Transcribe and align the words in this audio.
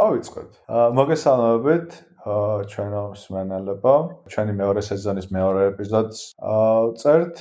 დავიწყოთ. 0.00 0.50
მოგესალმებით 0.98 1.88
ჩვენო 2.70 3.02
მსმენელებო. 3.14 3.94
ჩვენი 4.32 4.52
მეორე 4.60 4.80
სეზონის 4.82 5.26
მეორე 5.36 5.60
ეპიზოდს 5.72 6.18
წერთ. 7.00 7.36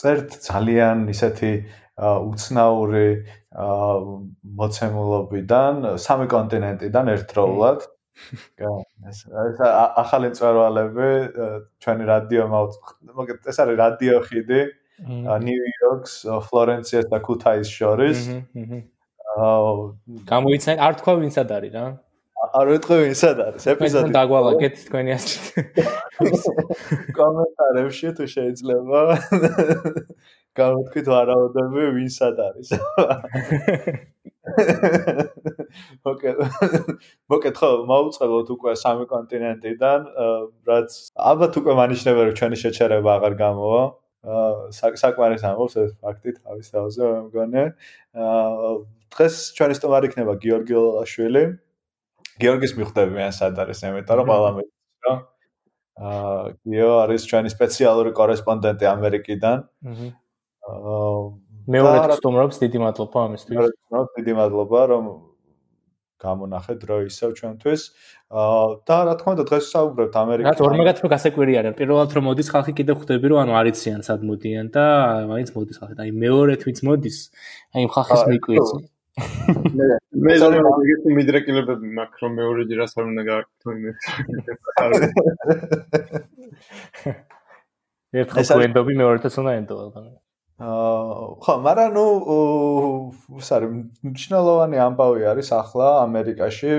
წერთ 0.00 0.28
ძალიან 0.48 0.96
ისეთი 1.12 1.52
უცნაური 1.98 3.08
მოცემულობიდან, 4.58 5.74
სამი 5.98 6.26
კონტინენტიდან 6.34 7.04
ერთდროულად. 7.14 7.80
ეს 9.08 9.18
ახალი 10.02 10.26
მწერვალები 10.34 11.10
ჩვენი 11.78 12.04
რადიო 12.12 12.44
მოგეთ 12.50 13.38
ეს 13.50 13.58
არის 13.62 13.76
რადიო 13.78 14.16
ხიდი 14.26 14.60
ნიუ-იორკს, 15.46 16.14
ფლორენციას 16.48 17.06
და 17.12 17.18
ქუთაისს 17.22 17.70
შორის. 17.70 18.18
გამოიცან 20.32 20.76
არ 20.88 20.92
თქვა 21.00 21.12
ვინცად 21.22 21.50
არის 21.58 21.72
რა? 21.78 21.86
არ 22.38 22.66
ვიტყვი 22.70 22.96
ვინცად 23.02 23.38
არის 23.44 23.64
ეპიზოდი. 23.72 24.12
დაგვალაგეთ 24.14 24.74
თქვენი 24.88 25.10
ასეთ. 25.18 25.44
კომენტარებში 27.18 28.08
თუ 28.18 28.24
შეიძლება. 28.34 29.00
გამოთქვით 30.58 31.06
ვარაუდები 31.12 31.82
ვინცად 31.98 32.36
არის. 32.46 32.68
ოკეი. 36.08 36.34
მოკეთ 37.30 37.54
ხო, 37.58 37.70
მოუწყებოთ 37.90 38.48
უკვე 38.54 38.72
სამი 38.82 39.04
კონტინენტიდან, 39.12 40.00
რაც 40.70 40.90
ალბათ 41.30 41.52
უკვე 41.62 41.72
მანიშნებია 41.80 42.24
რომ 42.30 42.38
ჩვენი 42.38 42.56
შეჩერება 42.64 43.10
აღარ 43.18 43.34
გამოვა. 43.44 43.82
აა 44.26 44.92
საკმარის 44.98 45.44
ამბობს 45.46 45.74
ეს 45.78 45.92
ფაქტი 46.02 46.34
თავის 46.42 46.66
თავზე 46.74 47.02
მე 47.06 47.20
მგონი. 47.28 47.62
დღეს 49.14 49.34
ჩვენი 49.54 49.74
სტუმარი 49.78 50.10
იქნება 50.10 50.32
გიორგი 50.42 50.74
ლაშვილი. 50.74 51.44
გიორგის 52.42 52.72
მიხვდები 52.78 53.12
მე 53.14 53.30
სად 53.34 53.58
არის, 53.62 53.78
იმიტომ 53.86 54.16
რომ 54.18 54.26
ყველა 54.30 54.50
მეც 54.58 54.68
რა. 55.06 55.14
აა 55.98 56.42
გიო 56.66 56.90
არის 57.02 57.22
ჩვენი 57.30 57.48
სპეციალური 57.54 58.10
კორესპონდენტი 58.18 58.84
ამერიკიდან. 58.90 59.56
აა 59.86 61.18
მეორე 61.68 62.16
სტუმრობს 62.18 62.56
დიდი 62.64 62.78
მადლობა 62.84 63.18
ამისთვის. 63.28 63.56
დიდი 64.18 64.32
მადლობა 64.40 64.80
რომ 64.92 65.04
გამონახე 66.18 66.74
დრო 66.82 66.96
ისევ 67.08 67.30
ჩვენთვის. 67.38 67.82
აა 68.28 68.66
და 68.88 68.96
რა 69.08 69.14
თქმა 69.18 69.30
უნდა 69.38 69.44
დღეს 69.48 69.64
საუბრობთ 69.72 70.14
ამერიკაში. 70.22 70.50
რა 70.50 70.60
თორმეგათ 70.60 70.98
რო 71.02 71.08
გასაკვირია 71.14 71.60
რა. 71.64 71.70
პირველად 71.78 72.10
რომ 72.18 72.24
მოდის 72.28 72.48
ხალხი 72.52 72.72
კიდე 72.78 72.92
ხვდები 72.98 73.26
რომ 73.32 73.38
ანუ 73.44 73.52
არიციან 73.60 74.00
სად 74.08 74.20
მოდიან 74.28 74.66
და 74.74 74.84
მაინც 75.30 75.48
მოდის 75.56 75.76
ხალხი. 75.80 75.94
აი 76.02 76.10
მეორე 76.24 76.54
თვით 76.62 76.78
მოდის. 76.88 77.18
აი 77.74 77.82
ხალხის 77.94 78.22
მიკვიც. 78.34 78.68
მე 79.18 79.86
მე 80.26 80.34
ზოგადად 80.42 80.74
ეგეთი 80.84 81.08
მიდრეკილებები 81.18 81.86
მაქვს 81.98 82.20
რომ 82.22 82.32
მეორე 82.38 82.62
ჯერას 82.70 82.92
არ 82.98 83.04
უნდა 83.10 83.22
გააკეთო 83.30 83.68
იმე. 83.78 83.90
ერთხელ 88.22 88.46
გვენდობი 88.58 88.92
მეორეთაც 89.02 89.34
უნდა 89.42 89.52
ენდო 89.58 89.74
ალბათ. 89.84 90.27
ხო, 90.58 91.54
მაგრამ 91.62 91.92
ნუ 91.94 92.04
ის 93.38 93.48
არის 93.54 93.70
მნიშვნელოვანი 94.02 94.80
ამბავი 94.82 95.22
არის 95.30 95.50
ახლა 95.54 95.90
ამერიკაში 96.02 96.70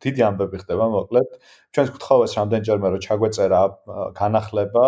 დიდი 0.00 0.22
ამბები 0.28 0.56
ხდება 0.64 0.86
მოკლედ. 0.96 1.28
ჩვენს 1.68 1.90
გთხოვეს 2.00 2.32
რამდენჯერმე 2.40 2.88
რომ 2.96 3.02
ჩაგვეწერა 3.04 3.60
განახლება 4.16 4.86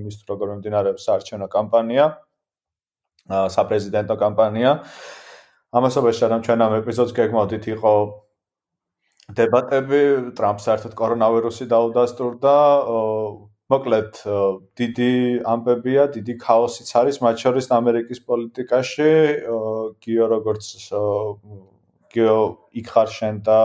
იმის 0.00 0.16
როგორ 0.32 0.46
მიმდინარეობს 0.52 1.02
საარჩევნო 1.10 1.48
კამპანია, 1.52 2.06
აა 3.28 3.46
საპრეზიდენტო 3.52 4.16
კამპანია. 4.24 4.70
ამასობაში 5.76 6.24
რომ 6.32 6.40
ჩვენ 6.40 6.60
ამ 6.64 6.72
ეპიზოდს 6.80 7.12
გეგმავდით 7.20 7.64
იყო 7.76 7.94
დებატები 9.36 10.00
ტრამპს 10.40 10.64
საერთოდ 10.66 10.92
კორონავირუსი 10.96 11.68
დაუდასტურდა, 11.68 12.56
მოკლედ 13.70 14.20
დიდი 14.78 15.12
ამბებია, 15.46 16.06
დიდი 16.16 16.34
ქაოსიც 16.42 16.90
არის 17.00 17.20
მათ 17.22 17.36
შორის 17.44 17.70
ამერიკის 17.76 18.20
პოლიტიკაში. 18.26 19.10
გიო 20.02 20.26
როგორც 20.34 20.66
გიო 22.10 22.38
იქ 22.82 22.86
ხარ 22.90 23.10
შენ 23.14 23.36
და 23.46 23.58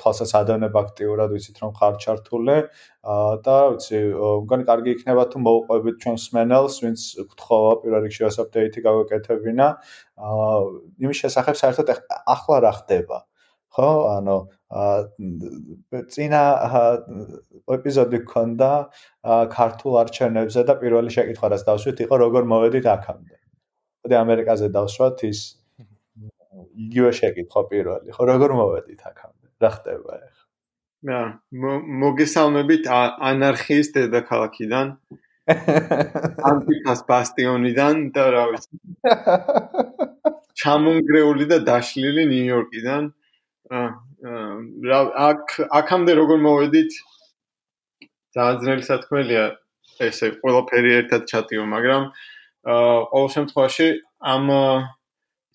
თვალსაც 0.00 0.30
ადევნებ 0.40 0.74
აქტიურად 0.76 1.32
ვიცით 1.32 1.56
რომ 1.64 1.72
ხარ 1.78 1.94
ჩართული 2.04 2.56
და 3.48 3.56
ვიცი, 3.72 4.00
მგონი 4.44 4.64
კარგი 4.68 4.90
იქნება 4.96 5.24
თუ 5.32 5.40
მოუყვებით 5.46 5.96
ჩვენს 6.04 6.24
მენელს, 6.36 6.74
ვინც 6.84 7.00
გთხოვა 7.32 7.72
პირველ 7.80 8.04
რიგში 8.04 8.28
ეს 8.28 8.36
აპდეიტი 8.44 8.80
გავაკეთებინა. 8.84 9.68
აა 10.20 10.52
იმის 11.00 11.18
შესახებ 11.24 11.56
საერთოდ 11.64 11.88
ახლა 12.36 12.56
რა 12.68 12.72
ხდება? 12.84 13.24
ხო? 13.74 13.90
ანუ 14.14 14.36
წინა 16.14 16.42
ეპიზოდი 17.76 18.20
ქონდა 18.30 18.70
ქართულ 19.54 19.98
არჩევნებზე 20.02 20.64
და 20.68 20.76
პირველი 20.82 21.10
შეკითხვა 21.16 21.50
რაც 21.54 21.66
დავსვით 21.68 22.04
იყო 22.06 22.20
როგორ 22.24 22.48
მოვედით 22.52 22.86
აქამდე. 22.94 23.36
მოდი 24.04 24.16
ამერიკაზე 24.20 24.70
დავსვათ 24.78 25.26
ის 25.30 25.40
იგივე 26.86 27.10
შეკითხვა 27.18 27.62
პირველი, 27.70 28.14
ხო 28.14 28.22
როგორ 28.30 28.56
მოვედით 28.60 29.00
აქამდე? 29.10 29.46
რა 29.62 29.70
ხდება 29.74 30.10
ახლა? 30.22 30.44
მე 31.04 31.72
მოგესალმებით 32.04 32.88
ანარქიის 33.30 33.88
დედაქალაქიდან. 33.96 34.86
ანტიფას 36.48 37.00
ბასტიონიდან 37.08 37.98
და 38.16 38.24
რა 38.32 38.44
ვიცი. 38.52 38.76
ჩამონგრეული 40.62 41.44
და 41.50 41.58
დაშლილი 41.68 42.24
ნიუ-იორკიდან. 42.30 43.10
რა 43.72 45.00
აქ 45.28 45.42
აქამდე 45.80 46.12
როგორ 46.20 46.38
მოვედით? 46.44 46.92
ძალიან 48.34 48.56
ძნელი 48.62 48.84
სათქმელია 48.88 49.44
ესე 50.04 50.30
ყველაფერი 50.42 50.90
ერთად 51.00 51.26
ჩატიო 51.30 51.64
მაგრამ 51.70 52.02
აა 52.74 52.96
ყოველ 53.12 53.28
შემთხვევაში 53.34 53.86
ამ 54.34 54.46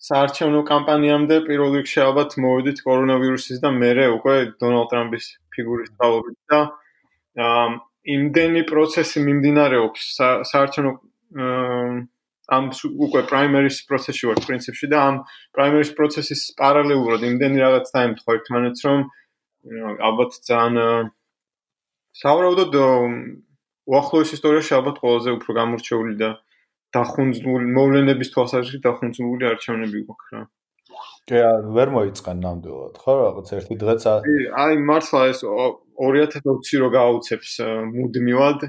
საარჩევნო 0.08 0.60
კამპანიამდე 0.70 1.36
პირველ 1.48 1.76
რიგში 1.76 2.00
ალბათ 2.06 2.36
მოვედით 2.44 2.78
კორონავირუსის 2.86 3.60
და 3.64 3.70
მერე 3.76 4.06
უკვე 4.16 4.36
დონალდ 4.62 4.88
ტრამპის 4.92 5.26
ფიგურის 5.52 5.92
წყალობით 5.92 6.38
და 6.54 6.60
აა 7.48 7.66
იმდენი 8.16 8.62
პროცესი 8.70 9.24
მიმდინარეობს 9.28 10.06
საარჩევნო 10.52 10.92
აა 11.46 11.84
ამ 12.50 12.70
უკვე 13.06 13.22
პრაიმერის 13.30 13.78
პროცესში 13.88 14.28
ვარ 14.30 14.40
პრინციპში 14.46 14.86
და 14.90 14.98
ამ 15.08 15.16
პრაიმერის 15.56 15.92
პროცესის 15.98 16.42
პარალელურად 16.60 17.26
იმდენი 17.30 17.62
რაღაც 17.64 17.92
დაემთხვა 17.96 18.36
ერთმანეთს 18.38 18.86
რომ 18.88 19.00
ალბათ 20.10 20.38
ძალიან 20.50 21.10
საავადმყოფოდ 22.20 22.74
უახლოეს 23.90 24.32
ისტორიაში 24.36 24.72
ალბათ 24.78 24.96
ყველაზე 25.02 25.30
უფრო 25.38 25.50
გამორჩეული 25.60 26.14
და 26.22 26.30
დახუნძული 26.96 27.66
მოვლენების 27.76 28.32
თვალსაზრისით 28.34 28.82
დახუნძული 28.86 29.46
არჩევნები 29.50 30.02
გვაქვს 30.08 30.32
რა. 30.34 30.42
კი, 31.30 31.38
ვერ 31.76 31.88
მოიწყენ 31.94 32.38
ნამდვილად, 32.44 32.94
ხო, 32.98 33.12
რაღაც 33.20 33.52
ერთი 33.56 33.76
დღეც 33.82 34.06
აი 34.10 34.80
მართლა 34.90 35.20
ეს 35.30 35.40
2020 35.46 36.82
რო 36.82 36.88
გააუცებს 36.96 37.52
მუდმივად 37.94 38.66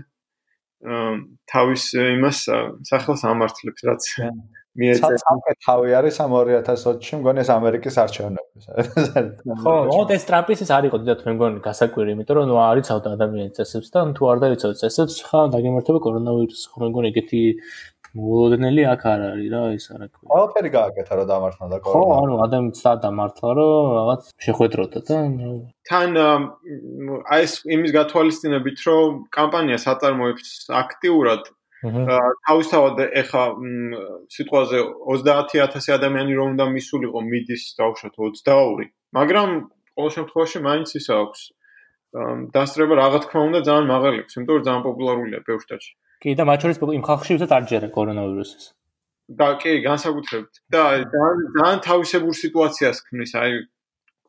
თავის 0.82 1.84
იმას 1.94 2.40
სახელს 2.90 3.22
ამართლებს 3.32 3.82
რაც 3.86 4.04
მიეწერა. 4.72 5.18
ცალკე 5.20 5.54
თავი 5.68 5.90
არის 6.00 6.16
ამ 6.24 6.32
2020-ში 6.32 7.14
მგონი 7.20 7.40
ეს 7.44 7.50
ამერიკის 7.52 7.96
არჩევნები. 8.04 8.56
ხო, 9.62 9.74
მოდ 9.92 10.14
ეს 10.16 10.24
ტრამპის 10.30 10.64
ის 10.64 10.72
არისო 10.72 10.98
დიდათ 11.04 11.22
მე 11.28 11.32
მგონი 11.36 11.60
გასაკვირი, 11.68 12.16
იმიტომ 12.16 12.36
რომ 12.40 12.46
ნუ 12.48 12.56
არიცავდა 12.72 13.08
ადამიანის 13.20 13.56
წესებს 13.60 13.92
და 13.92 14.00
თუ 14.16 14.24
არ 14.32 14.38
დაიცავდა 14.46 14.78
წესებს, 14.82 15.16
ხა 15.28 15.40
დაგემართება 15.52 16.00
კორონავირუსი, 16.08 16.66
ხო 16.72 16.78
მე 16.82 16.88
მგონი 16.88 17.08
ეგეთი 17.12 17.42
მოლოდნელი 18.18 18.84
აქ 18.92 19.04
არ 19.12 19.22
არის 19.32 19.48
რა 19.54 19.62
ის 19.76 19.86
არა 19.96 20.08
ქვია. 20.12 20.28
ყველაფერი 20.32 20.70
გააკეთა 20.76 21.14
რომ 21.20 21.28
დამართნა 21.32 21.68
და 21.72 21.78
კორონა. 21.80 22.02
ხო, 22.02 22.16
ანუ 22.22 22.34
ადამიანს 22.46 22.82
და 22.84 22.92
დამართლა 23.06 23.50
რომ 23.60 23.86
რაღაც 24.00 24.22
შეხვედროდა 24.46 25.00
და 25.08 25.18
თან 25.88 26.12
აი 26.20 27.42
ეს 27.48 27.54
იმის 27.76 27.92
გათვალისწინებით 27.98 28.78
რომ 28.88 29.08
კამპანია 29.38 29.78
საწარმოებს 29.86 30.50
აქტიურად 30.84 31.42
თავისთავად 31.82 33.00
ეხა 33.22 33.44
სიტყვაზე 34.30 34.80
30000 35.16 35.96
ადამიანი 35.98 36.34
რომ 36.38 36.54
უნდა 36.54 36.66
მისულიყო 36.76 37.20
მიდის 37.32 37.64
დავუშვათ 37.80 38.14
22 38.22 38.92
მაგრამ 39.18 39.50
ყოველ 39.98 40.12
შემთხვევაში 40.18 40.60
მაინც 40.68 40.90
ის 41.00 41.08
აქვს 41.16 41.42
დასწრება 42.54 42.94
რა 43.02 43.08
თქმა 43.24 43.42
უნდა 43.50 43.60
ძალიან 43.66 43.88
მაღალი 43.90 44.18
აქვს 44.22 44.38
იმიტომ 44.38 44.56
რომ 44.60 44.66
ძალიან 44.68 44.84
პოპულარულია 44.88 45.40
ბევრ 45.48 45.62
შტატში 45.66 45.92
კი 46.22 46.36
და 46.38 46.46
მათ 46.46 46.66
შორის 46.66 46.78
იმ 46.98 47.04
ხალხში 47.10 47.38
უცებ 47.38 47.52
არ 47.58 47.64
ჯერა 47.72 47.90
კორონავირუსის. 47.98 48.66
და 49.32 49.48
კი, 49.62 49.74
განსაკუთრებით. 49.86 50.54
და 50.72 50.84
ძალიან 51.16 51.80
თავისებურ 51.88 52.36
სიტუაციას 52.36 52.98
ქმნის, 53.08 53.32
აი 53.42 53.52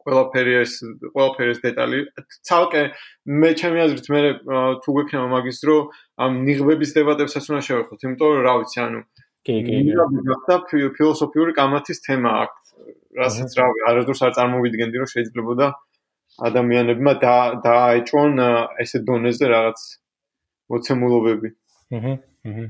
ყველაფერი 0.02 0.54
ეს 0.62 0.72
ყველაფერი 1.14 1.50
ეს 1.54 1.60
დეტალი. 1.62 1.98
ცალკე 2.46 2.82
მე 3.26 3.50
ჩემი 3.58 3.78
აზრით 3.86 4.06
მე 4.14 4.20
თუ 4.82 4.88
გვექნება 4.94 5.26
მაგის 5.34 5.58
დრო 5.62 5.76
ამ 6.22 6.32
ნიღბების 6.46 6.90
დებატებსაც 6.96 7.44
უნდა 7.50 7.62
შევეხოთ, 7.68 7.98
იმიტომ 8.06 8.28
რომ 8.34 8.42
რა 8.46 8.54
ვიცი, 8.62 8.78
ანუ 8.86 9.00
კი, 9.46 9.56
კი, 9.66 9.76
და 10.48 10.56
ფილოსოფიური 10.70 11.52
კამათის 11.58 11.98
თემა 12.06 12.30
აქვს. 12.42 12.66
რასაც 13.20 13.50
რა 13.58 13.66
არასდროს 13.90 14.20
არ 14.26 14.32
წარმოვიდგენდი 14.38 14.96
რომ 15.02 15.08
შეიძლებოდა 15.12 15.66
ადამიანებმა 16.48 17.12
და 17.22 17.34
დააეჭვონ 17.66 18.32
ესე 18.82 18.98
დონეზე 19.06 19.46
რაღაც 19.52 19.80
მოცემულობები. 20.72 21.48
აჰა. 21.92 22.14
აჰა. 22.48 22.66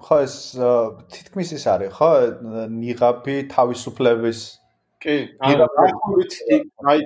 ხო 0.00 0.16
ეს 0.24 0.34
თითქმის 1.12 1.52
ის 1.56 1.64
არის, 1.68 1.92
ხო? 1.98 2.10
ნიღაბი 2.72 3.36
თავისუფლების 3.52 4.38
კი, 5.00 5.16
ახობით 5.40 6.36
აი 6.92 7.04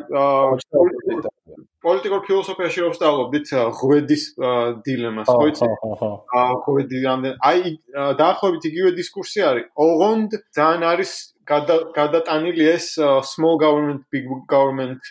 პოლიტიკურ 1.84 2.20
ფილოსოფიაში 2.26 2.82
რო 2.82 2.88
ვსწავლობდით 2.94 3.50
ღვედის 3.78 4.24
დილემას, 4.86 5.28
ხო 5.28 5.46
იცი? 5.50 5.68
აა 6.40 6.54
ღვედი 6.64 7.02
აი 7.50 7.74
დაახლოებით 8.22 8.68
იგივე 8.70 8.90
დისკურსი 8.98 9.44
არის. 9.50 9.68
ოღონდ 9.86 10.38
ძალიან 10.56 10.86
არის 10.94 11.12
გადატანილი 11.98 12.64
ეს 12.72 12.86
small 13.34 13.60
government 13.60 14.08
big 14.10 14.26
government 14.48 15.02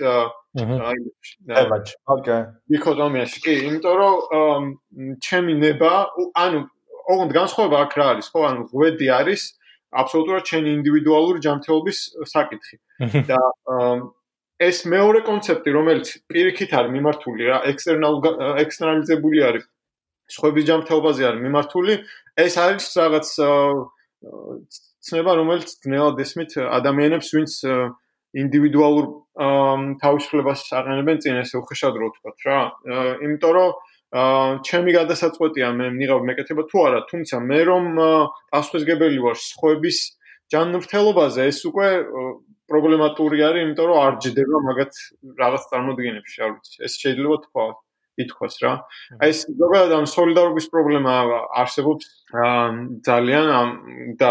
აი 0.53 0.97
დაბაჭ. 1.49 1.87
ოკეი. 2.13 2.41
დიქოტომიაში 2.69 3.39
კი, 3.41 3.53
იმიტომ 3.67 3.95
რომ 3.97 4.63
ჩემი 5.25 5.53
ნება, 5.57 5.91
ანუ 6.37 6.59
ოღონდ 7.09 7.31
განსხვავება 7.33 7.77
აქ 7.89 7.93
რა 7.97 8.05
არის, 8.13 8.27
ხო? 8.29 8.39
ანუ 8.49 8.61
ღვედი 8.69 9.07
არის 9.17 9.41
აბსოლუტურად 9.93 10.43
ჩემი 10.45 10.69
ინდივიდუალური 10.77 11.39
ჯანმრთელობის 11.45 11.99
საკითხი. 12.29 12.75
და 13.29 13.39
ეს 14.61 14.77
მეორე 14.85 15.19
კონცეფტი, 15.25 15.69
რომელიც 15.73 16.07
პირიქით 16.29 16.71
არის 16.77 16.91
მიმართული 16.93 17.41
რა, 17.49 17.57
ექსტერნალ 17.73 18.13
ექსტერნალიზებული 18.63 19.39
არის. 19.49 19.65
სხვების 20.33 20.65
ჯანმრთელობაზე 20.69 21.23
არის 21.29 21.41
მიმართული, 21.43 21.93
ეს 22.37 22.53
არის 22.61 22.85
რაღაც 23.01 23.27
ცნება, 25.03 25.31
რომელიც 25.35 25.69
ძნელად 25.83 26.21
ესმით 26.23 26.51
ადამიანებს, 26.63 27.27
ვინც 27.35 27.51
ინდივიდუალურ 28.33 29.05
თავისუფლებას 30.01 30.61
აღენებენ 30.79 31.17
წინ 31.23 31.39
ესე 31.41 31.57
უხეშადრო 31.61 32.09
ვთქვათ 32.09 32.45
რა. 32.47 32.59
იმიტომ 33.25 33.53
რომ 33.57 33.69
ჩემი 34.67 34.91
გადასაწყვეტია 34.93 35.67
მე 35.77 35.85
მიღავ 35.97 36.19
მეკეთება 36.29 36.63
თუ 36.69 36.77
არა, 36.85 36.99
თუმცა 37.09 37.35
მე 37.49 37.59
რომ 37.69 37.85
პასუხისგებელი 38.53 39.19
ვარ 39.25 39.37
სხვების 39.41 39.97
ჯანმრთელობაზე, 40.53 41.41
ეს 41.49 41.59
უკვე 41.65 41.87
პრობლემატური 42.69 43.41
არის, 43.41 43.63
იმიტომ 43.65 43.87
რომ 43.89 43.97
არ 44.05 44.13
ჯდება 44.21 44.57
მაგათ 44.69 44.93
რაღაც 45.41 45.63
წარმოდგენებში, 45.73 46.37
არ 46.45 46.51
ვიცი. 46.53 46.77
ეს 46.85 46.93
შეიძლება 47.01 47.37
თქვა, 47.45 47.65
ითქვას 48.21 48.55
რა. 48.61 48.73
აი 49.17 49.29
ეს 49.33 49.39
ზოგადად 49.49 49.91
ამ 49.97 50.05
სოლიდარობის 50.13 50.67
პრობლემა 50.69 51.13
არსებობს 51.57 52.05
ძალიან 53.09 53.45
და 54.21 54.29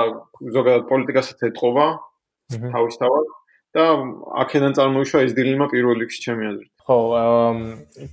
ზოგადად 0.54 0.84
პოლიტიკასაც 0.86 1.38
ეთყობა 1.50 1.86
თავისთავად 2.70 3.26
და 3.76 3.84
აქედან 4.44 4.76
წარმოიშვა 4.76 5.18
ეს 5.26 5.32
დილემა 5.36 5.66
პირველ 5.72 5.96
რიგში 6.04 6.20
ჩემი 6.26 6.44
აზრით. 6.52 6.70
ხო, 6.82 6.98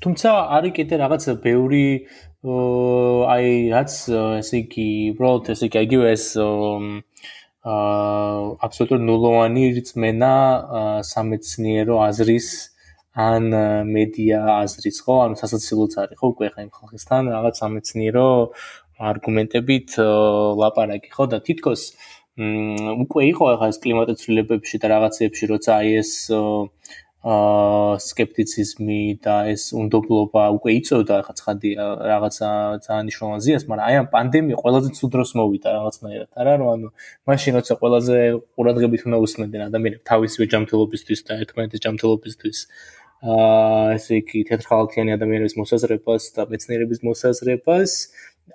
თუმცა 0.04 0.30
არის 0.56 0.74
კიდე 0.78 0.96
რაღაც 1.04 1.24
ბევრი 1.44 1.86
აი 3.34 3.48
რაც 3.76 3.92
ესე 4.40 4.56
იგი, 4.64 4.90
უბრალოდ 5.14 5.52
ესე 5.56 5.66
იგი, 5.68 5.78
იგივე 5.90 6.06
ეს 6.16 6.26
აა 6.40 7.80
აბსოლუტურად 8.64 9.04
ნულოვანი 9.04 9.64
რწმენა 9.76 10.34
სამეცნიერო 11.04 11.98
აზრის 12.08 12.48
ან 13.20 13.52
მედია 13.90 14.40
აზრის, 14.64 14.98
ხო? 15.04 15.16
ანუ 15.28 15.36
სასაცილოც 15.42 15.94
არის, 16.00 16.18
ხო, 16.22 16.28
უკვე 16.32 16.48
ხა 16.56 16.64
იმ 16.64 16.72
ხალხისთან 16.72 17.24
რაღაც 17.36 17.56
სამეცნიერო 17.60 18.28
არგუმენტებით 19.12 19.90
ლაპარაკი, 20.62 21.10
ხო? 21.12 21.26
და 21.28 21.38
თითქოს 21.44 21.82
უკვე 22.40 23.22
იყო 23.34 23.44
ახლა 23.54 23.68
ეს 23.74 23.78
კლიმატაცვლილებებში 23.84 24.80
და 24.80 24.88
რაღაცეებში, 24.96 25.44
როცა 25.52 25.72
აი 25.76 25.90
ეს 26.00 26.12
აა 27.20 28.00
скептицизმი 28.00 29.20
და 29.20 29.52
ეს 29.52 29.76
უნდობლობა 29.76 30.44
უკვე 30.56 30.72
იწოდა 30.80 31.16
ახლა 31.20 31.34
ცხადია 31.36 31.84
რაღაცა 32.08 32.48
ძალიან 32.86 33.04
მნიშვნელოვან 33.10 33.40
ზიანს, 33.44 33.66
მაგრამ 33.68 33.86
აი 33.90 33.96
ამ 34.00 34.08
პანდემია 34.16 34.56
ყველაზე 34.56 34.90
ცუდროს 34.96 35.32
მოვიდა 35.36 35.68
რაღაცნაირად. 35.76 36.30
არა 36.40 36.54
რომ 36.64 36.70
ანუ 36.76 36.88
მაშინ 37.28 37.52
როცა 37.60 37.74
ყველაზე 37.82 38.16
ყურადღებით 38.56 39.02
უნდა 39.04 39.18
უსმენდნენ 39.26 39.62
ადამიანები 39.68 40.04
თავისივე 40.08 40.46
ჯანმრთელობისთვის 40.54 41.20
და 41.28 41.32
ერთმანეთის 41.44 41.84
ჯანმრთელობისთვის. 41.84 42.58
აა 43.20 44.00
ესე 44.00 44.14
იგი 44.24 44.40
თეთრხალთიანი 44.48 45.12
ადამიანების 45.20 45.54
მოსაზრებას 45.60 46.24
და 46.40 46.42
მეცნიერების 46.48 47.00
მოსაზრებას 47.04 47.92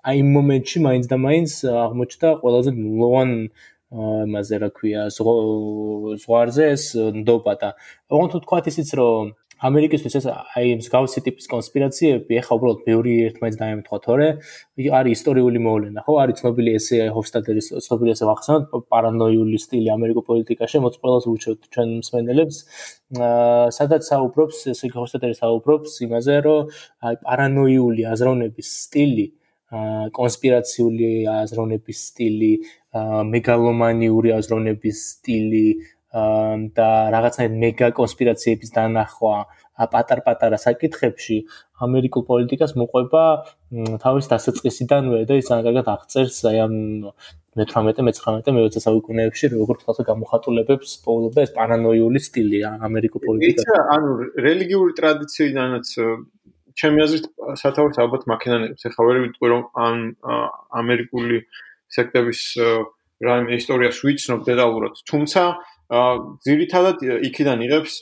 აი 0.08 0.16
იმ 0.24 0.28
მომენტში 0.36 0.78
მაინც 0.86 1.04
და 1.12 1.16
მაინც 1.20 1.50
აღმოჩნდა 1.84 2.28
ყველაზე 2.42 2.70
მნიშვნელოვანი 2.76 3.36
იმაზე 3.94 4.60
რა 4.64 4.70
ქვია 4.74 5.06
ზღვარზე 5.14 6.68
ეს 6.74 6.84
ნდობა 7.20 7.54
და 7.62 7.70
ოღონდ 8.10 8.30
თუ 8.34 8.38
თქვათ 8.44 8.70
ისიც 8.72 8.90
რომ 8.98 9.32
ამერიკისთვის 9.64 10.16
ეს 10.18 10.26
აი 10.28 10.72
მსგავსი 10.80 11.20
ტიპის 11.24 11.46
კონსპირაციები 11.48 12.38
ეხა 12.40 12.56
უბრალოდ 12.58 12.80
ბევრი 12.88 13.12
ერთმანეთს 13.28 13.60
დაემთხვა 13.60 13.98
თორე 14.06 14.26
არის 14.98 15.14
ისტორიული 15.18 15.62
მოვლენა 15.66 16.02
ხო? 16.04 16.12
არის 16.22 16.40
ცნობილი 16.42 16.74
ესე 16.78 16.98
ჰოფსტადერის 17.16 17.70
ცნობილი 17.86 18.12
ესე 18.14 18.28
ვახსენოთ 18.28 18.64
პარანოიული 18.90 19.60
სტილი 19.64 19.88
ამერიკულ 19.94 20.26
პოლიტიკაში 20.30 20.82
მოც 20.84 20.98
ყველას 21.00 21.28
ურჩევთ 21.32 21.70
ჩვენ 21.70 21.88
მსმენელებს. 22.02 22.56
სადაც 23.78 24.02
საუბრობს 24.10 24.58
ესე 24.74 24.92
ჰოფსტადერი 24.98 25.38
საუბრობს 25.38 25.92
იმაზე 26.08 26.36
რომ 26.44 26.60
აი 27.08 27.14
პარანოიული 27.24 28.02
აზროვნების 28.10 28.68
სტილი 28.84 29.26
კონსპირაციული 30.18 31.10
აზროვნების 31.34 31.98
სტილი, 32.10 32.52
მეგალომანიური 33.34 34.32
აზროვნების 34.38 34.98
სტილი 35.10 35.66
და 36.14 36.88
რაღაცნაირად 37.10 37.54
მეგა 37.58 37.86
კონსპირაციების 37.98 38.70
დანახვა 38.76 39.36
პატარ-პატარა 39.90 40.58
საკითხებში 40.62 41.38
ამერიკულ 41.82 42.22
პოლიტიკას 42.28 42.76
მოყვება 42.78 43.22
თავის 44.04 44.28
დასაწყისიდანვე 44.30 45.24
და 45.26 45.38
ის 45.40 45.50
ძალიან 45.50 45.88
აღწერს 45.94 46.38
აი 46.50 46.60
ამ 46.66 46.76
მე-18 47.58 48.06
მე-19 48.06 48.78
საუკუნეებში 48.86 49.50
როგორ 49.54 49.80
თვალსა 49.82 50.06
გამოხატულებებს 50.10 50.94
პოულობა 51.02 51.42
ეს 51.46 51.52
პარანოიული 51.58 52.22
სტილი 52.22 52.62
ამერიკულ 52.66 53.20
პოლიტიკაში. 53.26 53.76
ანუ 53.96 54.10
რელიგიური 54.46 54.92
ტრადიციიდანაც 55.00 55.92
ჩემი 56.80 57.04
აზრით 57.04 57.26
სათავეს 57.60 58.00
ალბათ 58.02 58.26
მაქედონიებს 58.30 58.88
ეხა 58.90 59.06
ვერ 59.08 59.20
ვიტყვი 59.24 59.48
რომ 59.52 59.62
ან 59.86 59.96
ამერიკული 60.82 61.38
სექტების 61.94 62.40
რაიმე 63.24 63.58
ისტორიას 63.60 64.00
ვიცნობ 64.06 64.40
დეტალურად 64.48 65.00
თუმცა 65.10 65.42
ძირითადად 66.48 67.04
იქიდან 67.30 67.58
იღებს 67.68 68.00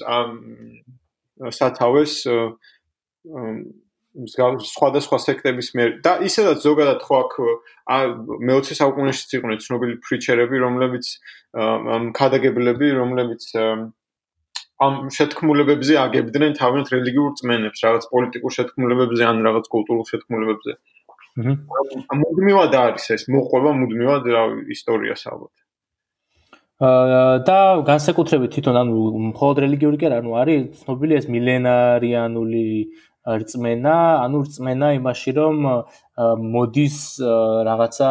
სათავეს 1.59 2.15
სხვადასხვა 4.13 5.19
სექტების 5.25 5.69
მიერ. 5.77 5.91
და 6.05 6.13
ისედაც 6.29 6.59
ზოგადად 6.61 7.01
ხო 7.01 7.17
აქ 7.23 7.33
მე-20 8.45 8.77
საუკუნეში 8.81 9.25
იყვნენ 9.37 9.59
ცნობილი 9.65 9.95
ფრიჩერები 10.05 10.57
რომლებიც 10.65 11.05
კადაგებლები 12.19 12.89
რომლებიც 13.01 13.43
ამ 14.85 14.95
შეთქმულებებზე 15.17 15.95
აგებდნენ 16.05 16.53
თავიანთ 16.59 16.89
რელიგიურ 16.95 17.33
წმენებს, 17.39 17.83
რაღაც 17.87 18.05
პოლიტიკურ 18.13 18.55
შეთქმულებებზე 18.59 19.23
ან 19.31 19.37
რაღაც 19.47 19.67
კულტურულ 19.75 20.05
შეთქმულებებზე. 20.13 20.73
აჰა. 21.39 21.53
მუდმივად 22.23 22.73
არის 22.77 23.05
ეს 23.17 23.23
მოყვება 23.33 23.71
მუდმივად 23.81 24.25
ისტორიას 24.77 25.23
ალბათ. 25.33 25.55
აა 26.83 27.47
და 27.47 27.59
განსაკუთრებით 27.87 28.51
თვითონ 28.59 28.77
ანუ 28.83 28.97
მხოლოდ 29.31 29.57
რელიგიური 29.65 29.97
კი 30.03 30.07
არა, 30.09 30.19
ანუ 30.23 30.31
არის 30.43 30.63
ცნობილი 30.83 31.15
ეს 31.21 31.27
მილენარიანული 31.31 32.67
რწმენა, 33.23 33.97
ანუ 34.27 34.39
რწმენა 34.47 34.89
იმაში, 34.99 35.31
რომ 35.39 35.57
მოდის 36.55 36.97
რაღაცა 37.71 38.11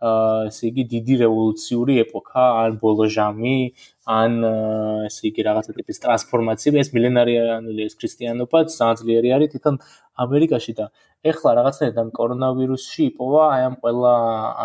ესე 0.00 0.70
იგი 0.70 0.84
დიდი 0.94 1.14
რევოლუციური 1.22 1.98
ეპოქა, 2.04 2.44
ან 2.64 2.78
ბოლო 2.80 3.06
ჟამი, 3.16 3.56
ან 4.08 4.38
ესე 5.08 5.28
იგი 5.28 5.46
რაღაცა 5.48 5.76
ტიპის 5.76 6.00
ტრანსფორმაცია, 6.04 6.72
ეს 6.80 6.92
მილენარიანული 6.96 7.84
ეს 7.84 7.94
ქრისტიანობა 8.00 8.58
ძალიან 8.72 9.00
ძლიერი 9.00 9.28
არის 9.36 9.52
თვითონ 9.54 9.76
ამერიკაში 10.24 10.72
და 10.80 10.86
ეხლა 11.20 11.50
რაღაცნაირად 11.58 11.98
ამ 12.00 12.10
კორონავირუსში 12.16 13.02
იპოვა 13.10 13.42
აი 13.54 13.64
ამ 13.68 13.74
ყველა 13.82 14.12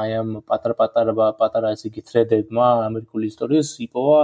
აი 0.01 0.11
ამ 0.19 0.29
პატარ-პატარა 0.47 1.13
პატარა 1.39 1.71
ესე 1.75 1.89
იგი 1.89 2.01
თრედებმა 2.07 2.67
ამერიკული 2.87 3.27
ისტორიის 3.31 3.71
იპოვა 3.85 4.19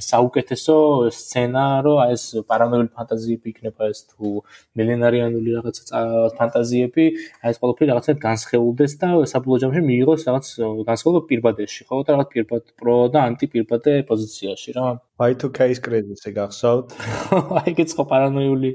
საუკეთესო 0.00 0.76
სცენა, 1.12 1.64
რომ 1.84 1.98
აი 2.04 2.14
ეს 2.16 2.24
პარანოიული 2.48 2.88
ფანტაზიები 2.96 3.52
იქნება 3.52 3.88
ეს 3.92 4.00
თუ 4.08 4.30
მილენარიანული 4.78 5.50
რაღაცა 5.58 6.02
ფანტაზიები, 6.38 7.04
აი 7.42 7.50
ეს 7.52 7.58
ყველაფერი 7.62 7.90
რაღაცნაირად 7.92 8.22
განსხეულდეს 8.22 8.92
და 9.02 9.08
საბოლოო 9.32 9.62
ჯამში 9.64 9.82
მიიღოს 9.90 10.26
რაღაც 10.28 10.46
განსხვავება 10.88 11.22
პირბადეში, 11.28 11.80
ხო 11.90 12.02
და 12.06 12.10
რაღაც 12.16 12.28
პირბად 12.32 12.64
პრო 12.78 12.96
და 13.12 13.26
ანტიპირბადე 13.28 13.92
პოზიციაში 14.08 14.70
რა. 14.78 14.86
Y2K-ის 15.22 15.78
კრიზისი 15.84 16.30
გახსოვთ? 16.34 16.86
აი 17.62 17.74
ეს 17.84 17.92
ხო 17.94 18.04
პარანოიული 18.10 18.70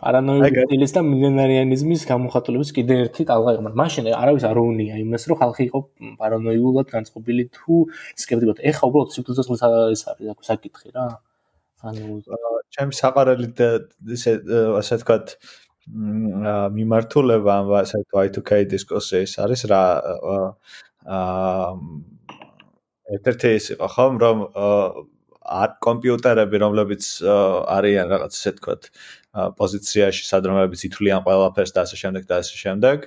პარანოიდის 0.00 0.66
სტილის 0.66 0.92
და 0.96 1.00
მილენარიანიზმის 1.06 2.02
გამოხატულების 2.10 2.70
კიდე 2.76 2.94
ერთი 3.04 3.26
ტალღა 3.30 3.56
იყო. 3.56 3.72
მაშინ 3.80 4.04
არავის 4.16 4.44
არ 4.50 4.58
უნია 4.64 4.94
იმას, 5.04 5.22
რომ 5.28 5.40
ხალხი 5.42 5.62
იყო 5.70 5.80
პარანოიულად 6.20 6.86
განწყობილი 6.94 7.44
თუ 7.56 7.74
სკეპტიკოდ. 8.24 8.64
ეხა 8.70 8.84
უბრალოდ 8.88 9.10
სიკვდილზე 9.14 9.42
ეს 9.94 10.04
არის 10.12 10.46
საკითხი 10.50 10.88
რა. 10.96 11.06
ანუ 11.80 12.20
ჩემი 12.76 12.94
საყარელი 12.96 13.48
ესე 14.14 14.32
ასე 14.80 14.98
ვთქვათ 15.00 15.32
მიმართულება 16.76 17.54
ამ 17.62 17.72
ასე 17.80 18.02
თუ 18.10 18.20
I2K 18.24 18.60
დისკუსიის 18.74 19.32
არის 19.44 19.64
რა 19.72 19.82
აა 21.16 21.72
ერთ-ერთი 23.16 23.48
ის 23.58 23.66
იყო 23.74 23.88
ხომ 23.94 24.20
რომ 24.22 24.44
არ 25.60 25.70
კომპიუტერები 25.86 26.60
რომლებიც 26.62 27.08
არიან 27.76 28.12
რაღაც 28.12 28.36
ასე 28.38 28.50
ვთქვათ 28.54 28.90
პოზიციაში 29.34 30.24
სადრომებიც 30.26 30.80
ითვლიან 30.90 31.22
ყველაფერს 31.26 31.74
და 31.76 31.84
ასე 31.86 31.96
შემდეგ 32.02 32.26
და 32.30 32.40
ასე 32.42 32.56
შემდეგ 32.64 33.06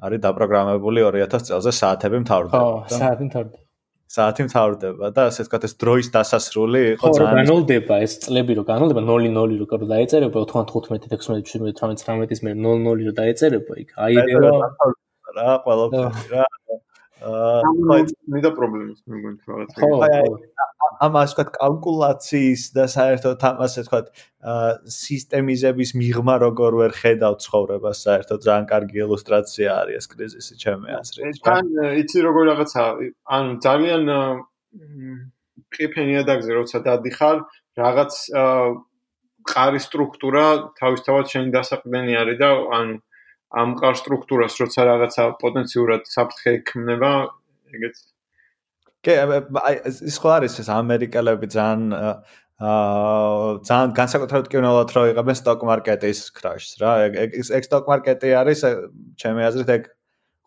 არის 0.00 0.20
დაპროგრამებული 0.24 1.02
2000 1.04 1.48
წელზე 1.50 1.72
საათები 1.80 2.22
მთავრდება. 2.24 2.60
ხო, 2.60 2.98
საათი 3.00 3.24
მთავრდება. 3.28 3.64
საათი 4.10 4.42
მთავრდება 4.48 5.10
და 5.14 5.24
ასე 5.30 5.44
ვთქვათ 5.46 5.64
ეს 5.68 5.74
დროის 5.82 6.08
დასასრული 6.14 6.80
იყო 6.98 7.10
ძალიან 7.14 7.30
ხო, 7.30 7.42
განოლდება 7.46 7.98
ეს 8.06 8.14
წლები 8.24 8.56
რო 8.58 8.64
განოლდება 8.70 9.02
0-0 9.06 9.54
რო 9.60 9.66
რო 9.70 9.86
დაეწერება 9.92 10.38
95 10.50 11.14
16 11.14 11.46
17 11.46 11.78
18 11.78 12.02
19-ის 12.10 12.42
მე 12.46 12.54
0-0 12.58 13.06
რო 13.06 13.14
დაეწერება 13.20 13.78
იქ 13.82 13.94
აი 14.06 14.14
რა 14.34 14.54
რა 15.38 15.50
ყველაფერი 15.62 16.34
რა 16.34 16.44
აა 17.20 17.60
ხო 17.68 17.96
მე 18.32 18.40
და 18.44 18.50
პრობლემას 18.56 19.00
მეგონი 19.04 19.38
რაღაც 19.48 19.68
ხო 19.76 19.88
ამას 21.00 21.32
ვთქვათ 21.32 21.50
კალკულაციის 21.56 22.62
და 22.76 22.84
საერთოდ 22.92 23.44
ამასე 23.50 23.84
ვთქვათ 23.84 24.06
სისტემიზების 24.96 25.92
მიღმა 26.00 26.36
როგორ 26.44 26.76
ვერ 26.80 26.92
ხედავ 26.96 27.36
ცხოვრებას 27.44 28.02
საერთოდ 28.06 28.44
ძალიან 28.46 28.66
კარგი 28.72 29.02
ილუსტრაცია 29.04 29.68
არის 29.80 29.96
ეს 30.00 30.06
კრიზისი 30.12 30.54
ჩემი 30.64 30.88
აზრით. 31.00 31.40
თან 31.44 31.64
იცი 32.00 32.18
როგორ 32.28 32.44
რაღაცა 32.52 32.84
ანუ 33.36 33.52
ძალიან 33.64 34.02
ყიფენია 35.76 36.22
დაგზე 36.28 36.52
როცა 36.60 36.78
დადიხარ 36.88 37.36
რაღაც 37.80 38.12
ყარი 39.50 39.80
სტრუქტურა 39.80 40.44
თავისთავად 40.80 41.24
შენი 41.32 41.48
დასაყრდენი 41.56 42.12
არის 42.22 42.38
და 42.40 42.50
ანუ 42.76 42.94
ამ 43.50 43.74
ყარ 43.80 43.94
სტრუქტურას 43.98 44.54
როცა 44.62 44.86
რაღაცა 44.86 45.22
პოტენციურად 45.42 46.06
საფრთხე 46.06 46.50
ექმნება 46.60 47.12
ეგეც. 47.74 47.96
კი 49.02 49.16
აი 49.16 49.74
ის 50.06 50.16
ხო 50.22 50.28
არის 50.38 50.60
ეს 50.62 50.68
ამერიკელები 50.70 51.46
ძალიან 51.50 51.82
აა 51.98 52.14
ძალიან 52.60 53.94
განსაკუთრებით 53.96 54.48
კინოლოთ 54.52 54.90
რო 54.94 55.02
იღებენ 55.10 55.36
სტოკ 55.40 55.64
მარკეტის 55.64 56.20
კრაშს 56.36 56.72
რა. 56.82 56.90
ეგ 57.24 57.64
სტოკ 57.66 57.88
მარკეტი 57.90 58.28
არის 58.36 58.60
ჩემი 59.16 59.40
აზრით 59.48 59.70
ეგ 59.76 59.88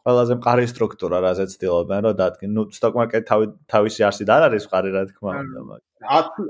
ყველაზე 0.04 0.34
მყარი 0.40 0.66
სტრუქტურა 0.70 1.18
რაზეც 1.26 1.50
ცდილობენ 1.58 2.00
რომ 2.06 2.16
დადგენ. 2.22 2.50
ნუ 2.56 2.62
სტოკ 2.78 2.94
მარკეტი 3.02 3.26
თავი 3.28 3.46
თავისი 3.74 4.02
არსი 4.08 4.24
და 4.30 4.34
არ 4.38 4.44
არის 4.48 4.64
მყარი 4.70 4.90
რა 4.94 5.04
თქმა 5.10 5.32
უნდა 5.42 5.80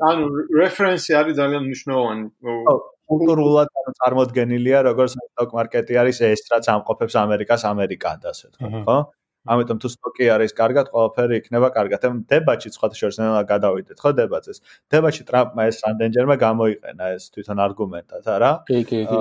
ანუ 0.10 0.26
რეფერენსი 0.60 1.12
არის 1.22 1.36
ძალიან 1.40 1.64
მნიშვნელოვანი 1.70 2.26
კულტურულად 3.12 3.74
წარმოდგენილია 4.00 4.86
როგორც 4.90 5.18
სტოკ 5.18 5.58
მარკეტი 5.58 6.00
არის 6.04 6.24
ეს 6.30 6.48
რაც 6.54 6.70
ამყოფებს 6.76 7.20
ამერიკას 7.26 7.68
ამერიკად 7.74 8.32
ასე 8.32 8.54
თქვა 8.56 8.84
ხო 8.88 8.98
ამიტომ 9.44 9.80
თუ 9.84 9.90
სტოკი 9.92 10.28
არის 10.32 10.54
კარგად, 10.56 10.90
ყველაფერი 10.94 11.40
იქნება 11.42 11.70
კარგად. 11.76 12.06
ამ 12.08 12.24
დებატში 12.32 12.70
სხვა 12.72 12.88
შორის 12.96 13.18
ნელა 13.20 13.42
გადავიდეთ, 13.52 13.98
ხო 14.00 14.12
დებატს. 14.16 14.64
დებატში 14.88 15.24
ტრამპმა 15.28 15.64
ეს 15.68 15.78
რამდენჯერმე 15.84 16.36
გამოიყენა 16.40 17.06
ეს 17.16 17.24
თვითონ 17.36 17.58
არგუმენტად, 17.68 18.24
არა? 18.24 18.52
კი, 18.72 18.80
კი, 18.88 19.00
კი. 19.12 19.20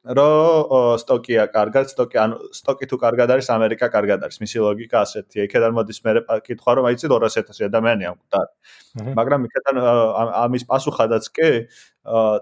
რო 0.00 0.96
სტოკია 0.96 1.44
კარგად, 1.52 1.90
სტოკი 1.92 2.16
ანუ 2.16 2.36
სტოკი 2.56 2.86
თუ 2.88 2.96
კარგად 3.04 3.28
არის, 3.36 3.48
ამერიკა 3.52 3.88
კარგად 3.92 4.24
არის. 4.24 4.40
მისი 4.40 4.58
ლოგიკა 4.64 4.96
ასეთია. 5.04 5.44
იქიდან 5.44 5.72
მოდის 5.76 5.98
მე 6.04 6.12
კითხვა, 6.40 6.70
რომ 6.80 6.84
აიცი 6.88 7.06
200000 7.12 7.68
ადამიანია 7.68 8.10
მკვდარ. 8.16 8.46
მაგრამ 9.12 9.40
იქიდან 9.44 9.76
ამის 10.40 10.64
პასუხადაც 10.64 11.24
კი 11.36 11.50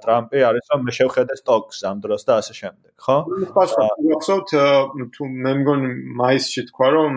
ტრამპი 0.07 0.39
არის 0.39 0.65
რომ 0.71 0.81
მე 0.87 0.93
შევხედე 0.95 1.35
სტოკს 1.43 1.83
ამ 1.83 1.99
დროს 1.99 2.23
და 2.31 2.39
ასე 2.39 2.55
შემდეგ, 2.63 2.93
ხო? 2.95 3.17
პასუხი 3.59 4.07
გახსოვთ 4.07 4.49
თუ 5.19 5.23
მე 5.27 5.53
მგონი 5.59 5.91
მაისში 6.15 6.63
თქვა 6.71 6.89
რომ 6.95 7.13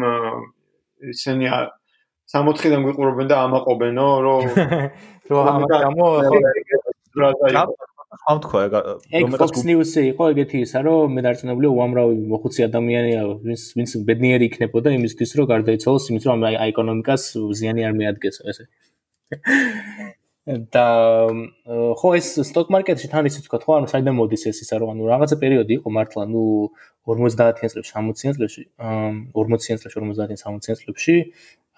ისინი 1.06 1.46
64-დან 2.34 2.82
გვიყურებენ 2.82 3.28
და 3.30 3.46
ამაყობენო, 3.46 4.08
რომ 4.26 4.42
რომ 5.30 5.46
ამ 5.54 5.62
გამო 5.70 6.06
ამ 8.12 8.40
თქვა 8.44 8.62
რომ 8.76 9.36
Fox 9.40 9.64
News-ი 9.64 10.02
იყო 10.12 10.26
ეგეთი 10.34 10.58
ისა 10.68 10.80
რომ 10.84 11.14
მე 11.16 11.22
დარწმუნებული 11.26 11.68
უამრავი 11.72 12.16
მოხუცი 12.32 12.66
ადამიანია 12.68 13.22
ვინც 13.48 13.62
ვინც 13.80 13.92
ბედნიერი 14.10 14.50
იქნებოდა 14.52 14.92
იმისთვის 15.00 15.32
რომ 15.40 15.48
გარდაიცვალოს 15.52 16.08
იმის 16.12 16.24
რომ 16.28 16.44
აი 16.50 16.56
ეკონომიკას 16.74 17.24
ზიანი 17.60 17.88
არ 17.88 17.94
მიადგეს 18.00 18.42
ესე. 18.52 18.66
და 20.76 20.86
ხო 22.02 22.10
ეს 22.20 22.28
stock 22.50 22.68
market-ში 22.76 23.08
თან 23.14 23.30
ისიც 23.32 23.48
თქვა 23.48 23.60
ხო 23.64 23.72
ანუ 23.80 23.88
საიდან 23.94 24.16
მოდის 24.20 24.44
ეს 24.52 24.60
ისა 24.66 24.76
რომ 24.82 24.92
ანუ 24.98 25.08
რაღაცა 25.08 25.36
პერიოდი 25.44 25.74
იყო 25.80 25.90
მართლა 25.96 26.24
ნუ 26.34 26.44
50-იან 27.08 27.70
წლებში 27.72 27.92
60-იან 27.96 28.34
წლებში 28.36 28.62
40-იან 29.32 29.78
წლებში 29.80 29.98
50-იან 30.04 30.40
60-იან 30.42 30.78
წლებში 30.82 31.16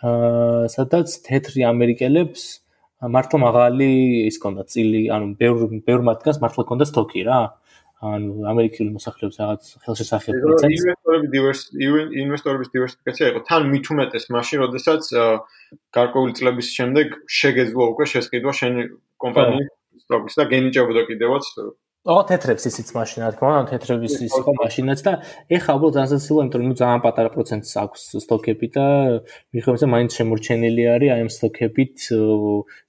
აა 0.02 0.72
სადაც 0.74 1.08
თეთრი 1.28 1.62
ამერიკელებს 1.74 2.63
მართლა 3.04 3.38
მაღალი 3.44 3.90
ის 4.30 4.38
კონდა 4.40 4.64
წილი 4.70 5.10
ანუ 5.12 5.36
ბევრ 5.40 5.68
ბევრ 5.88 6.02
მათგანს 6.08 6.40
მართლა 6.44 6.64
კონდა 6.70 6.86
სტოკი 6.88 7.24
რა. 7.28 7.42
ანუ 8.04 8.44
ამერიკული 8.52 8.90
მოსახლეობის 8.92 9.38
რაღაც 9.40 9.68
ხელშესახები 9.84 10.40
ეცაც 10.44 10.74
ინვესტორები 10.76 11.28
დივერს 11.32 11.62
ინვესტორების 12.24 12.70
დივერსიფიკაცია 12.76 13.28
იყო. 13.32 13.40
თან 13.48 13.62
მით 13.72 13.86
უმეტეს 13.94 14.26
მაშინ 14.36 14.58
როდესაც 14.64 15.04
გარკვეული 15.96 16.34
წლების 16.40 16.68
შემდეგ 16.78 17.08
შეგეძლო 17.40 17.84
უკვე 17.94 18.06
შესყიდვა 18.14 18.54
შენი 18.60 18.82
კომპანიის 19.24 19.70
სტოკის 20.04 20.36
და 20.36 20.44
გენიჭებოდა 20.52 21.02
კიდევაც 21.08 21.46
ო 22.04 22.16
თეთრებს 22.28 22.66
ისიც 22.68 22.90
მაშინ 22.98 23.22
რა 23.24 23.28
თქმა 23.32 23.50
უნდა 23.50 23.70
თეთრების 23.72 24.16
ის 24.26 24.34
იყო 24.36 24.54
მაშინაც 24.60 25.04
და 25.08 25.12
ეხა 25.56 25.76
უბრალოდ 25.78 25.94
ძალიან 25.96 26.10
სასილა 26.12 26.42
იმიტომ 26.44 26.60
რომ 26.60 26.68
ნუ 26.68 26.76
ძალიან 26.82 27.04
პატარა 27.06 27.30
პროცენტს 27.36 27.72
აქვს 27.80 28.02
სტოკები 28.26 28.68
და 28.76 28.88
რომ 29.56 29.88
მაინც 29.94 30.12
შემორჩენილი 30.20 30.84
არის 30.96 31.14
აი 31.16 31.24
ამ 31.24 31.30
სტოკებით 31.38 31.96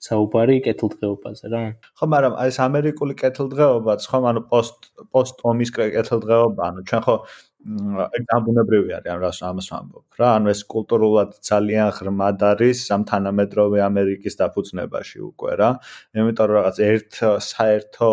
საუბარი 0.07 0.57
კეთილდღეობაზე 0.67 1.47
რა. 1.55 1.63
ხო 1.95 2.05
მაგრამ 2.11 2.35
აი 2.43 2.49
ეს 2.51 2.59
ამერიკული 2.67 3.15
კეთილდღეობაც 3.23 4.01
ხო 4.11 4.19
ანუ 4.35 4.41
პოსტ 4.51 4.79
პოსტ 5.15 5.37
ომის 5.47 5.71
კეთილდღეობა 5.79 6.63
ანუ 6.75 6.81
ჩვენ 6.91 7.03
ხო 7.07 7.17
ეგ 7.65 8.25
დამბუნებრივი 8.29 8.93
არის 8.93 9.09
ამ 9.15 9.21
რას 9.25 9.39
ამას 9.49 9.69
ვამბობ 9.73 10.19
რა. 10.21 10.29
ანუ 10.37 10.51
ეს 10.53 10.61
კულტურულად 10.69 11.31
ძალიან 11.49 11.89
ღრმად 11.97 12.43
არის 12.53 12.79
ამ 12.93 13.03
თანამედროვე 13.09 13.79
ამერიკის 13.89 14.37
დაფუძნებაში 14.41 15.19
უკვე 15.25 15.53
რა. 15.61 15.71
იმიტომ 16.13 16.45
რომ 16.45 16.57
რაღაც 16.61 16.77
ერთ 16.85 17.13
საერთო 17.41 18.11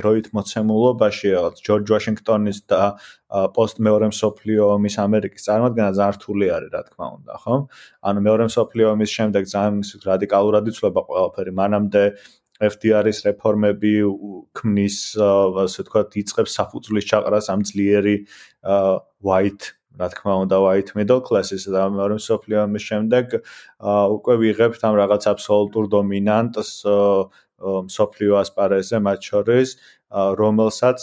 დროით 0.00 0.26
მოცემულობაში 0.36 1.28
რაღაც 1.32 1.56
ჯორჯ 1.64 1.86
ვაშინგტონის 1.94 2.58
და 2.68 2.82
პოსტ 3.56 3.76
მეორე 3.88 4.06
მსოფლიო 4.12 4.62
ომის 4.76 4.94
ამერიკის 5.00 5.42
წარმოადგენა 5.48 5.90
ძალიან 5.96 6.14
რთული 6.20 6.46
არის 6.56 6.70
რა 6.74 6.82
თქმა 6.90 7.06
უნდა 7.16 7.34
ხო 7.40 7.54
ანუ 8.04 8.18
მეორე 8.26 8.44
მსოფლიო 8.50 8.86
ომის 8.94 9.10
შემდეგ 9.16 9.42
ძალიან 9.54 9.76
რადიკალურად 10.10 10.64
იცვლება 10.70 11.00
ყველაფერი. 11.08 11.50
მანამდე 11.60 12.02
FDR-ის 12.60 13.24
რეფორმები 13.24 13.92
ქმნის, 14.56 14.96
ასე 15.16 15.84
ვთქვათ, 15.84 16.16
იწყებს 16.22 16.56
საფუძვლის 16.60 17.08
ჩაყრას 17.10 17.48
ამ 17.52 17.64
ძლიერი 17.64 18.16
white, 19.24 19.72
რა 20.00 20.08
თქმა 20.12 20.34
უნდა, 20.44 20.56
white 20.64 20.92
middle 20.98 21.22
class-ის 21.24 21.64
და 21.72 21.88
მეორე 21.90 22.20
მსოფლიო 22.20 22.58
ომის 22.66 22.84
შემდეგ 22.90 23.24
უკვე 24.16 24.34
ვიღებთ 24.44 24.80
ამ 24.86 24.94
რაღაც 25.00 25.22
აბსოლუტურ 25.32 25.88
დომინანტს 25.96 26.70
მსოფლიო 27.60 28.32
ასპარეზზე 28.40 28.98
მათ 29.04 29.20
შორის, 29.30 29.68
რომელსაც 30.40 31.00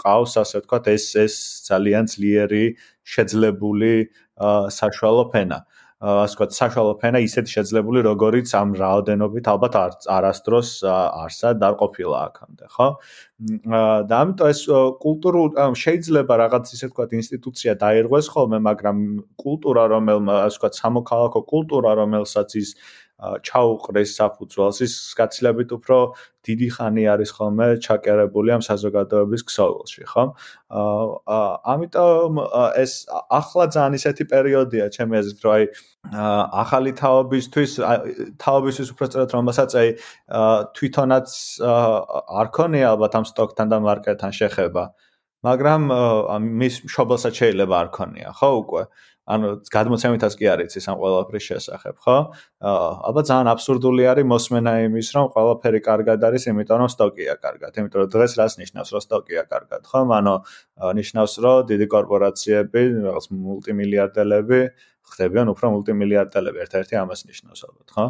ყავს, 0.00 0.32
ასე 0.42 0.56
ვთქვათ, 0.62 0.84
ეს 0.92 1.04
ეს 1.24 1.34
ძალიან 1.68 2.04
ძლიერი 2.14 2.64
შეძლებული 3.04 3.92
საშუალო 4.78 5.24
ფენა. 5.32 5.58
ასე 6.02 6.34
ვთქვათ, 6.34 6.54
საშუალო 6.56 6.94
ფენა 6.98 7.18
ისეთ 7.22 7.46
შეძლებული, 7.46 8.00
როგორიც 8.02 8.50
ამ 8.58 8.74
რაოდენობით 8.74 9.46
ალბათ 9.52 9.74
არასდროს 10.10 10.70
არსად 10.82 11.62
არ 11.62 11.74
ყოფილა 11.78 12.16
აქამდე, 12.26 12.66
ხო? 12.74 12.88
და 14.10 14.14
ამიტომ 14.22 14.50
ეს 14.50 14.60
კულტურულ 14.98 15.46
შეიძლება 15.78 16.34
რაღაც 16.42 16.74
ისე 16.74 16.90
ვთქვათ 16.90 17.14
ინსტიტუცია 17.22 17.72
დაირღვეს 17.78 18.26
ხოლმე, 18.34 18.58
მაგრამ 18.66 18.98
კულტურა, 19.38 19.82
რომელმა 19.94 20.34
ასე 20.50 20.58
ვთქვათ, 20.58 20.74
სამოქალაქო 20.82 21.40
კულტურა, 21.46 21.90
რომელსაც 22.02 22.50
ის 22.58 22.74
ჩაუყრეს 23.46 24.10
საფუძველს 24.18 24.78
ის 24.86 24.94
გაცილებით 25.18 25.70
უფრო 25.76 25.98
დიდი 26.42 26.68
ხანი 26.74 27.04
არის 27.14 27.30
ხოლმე 27.36 27.66
ჩაკერებული 27.86 28.50
ამ 28.56 28.62
საზოგადოების 28.66 29.42
ქსოვილში, 29.46 30.02
ხო? 30.10 30.24
აა 30.74 31.50
ამიტომ 31.74 32.32
ეს 32.82 32.92
ახლა 33.38 33.64
ძალიან 33.74 33.94
ისეთი 34.00 34.24
პერიოდია, 34.32 34.84
ჩემი 34.96 35.14
აზრით, 35.22 35.40
რომ 35.46 35.52
აი 35.54 35.64
ახალი 36.62 36.92
თაობისთვის 36.98 37.70
თაობისთვის 38.42 38.88
უბრალოდ 38.96 39.30
რომელსაც 39.38 39.70
აი 39.82 39.88
თვითონაც 40.74 41.28
არ 42.42 42.48
ქონია 42.58 42.86
ალბათ 42.94 43.12
ამ 43.22 43.24
სტოკთან 43.30 43.66
და 43.70 43.78
მარკეტთან 43.86 44.32
შეხება. 44.40 44.84
მაგრამ 45.42 45.82
მის 46.58 46.74
შობელსაც 46.86 47.34
შეიძლება 47.34 47.74
არ 47.82 47.88
ქონია, 47.94 48.28
ხო 48.38 48.50
უკვე? 48.62 48.82
ანუ 49.22 49.48
გადმოცემითაც 49.70 50.34
კი 50.34 50.46
არ 50.50 50.60
იცის 50.66 50.86
ამ 50.90 50.96
ყველაფრის 50.98 51.44
შესახებ, 51.46 51.94
ხო? 52.02 52.16
ალბათ 53.06 53.24
ძალიან 53.30 53.48
აბსურდული 53.54 54.02
არის 54.10 54.26
მოსმენა 54.26 54.72
იმის, 54.90 55.08
რომ 55.14 55.26
ყველაფერი 55.34 55.80
კარგად 55.86 56.18
არის, 56.26 56.42
იმიტომ 56.50 56.78
რომ 56.82 56.90
სტოკია 56.90 57.34
კარგად. 57.38 57.70
იმიტომ 57.78 57.98
რომ 58.02 58.08
დღეს 58.10 58.32
რას 58.40 58.54
ნიშნავს, 58.58 58.88
რომ 58.90 59.02
სტოკია 59.06 59.42
კარგად, 59.46 59.82
ხო? 59.86 60.00
ანუ 60.18 60.34
ნიშნავს, 60.98 61.32
რომ 61.38 61.56
დიდი 61.70 61.86
კორპორაციები, 61.94 62.82
რაღაც 63.06 63.26
მულტიმილიარდელები 63.30 64.60
ხდებიან 65.12 65.46
უფრო 65.54 65.66
მულტიმილიარდელები, 65.70 66.58
ერთ-ერთი 66.66 66.94
ამას 66.98 67.20
ნიშნავს 67.30 67.60
ალბათ, 67.62 67.88
ხო? 67.94 68.06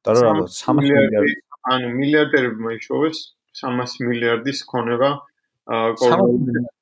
იმიტომ 0.00 0.12
რომ 0.16 0.28
ალბათ 0.32 0.50
300 0.64 0.72
მილიარდი, 0.80 1.32
ანუ 1.74 1.86
მილიარდერები 1.98 2.58
მოიშოვეს 2.64 3.18
300 3.60 4.00
მილიარდის 4.08 4.58
ქონება 4.64 5.10
კორპორაციების 5.68 6.72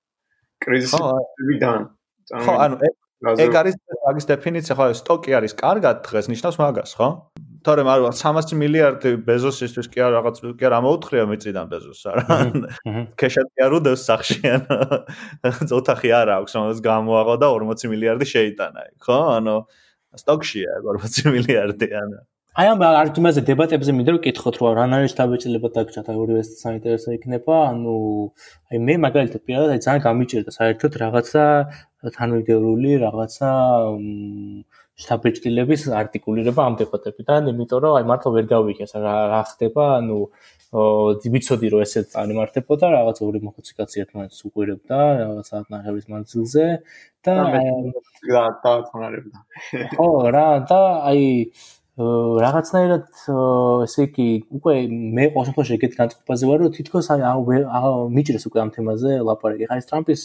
კრიზისიდან. 0.62 1.80
ხო, 2.30 2.52
ანუ 2.62 2.76
ეგ 3.22 3.54
არის 3.54 3.76
მაგის 4.02 4.26
დეფინიცია, 4.28 4.74
ხო, 4.74 4.86
სტოკი 4.98 5.34
არის 5.38 5.52
კარგად 5.54 6.02
დღეს 6.06 6.26
ნიშნავს 6.32 6.56
მაგას, 6.58 6.94
ხო? 6.98 7.08
თორემ 7.62 7.86
არ 7.86 8.00
300 8.18 8.56
მილიარდი 8.58 9.10
ბეზოსისთვის 9.22 9.86
კი 9.92 10.02
არ 10.02 10.10
რაღაც 10.18 10.36
კი 10.58 10.66
არ 10.66 10.74
ამოუთხრია 10.82 11.24
მიწიდან 11.30 11.66
ბეზოსს 11.70 12.08
არა. 12.10 12.24
ქეშატი 13.20 13.62
არ 13.62 13.76
უდევს 13.78 14.02
სახში 14.02 14.40
ან 14.50 14.66
ოთახი 15.78 16.10
არ 16.10 16.34
აქვს, 16.42 16.52
რომელს 16.58 16.82
გამოაღო 16.82 17.34
და 17.38 17.46
40 17.54 17.86
მილიარდი 17.94 18.26
შეიტანა, 18.34 18.82
ხო? 19.06 19.18
ანუ 19.38 19.56
სტოკშია 20.18 20.82
40 20.82 21.30
მილიარდი 21.30 21.88
ანუ 22.02 22.18
აი 22.52 22.68
ამ 22.68 22.82
არგუმენტზე 22.84 23.42
დებატებზე 23.48 23.92
მინდა 23.96 24.12
რომ 24.12 24.18
კითხოთ 24.26 24.56
რომ 24.60 24.74
რან 24.76 24.92
არის 24.92 25.14
დაბეჭდილება 25.16 25.68
დაგჭათ 25.72 26.08
აი 26.12 26.18
ორივე 26.20 26.42
საინტერესო 26.48 27.14
იქნება 27.16 27.54
ანუ 27.68 27.94
აი 28.68 28.80
მე 28.88 28.96
მაგალითად 29.04 29.40
პირადად 29.48 29.72
აი 29.72 29.80
ძალიან 29.86 30.02
გამიჭირდა 30.06 30.52
საერთოდ 30.58 30.98
რაღაცა 31.02 31.44
თანმიმდევრული 32.18 32.92
რაღაცა 33.06 33.48
შტაბეჭდილების 35.00 35.88
არტიკულირება 36.02 36.60
ამ 36.68 36.74
დებატებიდან 36.82 37.50
იმიტომ 37.56 37.80
რომ 37.88 37.96
აი 37.96 38.04
მართლა 38.12 38.36
ვერ 38.36 38.46
გავიქეს 38.52 38.92
რა 39.00 39.16
რა 39.32 39.42
ხდება 39.48 39.84
ანუ 39.96 40.20
ვიცოდი 41.32 41.66
რომ 41.72 41.80
ესე 41.88 42.00
წარმართებოდა 42.12 42.86
რაღაც 43.00 43.18
ორი 43.24 43.40
მოხოციკაცია 43.48 44.04
თმანს 44.12 44.44
უყურებდა 44.52 44.98
რაღაც 45.24 45.48
ატნახების 45.56 46.06
მანძილზე 46.12 46.64
და 47.24 47.34
რა 48.28 48.46
დაათმარებდა 48.64 49.38
ხო 49.96 50.08
რა 50.36 50.48
და 50.68 50.82
აი 51.08 51.22
რაღაცნაირად 51.92 53.04
ესე 53.84 54.06
იგი 54.08 54.26
უკვე 54.56 54.74
მე 54.88 55.24
ყოველ 55.34 55.44
შემთხვევაში 55.48 55.74
ეგეთ 55.76 55.96
განწყობაზე 55.98 56.48
ვარ 56.48 56.58
რომ 56.64 56.72
თითქოს 56.72 57.08
აი 57.12 57.20
მიჭრეს 58.16 58.44
უკვე 58.48 58.58
ამ 58.64 58.70
თემაზე 58.72 59.10
ლაპარაკი. 59.28 59.68
ხა 59.68 59.76
ეს 59.76 59.86
ტრამპის 59.92 60.20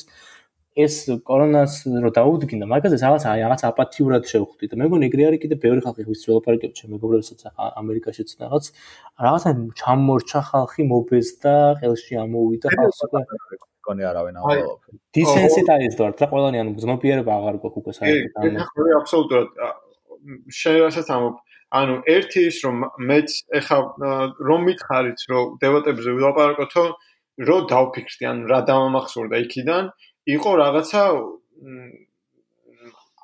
ეს 0.78 0.96
კორონას 1.28 1.74
რო 1.90 2.10
დაუდგინდა 2.16 2.66
მაგაზე 2.72 2.96
რაღაც 3.04 3.24
აი 3.28 3.40
რაღაც 3.44 3.62
აპათიურად 3.68 4.24
შევხვდი 4.32 4.66
და 4.72 4.80
მე 4.80 4.86
მგონი 4.88 5.06
ეგრე 5.10 5.24
არის 5.28 5.40
კიდე 5.44 5.56
ბევრი 5.60 5.82
ხალხი 5.84 6.08
ვის 6.08 6.22
ველაპარაკებს 6.30 6.78
ჩემ 6.78 6.90
მეგობრებსაც 6.96 7.40
ამერიკაშიც 7.82 8.30
რაღაც. 8.40 8.64
რაღაცა 9.26 9.50
ჩამორჩა 9.82 10.42
ხალხი 10.48 10.82
მობეზდა 10.88 11.56
ყელში 11.82 12.14
ამოვიდა 12.24 12.68
ხალხს 12.78 13.00
უკვე 13.10 13.22
მგონი 13.28 14.04
არავინ 14.08 14.36
ამბობს 14.40 14.96
დისენსიტაიზდორ 15.18 16.12
და 16.16 16.26
ყველანი 16.32 16.58
ანუ 16.64 16.72
ზმოპიერება 16.86 17.32
აღარ 17.42 17.56
გვაქვს 17.60 17.80
უკვე 17.82 17.92
საერთოდ 18.00 18.40
ანუ 18.46 18.58
ხო 18.72 18.88
აბსოლუტურად. 19.02 19.48
შეიძლება 20.62 21.12
ამბობ 21.18 21.36
ანუ 21.76 21.96
ერთი 22.08 22.42
ის 22.48 22.58
რომ 22.64 22.84
მეც 23.10 23.30
ეხა 23.60 23.78
რომ 24.48 24.62
მითხარით 24.70 25.20
რომ 25.32 25.58
დებატებზე 25.62 26.10
ვილაპარაკოთო 26.18 26.86
რომ 27.50 27.68
დავფიქრდი 27.72 28.26
ან 28.32 28.38
რა 28.52 28.60
დამამახსოვრდა 28.70 29.38
იქიდან 29.46 29.90
იყო 30.38 30.52
რაღაცა 30.64 31.02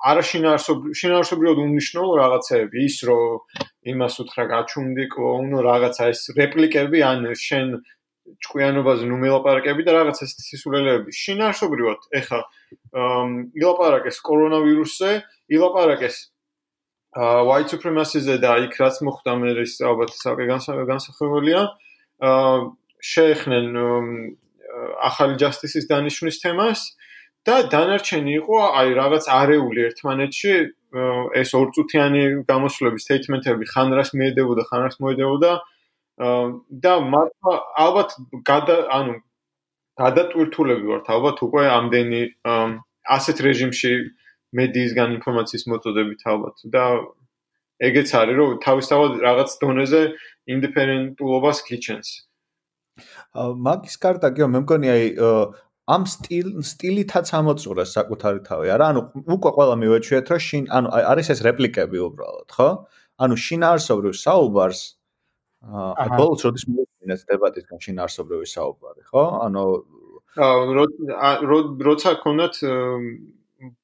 არაშინაარსობრივი 0.04 0.98
შინაარსობრივად 1.00 1.60
უნიშნულო 1.64 2.12
რაღაცეები 2.20 2.84
ის 2.84 2.96
რომ 3.08 3.64
იმას 3.94 4.14
უთხრა 4.24 4.44
გაჩუნდი 4.52 5.04
კლოუნო 5.14 5.58
რაღაცა 5.64 6.08
ეს 6.12 6.20
რეპლიკები 6.36 7.00
ან 7.08 7.24
შენ 7.40 7.72
ჭკვიანობაზე 8.44 9.08
ნუ 9.08 9.16
მელაპარაკები 9.24 9.86
და 9.88 9.96
რაღაცა 9.96 10.28
ეს 10.28 10.36
სისულელეები 10.48 11.16
შინაარსობრივად 11.22 12.06
ეხა 12.20 12.40
ილაპარაკეს 13.60 14.20
კორონავირუსზე 14.28 15.10
ილაპარაკეს 15.56 16.16
white 17.14 17.70
supremacy-ზე 17.70 18.38
და 18.42 18.56
იქ 18.66 18.74
რაც 18.80 18.96
მოხდა 19.06 19.32
მე 19.38 19.50
ის 19.62 19.78
ალბათ 19.86 20.10
საკე 20.18 20.44
განსახილველია. 20.50 21.62
აა 22.24 22.54
შეეხნენ 23.04 23.66
ახალი 25.08 25.34
justice-ის 25.38 25.86
დანიშნვის 25.90 26.40
თემას 26.42 26.80
და 27.46 27.56
დანარჩენი 27.70 28.32
იყო 28.40 28.58
აი 28.80 28.88
რაღაც 28.98 29.24
არეული 29.28 29.80
ერთმანეთში 29.90 30.54
ეს 31.42 31.50
ორწუთიანი 31.58 32.22
გამოსვლების 32.48 33.04
statement-ები 33.06 33.64
ხან 33.70 33.94
რას 33.98 34.10
მიედებოდა, 34.16 34.62
ხან 34.70 34.80
რას 34.86 34.96
მოედებოდა 35.02 35.52
და 36.84 36.92
მართლა 37.14 37.54
ალბათ 37.84 38.10
გადა 38.48 38.76
ანუ 38.98 39.14
გადატვირთულები 39.98 40.86
ვართ 40.90 41.06
ალბათ 41.14 41.38
უკვე 41.46 41.64
ამდენი 41.78 42.22
ასეთ 43.16 43.36
რეჟიმში 43.46 43.92
მედიისგან 44.58 45.18
ინფორმაციის 45.18 45.64
მოწოდებით 45.70 46.22
ალბათ. 46.32 46.56
და 46.74 46.84
ეგეც 47.82 48.08
არის 48.14 48.36
რომ 48.38 48.50
თავისთავად 48.64 49.12
რაღაც 49.26 49.50
დონეზე 49.62 50.02
ინდიპენდენტულობას 50.54 51.58
გიჩენს. 51.68 52.08
მაგის 53.34 53.96
კარტა 53.98 54.28
კი 54.34 54.46
მე 54.54 54.60
მგონი 54.62 54.88
აი 54.94 55.04
ამ 55.94 56.02
სტილ 56.08 56.48
სტილითაც 56.64 57.28
ამოწურეს 57.38 57.90
საკუთარი 57.96 58.40
თავი 58.48 58.70
არა 58.74 58.84
ანუ 58.94 59.00
უკვე 59.36 59.50
ყველა 59.56 59.74
მივეჩვიეთ 59.82 60.30
რომ 60.32 60.40
შინ 60.48 60.64
ანუ 60.76 60.88
არის 61.12 61.28
ეს 61.34 61.40
რეპლიკები 61.44 61.98
უბრალოდ 62.08 62.48
ხო? 62.56 62.68
ანუ 63.20 63.34
შინაარსობრივ 63.46 64.14
საუბარს 64.24 64.80
აი 66.00 66.08
ბოლოს 66.16 66.40
როდის 66.46 66.64
მოვიდნენ 66.70 67.18
დებატისგან 67.28 67.78
შინაარსობრივი 67.84 68.46
საუბარი 68.54 69.02
ხო? 69.10 69.24
ანუ 69.44 69.64
როცა 71.88 72.10
ქონდათ 72.24 72.54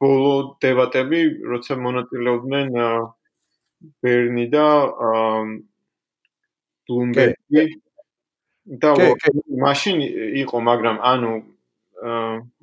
ბოლო 0.02 0.32
დებატები, 0.62 1.20
როცა 1.52 1.76
მონაწილეობდნენ 1.80 2.68
ბერნი 4.04 4.46
და 4.52 4.66
ბლუმბერგი 6.88 7.64
და 8.82 8.90
მაშინ 9.64 10.02
იყო, 10.44 10.60
მაგრამ 10.70 11.00
ანუ 11.12 11.32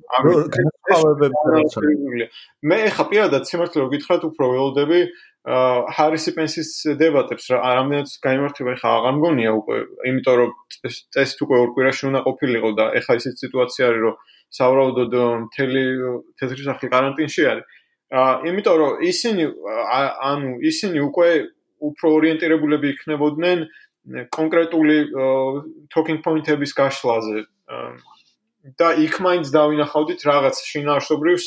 განსხვავებები 0.08 2.28
მე 2.70 2.78
ხა 2.96 3.04
პირადად 3.10 3.48
სიმართლე 3.48 3.86
გითხრათ 3.94 4.22
უფრო 4.28 4.44
ველოდები 4.52 5.00
ჰარისი 5.96 6.30
პენსის 6.36 6.70
დებატებს 7.00 7.44
რა 7.52 7.58
რამდენად 7.78 8.08
გამართება 8.26 8.72
ხა 8.82 8.88
აღარ 8.98 9.14
მგონია 9.18 9.50
უკვე 9.60 9.76
იმიტომ 10.10 10.36
რომ 10.40 10.50
ტესტ 11.16 11.38
უკვე 11.46 11.56
ორ 11.64 11.70
კვირაში 11.76 12.02
უნდა 12.10 12.20
ყოფილიყო 12.28 12.70
და 12.80 12.84
ეხა 13.00 13.12
ისეთ 13.20 13.34
სიტუაცია 13.44 13.82
არის 13.88 14.02
რომ 14.06 14.14
სავარაუდოდ 14.58 15.12
მთელი 15.44 15.84
თეთრი 16.40 16.62
სახლი 16.68 16.88
каранტინში 16.96 17.42
არის 17.52 17.64
აა 18.18 18.32
იმიტომ 18.48 18.76
რომ 18.82 18.92
ისინი 19.12 19.44
ანუ 20.32 20.50
ისინი 20.72 20.98
უკვე 21.08 21.30
უფრო 21.88 22.06
ორიენტირებულები 22.18 22.86
იქნებოდნენ 22.94 23.58
კონკრეტული 24.32 24.96
talking 25.92 26.20
point-ების 26.24 26.72
გაშლაზე. 26.78 27.44
და 28.78 28.88
იქ 29.04 29.18
მაინც 29.24 29.50
დავინახავდით 29.54 30.24
რაღაც 30.28 30.60
შინაარსობრივს 30.68 31.46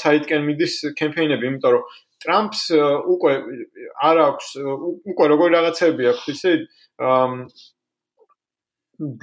საიტკენ 0.00 0.42
მიდის 0.44 0.74
კემპეინები, 0.98 1.48
იმიტომ 1.48 1.72
რომ 1.74 1.84
ტრამპს 2.24 2.62
უკვე 3.14 3.32
არ 4.08 4.20
აქვს 4.24 4.48
უკვე 5.12 5.24
როგორი 5.32 5.56
რაღაცები 5.56 6.08
აქვს 6.12 6.26
ისე 6.34 6.52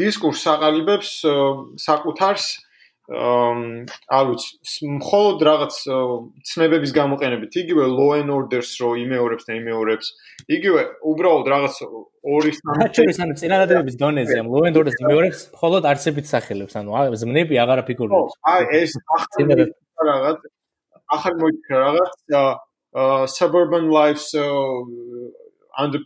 დისკურს 0.02 0.44
აყალიბებს 0.54 1.12
საკუთარს 1.86 2.48
არ 3.12 4.26
ვიცი, 4.30 4.88
მხოლოდ 4.96 5.42
რაღაც 5.44 5.74
ცნებების 6.48 6.92
გამოყენებით, 6.96 7.52
იგივე 7.62 7.84
law 7.92 8.16
and 8.16 8.32
orders 8.32 8.72
რო 8.80 8.96
იმეორებს 9.04 9.44
და 9.50 9.58
იმეორებს, 9.60 10.08
იგივე 10.48 10.82
უბრალოდ 11.12 11.46
რაღაც 11.52 11.76
ორი 12.24 12.52
სამი 12.56 12.88
ჩერის 12.96 13.20
ანუ 13.20 13.36
წინადადების 13.42 13.96
დონეზე 14.00 14.38
ამ 14.40 14.48
law 14.48 14.64
and 14.64 14.80
orders 14.80 14.96
იმეორებს, 15.04 15.40
მხოლოდ 15.58 15.84
არსებით 15.92 16.26
სახელებს, 16.32 16.74
ანუ 16.80 16.92
ზმნები 17.20 17.60
აღარ 17.60 17.84
აფიგურებს. 17.84 18.32
აი 18.48 18.64
ეს 18.80 18.92
ახალი 19.20 19.68
რაღაც 20.08 20.40
ახალი 21.12 21.38
მოიქრა 21.44 21.78
რაღაც 21.88 22.16
suburban 23.36 23.92
lives 23.92 24.32
and 25.76 26.00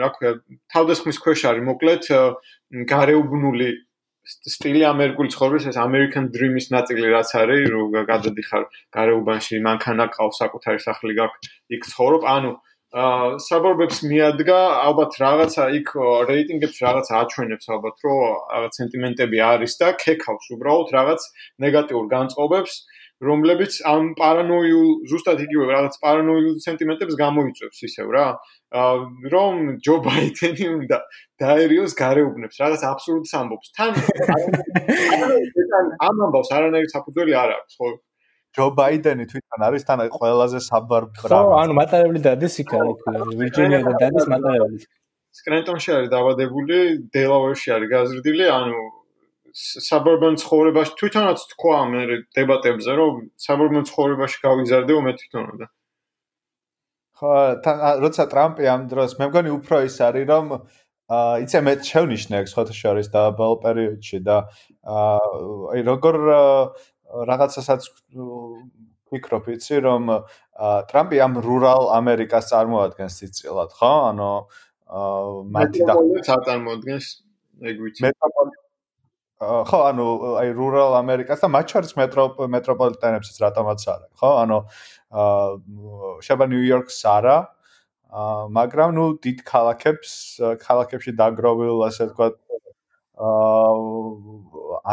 რა 0.00 0.08
ქვია, 0.16 0.32
თავდასხმის 0.72 1.18
ქვეშ 1.20 1.40
არის 1.52 1.64
მოკლედ 1.68 2.02
გარეუბნული 2.88 3.68
სტილი 4.22 4.84
ამერიკული 4.86 5.32
ცხოვრების 5.34 5.64
ეს 5.72 5.78
American 5.82 6.28
Dream-ის 6.34 6.70
ნაწილი 6.70 7.10
რაც 7.10 7.30
არის, 7.42 7.62
რომ 7.74 7.96
გადადიხარ 8.10 8.66
გარეუბანში, 8.96 9.58
მანქანა 9.66 10.06
ყავს, 10.14 10.38
საკუთარი 10.42 10.78
სახლი 10.84 11.16
გაქვს, 11.18 11.50
იქ 11.74 11.88
ცხოვრობ, 11.90 12.22
ანუ 12.36 12.52
აა 12.92 13.28
საბორბებს 13.40 13.98
მიადგა, 14.04 14.58
ალბათ 14.86 15.12
რაღაცა 15.16 15.64
იქ 15.80 15.88
რეიტინგებს 16.28 16.78
რაღაც 16.84 17.06
აჩვენებს 17.18 17.66
ალბათ, 17.72 17.96
რომ 18.04 18.18
რაღაც 18.52 18.72
სენტიმენტები 18.80 19.38
არის 19.48 19.72
და 19.80 19.88
ქეკავს 20.02 20.46
უბრალოდ 20.54 20.88
რაღაც 20.92 21.22
ნეგატიურ 21.64 22.04
განწყობებს, 22.12 22.74
რომლებიც 23.22 23.72
ამ 23.86 24.12
პარანოიულ 24.18 24.88
ზუსტად 25.08 25.40
იგივე 25.46 25.64
რაღაც 25.72 25.98
პარანოიულ 26.04 26.56
სენტიმენტებს 26.66 27.16
გამოიწვევს 27.22 27.82
ისევ 27.88 28.12
რა 28.12 28.26
რომ 28.72 29.56
ჯო 29.84 29.94
ბაიდენი 30.06 30.66
უნდა 30.72 30.98
დაერიოს 31.42 31.92
გარეუბნებს 31.98 32.56
რაღაც 32.62 32.82
აბსურდს 32.88 33.32
ამბობს 33.40 33.68
თან 33.76 33.92
ამ 36.08 36.16
ამბავს 36.26 36.50
არანაირი 36.56 36.88
საფუძველი 36.94 37.32
არ 37.42 37.50
აქვს 37.56 37.74
ხო? 37.76 37.88
ჯო 38.56 38.66
ბაიდენი 38.78 39.24
თვითონ 39.28 39.60
არის 39.68 39.84
თან 39.88 39.98
ყველაზე 40.16 40.58
საბარ 40.68 41.04
ბრა 41.20 41.42
ხო 41.44 41.52
ანუ 41.60 41.72
მატარებლი 41.80 42.20
დადეს 42.28 42.54
იქ 42.64 42.72
ვირჯინია 43.42 43.80
და 43.88 43.92
დადეს 44.00 44.26
მატარებლი 44.32 44.82
სკრენტონში 45.36 45.90
არის 45.96 46.08
დაბადებული 46.16 46.80
დელავერში 47.12 47.68
არის 47.76 47.88
გაზრდილი 47.92 48.48
ანუ 48.56 48.80
suburban 49.84 50.36
ცხოვრებაში 50.40 50.92
თვითონაც 50.96 51.44
თქვა 51.52 51.78
მე 51.92 52.02
დებატებზე 52.36 52.92
რომ 53.00 53.16
suburban 53.36 53.84
ცხოვრებაში 53.88 54.38
გავიზარდეო 54.48 55.00
მე 55.06 55.12
თვითონოდა 55.20 55.66
ხო 55.68 55.72
თან 55.72 55.81
როცა 57.22 58.26
ტრამპი 58.32 58.66
ამ 58.66 58.86
დროს 58.90 59.18
მე 59.20 59.28
მგონი 59.30 59.50
უფრო 59.54 59.82
ის 59.86 59.96
არის 60.02 60.26
რომ 60.30 60.46
აა 61.12 61.34
იცი 61.44 61.60
მე 61.66 61.74
შევნიშნე 61.86 62.40
ეს 62.42 62.54
ხოთა 62.56 62.74
შორის 62.74 63.08
და 63.14 63.22
ბალ 63.38 63.54
პერიოდში 63.62 64.18
და 64.26 64.36
აი 64.82 65.80
როგორ 65.86 66.18
რაღაცასაც 67.30 67.82
ვფიქრობ 68.16 69.44
იცი 69.54 69.76
რომ 69.86 70.10
ტრამპი 70.90 71.22
ამ 71.26 71.38
რურალ 71.46 71.90
ამერიკას 72.00 72.50
წარმოადგენს 72.52 73.18
სიცილად 73.22 73.70
ხო? 73.78 73.92
ანუ 74.10 74.30
მათი 75.56 75.80
და 75.88 75.94
წარმოადგენს 76.26 77.06
ეგ 77.70 77.76
ვიცი. 77.86 78.00
მეტროპოლიტენ 78.08 78.71
ხო, 79.42 79.78
ანუ 79.90 80.06
აი 80.38 80.52
რურალ 80.54 80.94
ამერიკას 81.00 81.42
და 81.42 81.48
მათ 81.50 81.74
შორის 81.74 81.92
მეტრო 81.98 82.24
მეტროპოლიტენებსაც 82.52 83.36
რატომაც 83.42 83.84
არა, 83.90 84.06
ხო? 84.20 84.30
ანუ 84.42 84.58
აა 85.22 86.12
შეება 86.26 86.46
ნიუ-იორკს 86.52 86.98
არა, 87.10 87.36
აა 88.22 88.46
მაგრამ 88.58 88.94
ნუ 88.98 89.06
დიდ 89.26 89.42
ქალაქებს, 89.48 90.12
ქალაქებში 90.62 91.14
დაგროვილ, 91.18 91.82
ასე 91.88 92.08
ვთქვათ, 92.12 92.38
აა 93.18 93.72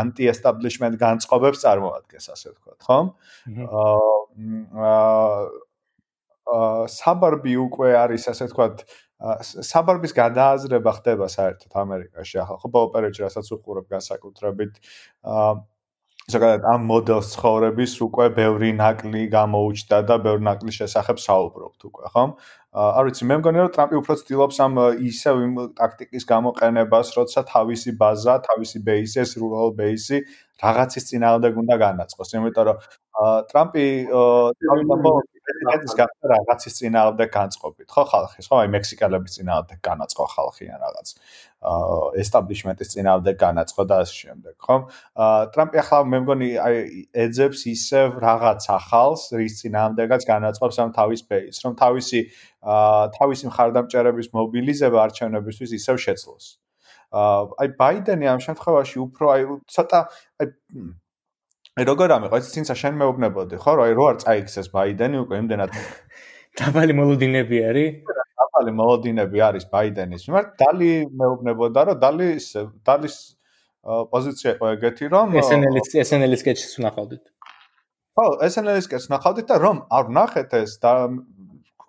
ანტი-ესტაბლიშმენტ 0.01 0.95
განწყობებს 1.03 1.63
წარმოადგენს, 1.65 2.25
ასე 2.33 2.47
ვთქვათ, 2.55 2.79
ხო? 2.89 2.99
აა 3.69 3.93
აა 6.49 6.87
საბარბი 6.89 7.53
უკვე 7.69 7.93
არის, 8.01 8.23
ასე 8.33 8.49
ვთქვათ, 8.49 8.81
საბარბის 9.19 10.13
გადააზრება 10.15 10.91
ხდება 10.99 11.27
საერთოდ 11.27 11.71
ამერიკაში. 11.83 12.39
ახლა 12.43 12.57
ხო 12.63 12.69
პოპერეჩი 12.75 13.25
რასაც 13.27 13.51
უყურებ 13.55 13.85
განსაკუთრებით 13.91 14.79
აა 15.23 15.51
ზოგადად 16.29 16.65
ამ 16.69 16.83
მოდელს 16.89 17.29
ცხოვრების 17.33 17.93
უკვე 18.05 18.25
ბევრი 18.37 18.69
ნაკლი 18.77 19.21
გამოუჩნდა 19.33 19.97
და 20.09 20.15
ბევრი 20.25 20.43
ნაკლის 20.47 20.75
შესახებ 20.81 21.21
საუბრობთ 21.25 21.85
უკვე 21.89 22.11
ხო 22.13 22.23
არ 22.81 23.07
ვიცი 23.09 23.27
მე 23.29 23.37
მგონია 23.41 23.63
რომ 23.65 23.71
ტრამპი 23.77 23.97
უფრო 23.99 24.17
ცდილობს 24.21 24.57
ამ 24.65 24.77
ისევ 25.09 25.41
იმ 25.45 25.55
ტაქტიკის 25.79 26.23
გამოყენებას 26.33 27.07
როცა 27.17 27.41
თავისი 27.53 27.95
ბაზა 28.03 28.35
თავისი 28.45 28.77
ბეისი 28.89 29.17
ეს 29.25 29.31
რურალ 29.41 29.73
ბეისი 29.79 30.21
რაღაცის 30.59 31.07
წინააღმდეგ 31.09 31.59
უნდა 31.63 31.75
განაწყოს 31.83 32.33
იმიტომ 32.35 32.65
რომ 32.69 32.77
ტრამპი 33.51 33.85
ეს 35.59 35.93
გახდა 35.97 36.29
რაღაცის 36.31 36.75
წინააღმდეგ 36.79 37.29
განწყობით, 37.33 37.87
ხო 37.89 38.03
ხალხის, 38.11 38.45
ხო 38.51 38.59
აი 38.63 38.69
მექსიკელების 38.75 39.35
წინააღმდეგ 39.39 39.79
განაწყო 39.87 40.25
ხალხი 40.35 40.69
ან 40.75 40.79
რაღაც 40.83 41.07
ესტაბლიშმენტის 42.23 42.91
წინააღმდეგ 42.93 43.35
განაწყო 43.43 43.83
და 43.89 43.95
ასე 44.03 44.15
შემდეგ, 44.19 44.55
ხო? 44.67 44.77
ტრამპი 45.55 45.81
ახლა 45.83 45.99
მე 46.13 46.19
მგონი 46.23 46.49
აი 46.67 46.77
ეძებს 47.25 47.65
ისევ 47.73 48.07
რაღაც 48.23 48.69
ახალს, 48.77 49.21
რის 49.35 49.59
წინააღმდეგაც 49.63 50.21
განაწყობს 50.31 50.79
ამ 50.85 50.89
თავის 50.95 51.21
ბეის, 51.27 51.57
რომ 51.65 51.73
თავისი 51.83 52.19
თავისი 53.19 53.43
მხარდამჭერების 53.51 54.27
მობილიზება 54.37 54.97
არჩევნებისთვის 55.07 55.71
ისევ 55.81 55.95
შეძლოს. 56.07 56.45
აა 56.55 56.68
აი 57.09 57.67
ბაიდენი 57.79 58.25
ამ 58.29 58.39
შემთხვევაში 58.45 58.97
უფრო 59.01 59.25
აი 59.33 59.41
ცოტა 59.73 59.99
აი 61.79 61.85
როგორ 61.89 62.13
ამიყო 62.17 62.37
ეს 62.37 62.51
წინსა 62.53 62.75
შენ 62.77 62.93
მეუბნებოდი 63.01 63.55
ხო? 63.57 63.71
რომ 63.79 63.83
აი 63.87 63.93
რო 63.97 64.05
არ 64.11 64.17
წაიქცეს 64.23 64.67
ბაიდენი 64.73 65.17
უკვე 65.25 65.35
იმდენად 65.41 65.71
დაბალი 66.59 66.93
მოლოდინები 66.99 67.57
არის? 67.69 67.89
დაბალი 68.39 68.71
მოლოდინები 68.77 69.37
არის 69.49 69.65
ბაიდენის 69.73 70.23
მიმართ 70.29 70.47
დალი 70.61 70.91
მეუბნებოდა 71.21 71.81
რომ 71.89 71.99
დალის 72.03 72.45
დალის 72.85 73.15
პოზიცია 74.13 74.49
იყო 74.57 74.65
ეგეთი 74.75 75.05
რომ 75.13 75.37
SNL-ის 75.41 75.89
SNL-ის 76.05 76.41
კეჩს 76.45 76.77
ვნახავდით. 76.77 77.23
ხო 78.19 78.25
SNL-ის 78.53 78.87
კეჩს 78.91 79.09
ვნახავდით 79.09 79.47
და 79.49 79.55
რომ 79.65 79.77
არ 79.89 80.03
ვნახეთ 80.11 80.57
ეს 80.61 80.77
და 80.83 80.93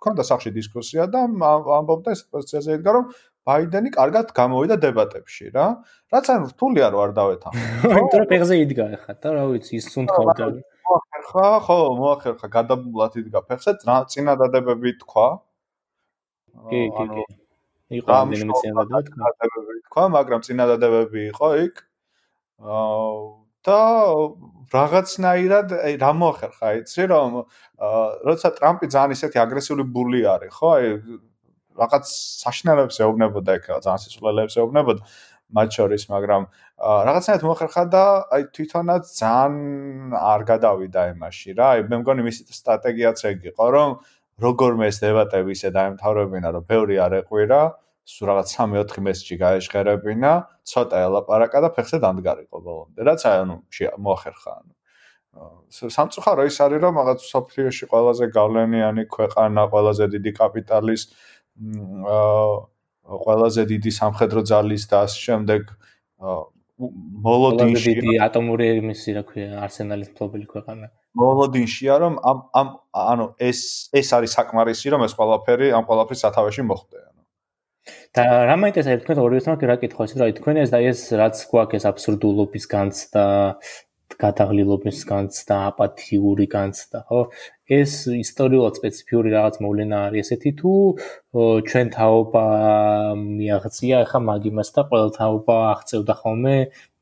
ქონდა 0.01 0.25
სახში 0.25 0.51
დისკუსია 0.57 1.07
და 1.13 1.27
ამბობდა 1.29 2.15
ეს 2.17 2.23
პოზიციაზე 2.33 2.79
იდგა 2.79 2.95
რომ 2.97 3.11
ბაიდენი 3.49 3.91
კარგად 3.95 4.33
გამოვიდა 4.37 4.77
დებატებში 4.85 5.51
რა. 5.55 5.67
რაც 6.13 6.27
ან 6.35 6.47
რთულია 6.51 6.91
რო 6.93 6.99
არ 7.05 7.13
დავეთან. 7.19 7.53
იმიტომ 7.91 8.19
რომ 8.21 8.29
ფეხზე 8.33 8.59
იდგა 8.65 8.87
ხა 9.05 9.15
და 9.17 9.35
რა 9.37 9.45
ვიცი 9.51 9.75
ის 9.81 9.87
სუნთქავდა. 9.95 10.49
მოახერხა, 10.91 11.47
ხო, 11.67 11.79
მოახერხა, 12.01 12.47
გადაბულად 12.57 13.19
იდგა 13.23 13.41
ფეხზე, 13.49 13.77
წინა 13.85 14.35
დადებები 14.41 14.91
თქვა. 15.05 15.29
კი, 16.71 16.81
კი, 16.97 17.05
კი. 17.15 17.25
იყო 18.01 18.11
ამბინი 18.15 18.45
მეცინადად 18.51 19.13
თქვა, 19.87 20.05
მაგრამ 20.17 20.41
წინა 20.47 20.65
დადებები 20.75 21.21
იყო 21.31 21.49
იქ. 21.67 21.85
აა 22.61 23.41
და 23.61 23.81
რაღაცნაირად 24.73 25.73
აი 25.77 25.97
რა 26.01 26.11
მოახერხა, 26.17 26.69
იცი 26.81 27.05
რომ 27.13 27.33
როცა 28.25 28.49
ტრამპი 28.57 28.87
ძალიან 28.95 29.13
ისეთი 29.17 29.41
აგრესიული 29.43 29.85
ბული 29.85 30.23
არის, 30.25 30.55
ხო? 30.57 30.69
აი 30.81 30.87
რაღაც 31.83 32.05
საშინელებს 32.45 32.97
ეუბნებოდა 33.05 33.51
ეგ 33.59 33.65
ძალიან 33.85 34.01
სისულელებს 34.05 34.55
ეუბნებოდა 34.61 35.03
მათ 35.51 35.69
შორის, 35.77 36.03
მაგრამ 36.15 36.43
რაღაცნაირად 36.81 37.45
მოახერხა 37.49 37.85
და 37.91 38.05
აი 38.37 38.43
თვითონაც 38.55 39.05
ძალიან 39.19 40.15
არ 40.15 40.41
გადავიდა 40.51 41.03
იმაში 41.15 41.51
რა. 41.59 41.67
აი 41.75 41.81
მე 41.91 41.97
მგონი 42.03 42.23
მისი 42.29 42.43
სტრატეგიაც 42.61 43.19
ეგ 43.31 43.39
იყო, 43.51 43.67
რომ 43.75 43.91
როგორმე 44.47 44.85
ეს 44.91 44.99
დებატები 45.03 45.51
ისე 45.59 45.69
დაემთავრებინა, 45.75 46.49
რომ 46.55 46.63
ბევრი 46.71 46.97
არ 47.05 47.13
ეყვირა, 47.21 47.61
სულ 48.11 48.27
რაღაც 48.31 48.49
3-4 48.57 49.05
მესიჯი 49.07 49.37
გაეშღერებინა, 49.43 50.33
ცოტა 50.71 50.97
ელაპარაკა 51.07 51.59
და 51.67 51.69
ფეხზე 51.75 51.99
დამდგარიყო 52.05 52.59
ბოლომდე. 52.65 53.01
რაც 53.11 53.21
აი 53.27 53.37
ანუ 53.45 53.57
მოახერხა 54.07 54.53
ანუ 54.59 54.73
სამწუხარო 55.71 56.43
ის 56.51 56.57
არის 56.65 56.81
რომ 56.83 56.95
რაღაც 57.01 57.21
სოფლიოში 57.23 57.87
ყველაზე 57.93 58.25
გავლენიანი 58.35 59.05
ქვეყანა, 59.15 59.63
ყველაზე 59.71 60.05
დიდი 60.15 60.33
კაპიტალის 60.41 61.03
ყველაზე 63.25 63.63
დიდი 63.73 63.91
სამხედრო 64.01 64.41
ძალის 64.51 64.83
და 64.91 65.05
ამ 65.05 65.13
შემდეგ 65.27 65.63
მოლოდინში 66.81 67.93
დიდი 68.01 68.17
ატომური 68.25 68.67
ემისი 68.81 69.15
რა 69.17 69.23
ქვია 69.29 69.61
არსენალის 69.67 70.11
ფლობელი 70.17 70.47
ქვეყანა. 70.53 70.87
მოლოდინშია 71.21 71.95
რომ 72.03 72.15
ამ 72.31 72.39
ამ 72.61 72.69
ანუ 72.95 73.27
ეს 73.49 73.61
ეს 74.01 74.09
არის 74.17 74.37
საკმარისი 74.39 74.95
რომ 74.95 75.05
ეს 75.07 75.13
ყველაფერი 75.19 75.67
ამ 75.77 75.85
ყველაფრის 75.91 76.23
სათავეში 76.25 76.63
მოხდე 76.71 76.99
ანუ. 77.05 77.23
და 78.17 78.25
რა 78.49 78.57
მაინტერესებს 78.63 79.05
თქვენ 79.05 79.19
ორივე 79.25 79.41
თემად 79.45 79.63
რა 79.71 79.77
კითხავს 79.83 80.13
რა 80.21 80.27
თქვენ 80.41 80.57
ეს 80.65 80.71
და 80.73 80.79
ეს 80.91 81.01
რაც 81.21 81.37
გვაქვს 81.51 81.77
ეს 81.79 81.85
აბსურდულობის 81.91 82.65
განცდა 82.75 83.25
გადაღლილობის 84.19 85.05
განცდა, 85.11 85.57
აპათიური 85.71 86.47
განცდა, 86.51 86.99
ხო? 87.09 87.21
ეს 87.71 87.93
ისტორიულად 88.11 88.79
სპეციფიური 88.81 89.31
რაღაც 89.31 89.59
მოვლენა 89.63 89.99
არის 90.11 90.31
ესეთი 90.35 90.53
თუ 90.59 90.73
ჩვენ 91.71 91.93
თაობა 91.95 92.45
მიაღწია 93.21 94.01
ახლა 94.07 94.21
მაგიმას 94.31 94.71
და 94.75 94.83
ყველა 94.91 95.11
თაობა 95.19 95.57
აღწევდა 95.75 96.15
ხოლმე 96.23 96.57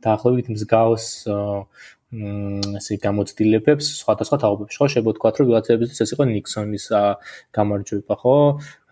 დაახლოებით 0.05 0.47
მსგავს 0.53 1.07
ესე 2.09 2.97
გამოცდილებებს 3.05 3.89
სხვადასხვა 4.01 4.37
თაობებში 4.41 4.79
ხო 4.81 4.87
შეგვეთქვათ 4.97 5.41
რომ 5.41 5.49
ვიღაცებისთვის 5.51 5.99
ეს 6.05 6.13
იყო 6.17 6.25
ნიქსონის 6.33 6.85
გამარჯვება 7.53 8.15
ხო? 8.17 8.37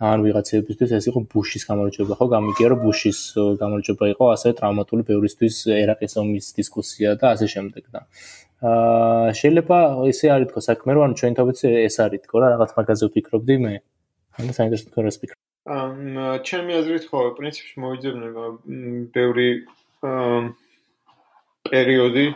ან 0.05 0.19
ვიღაცებისთვის 0.21 0.91
ეს 1.01 1.09
იყო 1.09 1.21
ბუშის 1.33 1.65
გამარჯვება 1.65 2.13
ხო? 2.13 2.27
გამიგია 2.37 2.69
რომ 2.77 2.79
ბუშის 2.85 3.21
გამარჯვება 3.57 4.05
იყო 4.13 4.25
ასე 4.37 4.53
ტრავმატული 4.61 5.03
ბევრისთვის 5.09 5.57
ერაყის 5.81 6.13
ომის 6.21 6.47
დისკუსია 6.61 7.17
და 7.17 7.33
ასე 7.33 7.47
შემდეგ 7.57 7.85
და. 7.89 8.01
აა 8.61 9.33
შეიძლება 9.41 9.79
ესე 10.13 10.27
არის 10.37 10.49
თქო 10.53 10.61
საქმე 10.69 10.91
რომ 10.93 11.03
ანუ 11.09 11.15
ჩვენ 11.17 11.33
თვითონ 11.41 11.73
ეს 11.89 11.97
არის 12.05 12.21
თქო 12.29 12.37
რა 12.37 12.47
რაღაც 12.53 12.71
მაგაზე 12.77 13.05
ვფიქრობდი 13.09 13.57
მე. 13.65 13.75
ანუ 14.37 14.51
საინტერესო 14.61 14.87
თქო 14.93 15.01
რა 15.01 15.11
ვფიქრობ 15.17 15.41
აა 15.73 16.37
ჩემი 16.45 16.73
აზრით 16.85 17.05
ხო 17.09 17.21
პრინციპში 17.41 17.77
მოიძებნება 17.81 18.45
ბევრი 19.17 19.49
აა 20.05 20.41
პერიოდი 21.67 22.27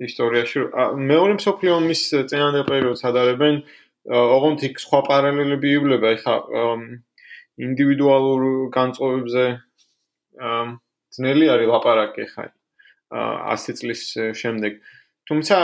ისტორიაში. 0.00 0.58
მეორე 0.96 1.32
მსოფლიო 1.40 1.72
ომის 1.76 2.02
წინანდელ 2.30 2.64
პერიოდს 2.70 3.02
ადარებენ 3.10 3.54
ოღონდ 4.10 4.64
იქ 4.68 4.80
სხვა 4.80 5.00
პარალელები 5.08 5.68
ივლება 5.76 6.08
ეხა 6.16 6.34
ინდივიდუალურ 7.60 8.40
განწყობებზე 8.76 9.44
ძნელი 11.16 11.46
არის 11.54 11.68
ლაპარაკი 11.74 12.20
ეხა 12.24 12.44
100 13.10 13.76
წლის 13.80 14.02
შემდეგ. 14.40 14.72
თუმცა 15.30 15.56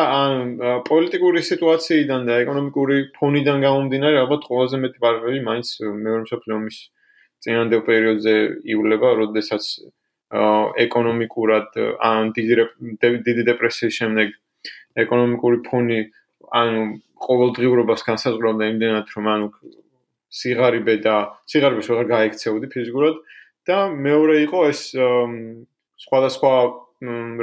პოლიტიკური 0.87 1.40
სიტუაციიდან 1.42 2.20
და 2.29 2.35
ეკონომიკური 2.44 2.96
ფონიდან 3.16 3.59
გამომდინარე 3.66 4.16
ალბათ 4.22 4.42
ყველაზე 4.51 4.77
მეტი 4.85 4.99
ბარბები 5.03 5.40
მაინც 5.49 5.68
მეორე 6.07 6.22
მსოფლიო 6.27 6.55
ომის 6.61 6.79
წინანდელ 7.42 7.83
პერიოდზე 7.88 8.35
ივლება, 8.75 9.09
როდესაც 9.22 9.64
ეკონომიკურად 10.87 11.77
ან 12.03 12.33
დიდი 12.37 13.43
დეპრესიის 13.47 13.99
შემდეგ 14.01 14.33
ეკონომიკური 15.07 15.59
ფონი 15.67 16.01
ანუ 16.61 16.83
ყოველდღიურობას 17.27 18.03
განსაზღვრავდა 18.07 18.71
იმდენად 18.73 19.12
რომ 19.17 19.29
ანუ 19.35 19.49
სიგარიბე 20.41 20.97
და 21.07 21.15
სიგარიბეს 21.53 21.91
ვეღარ 21.91 22.09
გაიქცეოდი 22.11 22.67
ფიზიკურად 22.75 23.23
და 23.71 23.79
მეორე 23.93 24.43
იყო 24.47 24.61
ეს 24.73 24.83
სხვადასხვა 26.07 26.53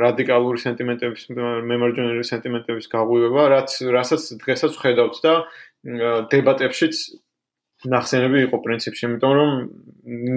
რადიკალური 0.03 0.59
სენტიმენტების 0.65 1.23
მემარჯვენე 1.71 2.23
სენტიმენტების 2.25 2.87
გაღვივება 2.93 3.43
რაც 3.53 3.75
რასაც 3.95 4.23
დღესაც 4.43 4.79
ხედავთ 4.81 5.19
და 5.23 5.33
დებატებშიც 6.33 6.95
ნახსენები 7.93 8.39
იყო 8.47 8.57
პრინციპში 8.65 9.03
იმიტომ 9.07 9.33
რომ 9.39 9.51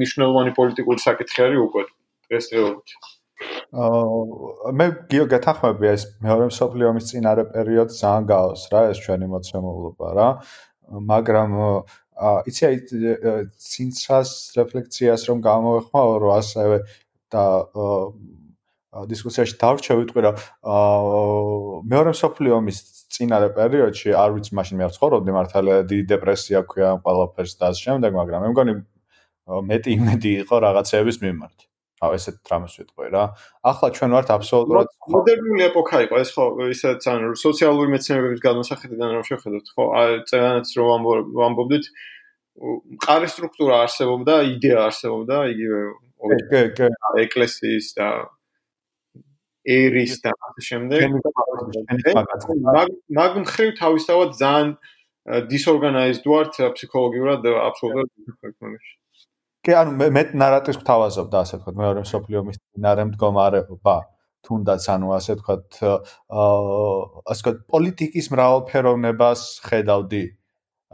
ნიშნულოვანი 0.03 0.53
პოლიტიკური 0.59 1.01
საკითხი 1.01 1.43
არის 1.47 1.63
უკვე 1.65 1.85
დღესდღეობით. 2.31 2.97
აა 3.77 4.73
მე 4.79 4.87
გიო 5.13 5.27
გეთახმები 5.33 5.87
ეს 5.93 6.03
მეორე 6.25 6.49
მსოფლიო 6.51 6.87
ომის 6.91 7.09
წინარე 7.11 7.45
პერიოდი 7.53 7.93
ძალიან 8.01 8.25
გაოს 8.33 8.63
რა 8.73 8.81
ეს 8.93 8.99
ჩვენი 9.05 9.27
მოცემულობა 9.35 10.09
რა. 10.17 10.29
მაგრამ 11.13 11.51
აა 12.17 12.39
იცი 12.49 12.63
აი 12.69 12.77
ცინცას 13.61 14.31
რეფლექციას 14.57 15.23
რომ 15.29 15.39
გამოვეხმაო 15.49 16.13
რომ 16.23 16.33
ასევე 16.41 16.77
და 17.29 17.45
დისკუსიაში 19.13 19.55
დავრჩე 19.61 19.97
ვიტყვი 20.01 20.21
რომ 20.25 20.37
აა 20.73 21.85
მეორე 21.93 22.11
მსოფლიო 22.17 22.53
ომის 22.57 22.79
წინარე 23.13 23.49
პერიოდში 23.59 24.17
არ 24.17 24.31
ვიცი 24.37 24.57
მაშინ 24.57 24.81
მე 24.81 24.89
ვცხოვრობდი 24.91 25.37
მართალია 25.37 25.77
დიდი 25.93 26.05
დეპრესია 26.17 26.65
ქვია 26.71 26.91
ყველაფერს 27.05 27.55
და 27.61 27.69
ამ 27.69 27.77
შემდეგ 27.85 28.19
მაგრამ 28.21 28.47
მე 28.47 28.51
მგონი 28.55 28.75
მეტი 29.71 29.91
იმედი 30.01 30.31
იყო 30.47 30.57
რაღაცეების 30.67 31.21
მიმართ 31.27 31.66
ესეთ 31.97 32.37
დრამას 32.45 32.75
ვიტყვი 32.77 33.09
რა. 33.13 33.25
ახლა 33.65 33.89
ჩვენ 33.97 34.11
ვართ 34.17 34.29
აბსოლუტურად 34.37 34.89
მოდერნული 35.17 35.63
ეპოქა 35.71 35.99
იყო 36.07 36.17
ეს 36.21 36.31
ხო 36.37 36.45
ისეთ 36.77 37.01
ან 37.13 37.21
სოციალური 37.41 37.89
მეცნიერების 37.95 38.41
განმოსახედიდან 38.47 39.09
რომ 39.17 39.25
შევხედოთ 39.31 39.67
ხო? 39.73 39.85
წერანაც 40.29 40.69
რომ 40.77 41.01
ვამბობდით 41.41 41.85
მყარი 42.97 43.29
სტრუქტურა 43.29 43.81
არსებობდა, 43.85 44.35
იდეა 44.57 44.79
არსებობდა, 44.89 45.37
იგივე 45.53 45.81
ეკლესიის 47.25 47.87
და 47.99 48.09
ერის 49.67 50.15
და 50.25 50.31
ამ 50.33 50.57
შემდეგ. 50.69 51.17
მაგ 53.21 53.33
მხრივ 53.45 53.71
თავისთავად 53.81 54.31
ძალიან 54.41 54.69
დისორგანიზდ 55.53 56.25
ვართ 56.33 56.55
ფსიქოლოგიურად 56.77 57.41
აბსოლუტურად 57.45 58.39
ფაქტობრივად 58.41 58.85
კი 59.67 59.75
ანუ 59.75 59.97
მე 59.99 60.07
მე 60.15 60.23
ნარატივს 60.39 60.79
გთავაზობ 60.79 61.31
და 61.33 61.41
ასე 61.43 61.59
ვთქვათ 61.59 61.79
მეორე 61.81 62.03
მსოფლიო 62.07 62.43
ომის 62.45 62.59
წინარე 62.63 63.05
მდგომარეობა 63.09 63.95
თუნდაც 64.47 64.85
ანუ 64.95 65.09
ასე 65.17 65.35
ვთქვათ 65.41 65.79
აა 65.83 66.43
ასე 67.33 67.41
ვთქვათ 67.41 67.59
პოლიტიკის 67.75 68.27
მრავალფეროვნებას 68.35 69.43
ხედავდი. 69.67 70.23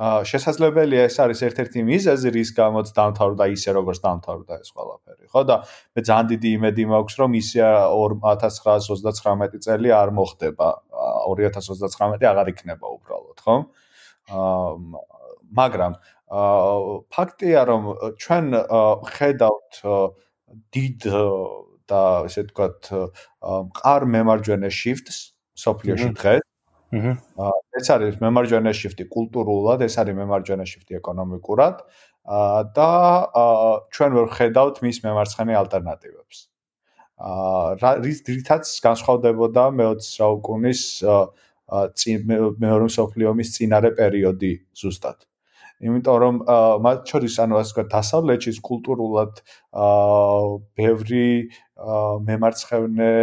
აა 0.03 0.25
შესაძლებელია 0.31 1.03
ეს 1.05 1.17
არის 1.21 1.41
ერთ-ერთი 1.53 1.85
მიზეზი 1.85 2.33
რის 2.33 2.51
გამოც 2.57 2.95
დამთავრდა 2.97 3.45
ისე 3.53 3.77
როგორც 3.77 3.99
დამთავრდა 4.09 4.55
ეს 4.65 4.73
ყველაფერი 4.73 5.27
ხო? 5.29 5.43
და 5.53 5.57
მე 5.93 6.01
ძალიან 6.09 6.27
დიდი 6.33 6.49
იმედი 6.57 6.83
მაქვს 6.97 7.15
რომ 7.21 7.33
ისე 7.43 7.61
2939 7.93 9.61
წელი 9.69 9.89
არ 10.01 10.09
მოხდება. 10.17 10.69
2039 11.29 12.25
აღარ 12.33 12.47
იქნება 12.57 12.87
უბრალოდ 12.97 13.39
ხო 13.45 13.57
აა 14.33 15.13
მაგრამ 15.53 15.93
ფაქტია 16.33 17.61
რომ 17.69 17.83
ჩვენ 18.17 18.47
ხედავთ 19.13 19.81
დიდ 20.73 21.01
და 21.93 22.03
ესე 22.29 22.45
ვთქვათ 22.47 22.89
მყარ 23.69 24.07
მემარჯვენე 24.15 24.71
shift-ს 24.73 25.19
სოფლიოში 25.65 26.09
დღეს. 26.17 26.45
აჰა. 26.93 27.13
ეს 27.81 27.87
არის 27.93 28.17
მემარჯვენე 28.21 28.73
shift-ი 28.73 29.05
კულტურულად, 29.13 29.85
ეს 29.85 29.97
არის 30.01 30.17
მემარჯვენე 30.17 30.65
shift-ი 30.69 31.01
ეკონომიკურად 31.01 31.77
და 32.77 32.91
ჩვენ 33.93 34.11
ვერ 34.17 34.27
ხედავთ 34.37 34.77
მის 34.85 34.97
მემარცხენე 35.05 35.53
ალტერნატივებს. 35.63 36.49
აა 37.23 37.93
რის 38.03 38.19
რითაც 38.27 38.65
განსხვავდებოდა 38.83 39.65
მე-20 39.79 40.07
საუკუნის 40.17 40.83
მეორე 42.63 42.85
მსოფლიო 42.89 43.27
ომის 43.33 43.49
წინარე 43.57 43.91
პერიოდი 44.01 44.53
ზუსტად. 44.75 45.32
იმიტომ 45.83 46.17
რომ 46.23 46.37
მათ 46.87 47.01
შორის 47.11 47.37
ანუ 47.43 47.59
ასე 47.59 47.73
ვთქვათ 47.73 47.89
დასავლეთში 47.95 48.53
კულტურულად 48.69 49.41
აა 49.87 50.45
ბევრი 50.79 51.27
მემარცხენე 52.29 53.15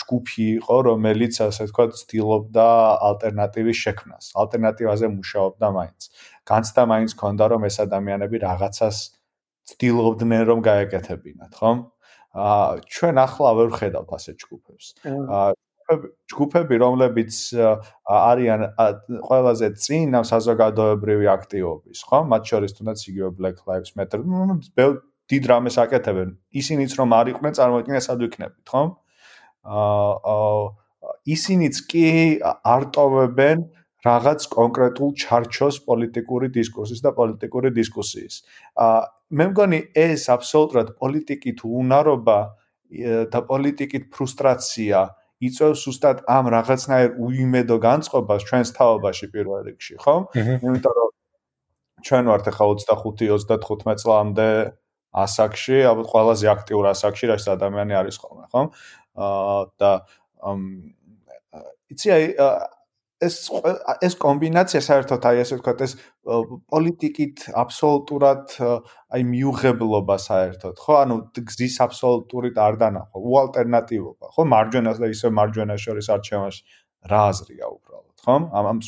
ჯგუფი 0.00 0.44
იყო 0.56 0.76
რომელიც 0.88 1.34
ასე 1.46 1.68
ვთქვათ 1.68 1.90
ცდილობდა 2.00 2.66
ალტერნატივის 3.10 3.78
შექმნას. 3.84 4.24
ალტერნატივაზე 4.42 5.06
მუშაობდა 5.14 5.68
მაინც. 5.78 6.00
განცდა 6.50 6.82
მაინც 6.92 7.10
ქონდა 7.22 7.44
რომ 7.52 7.62
ეს 7.70 7.76
ადამიანები 7.86 8.36
რაღაცას 8.46 8.96
ცდილობდნენ 9.70 10.42
რომ 10.50 10.58
გაეკეთებინათ 10.66 11.52
ხო 11.60 11.72
აა 12.30 12.80
ჩვენ 12.94 13.16
ახლა 13.26 13.50
ვერ 13.58 13.70
ხედავთ 13.78 14.10
ასე 14.16 14.32
ჯგუფებს. 14.40 14.86
აა 15.06 15.50
ჯგუფები, 16.30 16.76
რომლებიც 16.80 17.34
არიან 18.06 18.60
ყველაზე 19.26 19.68
წინ 19.84 20.18
ამ 20.20 20.24
საზოგადოებრივი 20.30 21.26
აქტივობის, 21.34 21.98
ხო? 22.08 22.18
მათ 22.30 22.42
შორის 22.50 22.76
თუნდაც 22.78 22.98
იგივე 23.10 23.30
Black 23.38 23.58
Lives 23.66 23.96
Matter, 23.98 24.22
ну, 24.24 24.60
დიდ 25.30 25.44
რამეს 25.46 25.76
აკეთებენ. 25.78 26.34
ისინიც 26.50 26.90
რომ 26.98 27.08
არ 27.14 27.26
იყვნენ, 27.34 27.52
წარმოიდგინე 27.58 28.00
სად 28.02 28.18
ვიქნებით, 28.26 28.66
ხო? 28.66 28.82
აა 29.64 30.58
ისინიც 31.26 31.76
კი 31.90 32.06
არტოვებენ 32.42 33.58
რაღაც 34.00 34.40
კონკრეტულ 34.48 35.10
ჩარჩოს 35.22 35.76
პოლიტიკური 35.84 36.48
დისკურსის 36.56 37.00
და 37.04 37.10
პოლიტიკური 37.12 37.68
დისკუსიის. 37.76 38.34
აა 38.74 39.00
მე 39.30 39.44
მგონი 39.52 39.80
ეს 39.94 40.26
აბსოლუტურად 40.34 40.88
პოლიტიკით 40.98 41.58
უნარობა 41.62 42.38
და 43.30 43.40
პოლიტიკით 43.50 44.08
ფრუსტრაცია 44.10 44.98
იწევს 45.40 45.82
უბრალოდ 45.88 46.18
ამ 46.28 46.44
რაღაცნაირ 46.54 47.10
უიმედო 47.24 47.76
განწყობას 47.80 48.40
ჩვენს 48.48 48.70
თაობაში 48.76 49.26
პირველ 49.32 49.60
რიგში, 49.68 49.94
ხო? 50.04 50.14
იმიტომ 50.36 50.94
რომ 51.00 51.10
ჩვენ 52.04 52.24
ვართ 52.30 52.44
ახლა 52.52 52.64
25-35 52.76 54.02
წლამდე 54.04 54.50
ასაკში, 55.10 55.78
ალბათ 55.90 56.06
ყველაზე 56.12 56.46
აქტიურ 56.54 56.84
ასაკში, 56.92 57.24
რაც 57.32 57.44
ადამიანი 57.56 57.94
არის 58.00 58.16
ხოლმე, 58.20 58.44
ხო? 58.52 58.62
აა 59.20 59.58
და 59.80 59.90
იცი 61.90 62.08
აი 62.14 62.24
ეს 63.20 63.36
ეს 64.06 64.14
კომბინაცია 64.20 64.80
საერთოდ 64.84 65.26
აი 65.30 65.40
ასე 65.44 65.56
ვთქვათ 65.58 65.82
ეს 65.86 65.92
პოლიტიკით 66.72 67.42
აბსოლუტურად 67.62 68.54
აი 68.60 69.26
მიუღებლობა 69.32 70.16
საერთოდ 70.24 70.80
ხო? 70.80 70.94
ანუ 71.04 71.16
გზის 71.36 71.76
აბსოლუტურით 71.86 72.60
არ 72.66 72.78
დანახო 72.80 73.24
უალტერნატივობა 73.32 74.32
ხო? 74.36 74.46
მარჯვენას 74.54 75.02
და 75.04 75.12
ისე 75.12 75.32
მარჯვენას 75.36 75.84
შორის 75.84 76.08
არჩევანს 76.16 76.62
რა 77.12 77.20
აზრია 77.32 77.66
უბრალოდ 77.76 78.16
ხო? 78.24 78.36
ამ 78.56 78.64
ამ 78.72 78.80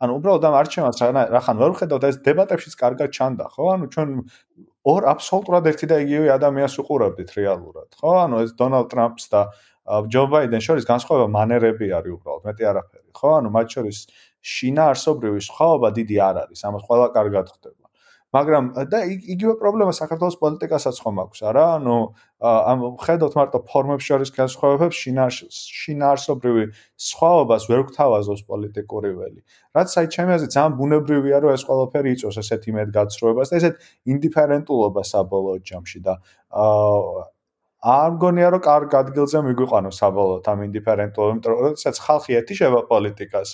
ანუ 0.00 0.12
უბრალოდ 0.16 0.48
ამ 0.48 0.56
არჩევანს 0.64 0.98
რახან 1.36 1.56
ვერ 1.60 1.70
ვხედავთ 1.76 2.08
ეს 2.08 2.16
დებატებშიც 2.24 2.74
კარგად 2.80 3.12
ჩანდა 3.12 3.46
ხო? 3.52 3.64
ანუ 3.76 3.84
ჩვენ 3.92 4.10
ორ 4.84 5.02
აბსოლუტურად 5.12 5.64
ერთი 5.72 5.86
და 5.92 5.96
იგივე 6.04 6.32
ადამიანს 6.36 6.74
უყურებდით 6.80 7.30
რეალურად 7.36 7.88
ხო? 8.00 8.12
ანუ 8.24 8.36
ეს 8.44 8.52
დონალდ 8.56 8.88
ტრამპს 8.92 9.28
და 9.32 9.40
ჯო 9.84 10.22
ბაიდენ 10.32 10.62
შორის 10.64 10.84
განსხვავება 10.88 11.28
მანერები 11.38 11.88
არის 11.98 12.12
უბრალოდ 12.16 12.46
მეტი 12.48 12.68
არაფერი 12.72 13.10
ხო? 13.12 13.30
ანუ 13.38 13.48
მათ 13.56 13.66
შორის 13.76 13.98
შინა 14.54 14.84
არსობრივი 14.92 15.40
სხვაობა 15.48 15.88
დიდი 15.98 16.16
არ 16.28 16.36
არის 16.44 16.60
ამას 16.68 16.86
ყველა 16.88 17.08
კარგად 17.16 17.52
ხვდება 17.52 17.84
მაგრამ 18.34 18.64
და 18.90 18.98
იგივე 19.06 19.52
პრობლემა 19.62 19.92
საქართველოს 19.94 20.36
პოლიტიკასაც 20.42 20.96
ხომ 21.04 21.18
აქვს 21.22 21.40
არა? 21.50 21.64
ანუ 21.78 21.96
ამ 22.42 22.80
ხედავთ 23.04 23.34
მარტო 23.38 23.58
ფორმებს 23.70 24.08
შორის 24.10 24.30
განსხვავებებს 24.34 24.96
შინა 25.02 25.26
შინა 25.54 26.06
არსობრივი 26.14 26.64
სხვაობას 27.08 27.68
ვერ 27.70 27.84
გთავაზობს 27.92 28.42
პოლიტიკური 28.50 29.10
ველი. 29.20 29.40
რაც 29.78 29.88
აი 30.00 30.06
ჩემი 30.16 30.34
აზრით 30.34 30.50
ძალიან 30.56 30.74
ბუნებრივია 30.80 31.38
რომ 31.46 31.54
ეს 31.54 31.62
ყველაფერი 31.68 32.08
იწვევს 32.18 32.38
ესეთ 32.42 32.62
იმედ 32.74 32.88
გაცრუებას 32.98 33.48
და 33.54 33.56
ესეთ 33.62 33.74
ინდიფერენტულობას 34.12 35.06
საბოლოო 35.14 35.56
ჯამში 35.70 35.98
და 36.02 36.14
აა 36.50 37.33
არ 37.84 38.10
მგონია 38.16 38.48
რომ 38.54 38.62
კარგ 38.64 38.94
ადგილზე 38.96 39.40
მიგვიყვანოს 39.44 39.96
საბოლოოდ 40.00 40.46
ამ 40.48 40.60
ინდიფერენტულობამ, 40.64 41.36
იმიტომ 41.36 41.52
რომ 41.52 41.64
როდესაც 41.68 41.96
ხალხი 42.00 42.36
ეთიშება 42.40 42.80
პოლიტიკას, 42.88 43.48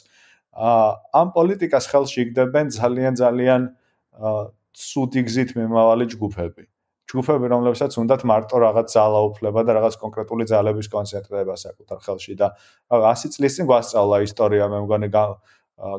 ამ 1.21 1.29
პოლიტიკას 1.35 1.85
ხელში 1.91 2.19
იგდებენ 2.25 2.67
ძალიან 2.79 3.15
ძალიან 3.23 3.63
აა 4.31 4.43
ცუდი 4.71 5.23
გზით 5.27 5.51
მიმავალი 5.59 6.07
ჯგუფები. 6.15 6.65
ჯგუფები, 7.11 7.47
რომლებსაც 7.51 7.93
უნდათ 7.99 8.23
მარტო 8.23 8.57
რაღაც 8.63 8.87
ძალაუფლება 8.95 9.61
და 9.67 9.73
რაღაც 9.83 9.95
კონკრეტული 9.99 10.45
ძალების 10.47 10.89
კონცენტრება 10.95 11.55
საკუთარ 11.59 11.99
ხელში 12.07 12.35
და 12.39 12.55
100 12.87 13.35
წლის 13.35 13.53
წინ 13.59 13.67
გვასწავლა 13.67 14.17
ისტორია, 14.31 14.71
მე 14.71 14.79
მგონი 14.87 15.09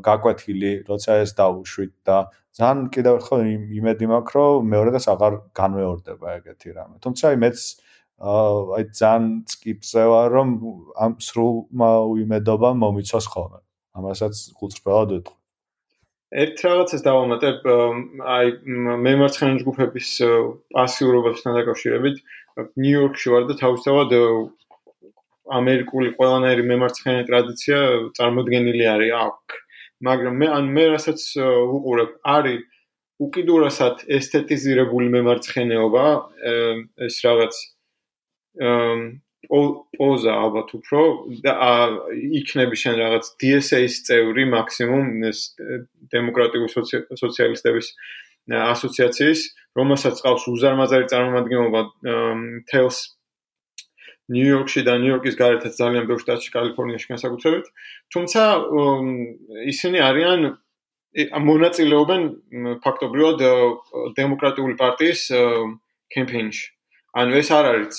გაკვეთილი, 0.08 0.72
როცა 0.88 1.12
ეს 1.26 1.32
დაუშვით 1.36 1.94
და 2.08 2.18
ძალიან 2.56 2.80
კიდევ 2.96 3.14
ერთხელ 3.20 3.40
იმედი 3.76 4.06
მაქვს, 4.08 4.34
რომ 4.40 4.72
მეორედაც 4.72 5.06
აღარ 5.12 5.34
განმეორდება 5.52 6.28
ეგეთი 6.40 6.70
რამე. 6.80 6.96
თუმცა 7.04 7.24
აი 7.28 7.38
მეც 7.44 7.58
აი 8.22 8.84
ძალიან 8.94 9.26
წკიპზე 9.50 10.04
ვარ, 10.12 10.28
რომ 10.38 10.50
ამ 10.94 11.14
სრულმა 11.18 11.92
უიმედობა 12.14 12.70
მომიცოს 12.78 13.26
ხოლმე. 13.34 13.60
ამასაც 13.98 14.34
გულწრფელად 14.62 15.10
ვეთქვი. 15.16 15.36
ერთ 16.32 16.58
რაღაცას 16.64 17.02
დავამატებ, 17.04 17.58
აი 18.24 18.46
მემარცხენე 19.06 19.54
ჯგუფების 19.62 20.10
პასიურობებთან 20.72 21.52
დაკავშირებით, 21.60 22.16
ნიუ-იორკში 22.80 23.28
ვარ 23.34 23.44
და 23.50 23.56
თავისთავად 23.60 24.10
ამერიკული 25.52 26.14
ყველანაირი 26.16 26.64
მემარცხენე 26.72 27.22
ტრადიცია 27.28 27.78
წარმოდგენილი 28.16 28.86
არის 28.96 29.12
აქ. 29.28 29.60
მაგრამ 30.08 30.34
მე 30.42 30.48
ან 30.58 30.66
მე 30.76 30.86
რასაც 30.96 31.20
უყურებ, 31.42 32.12
არის 32.24 32.62
უკიდურესად 33.22 34.08
ესთეტიზირებული 34.18 35.08
მემარცხენეობა, 35.16 36.06
ეს 37.06 37.16
რაღაც 37.28 37.54
პოზა 39.52 40.34
ალბათ 40.38 40.70
უფრო 40.78 41.02
და 41.44 41.54
იქნები 42.40 42.78
შენ 42.78 42.96
რაღაც 43.02 43.32
DSA-ის 43.42 43.96
წევრი 44.08 44.46
მაქსიმუმ 44.52 45.26
ეს 45.28 45.40
დემოკრატიული 46.14 46.70
სოციალისტების 46.72 47.88
ასოციაციის, 48.52 49.42
რომელსაც 49.78 50.22
ყავს 50.24 50.44
უზარმაზარი 50.52 51.06
წარმომადგენლობა 51.12 51.82
თელს 52.72 52.98
ნიუ-იორკში 54.32 54.82
და 54.88 54.94
ნიუ-იორკის 55.04 55.36
გარეთაც 55.40 55.74
ძალიან 55.76 56.06
ბევრ 56.08 56.20
შტატში, 56.24 56.50
კალიფორნიაში 56.56 57.08
განსაკუთრებით. 57.12 57.66
თუმცა 58.16 58.42
ისინი 59.74 60.00
არიან 60.08 60.40
მონაწილეობენ 61.48 62.22
ფაქტობრივად 62.84 63.38
დემოკრატიული 64.20 64.76
პარტიის 64.80 65.22
კემპეინში. 66.16 66.66
ანუ 67.12 67.38
ეს 67.42 67.50
არ 67.52 67.66
არის 67.72 67.98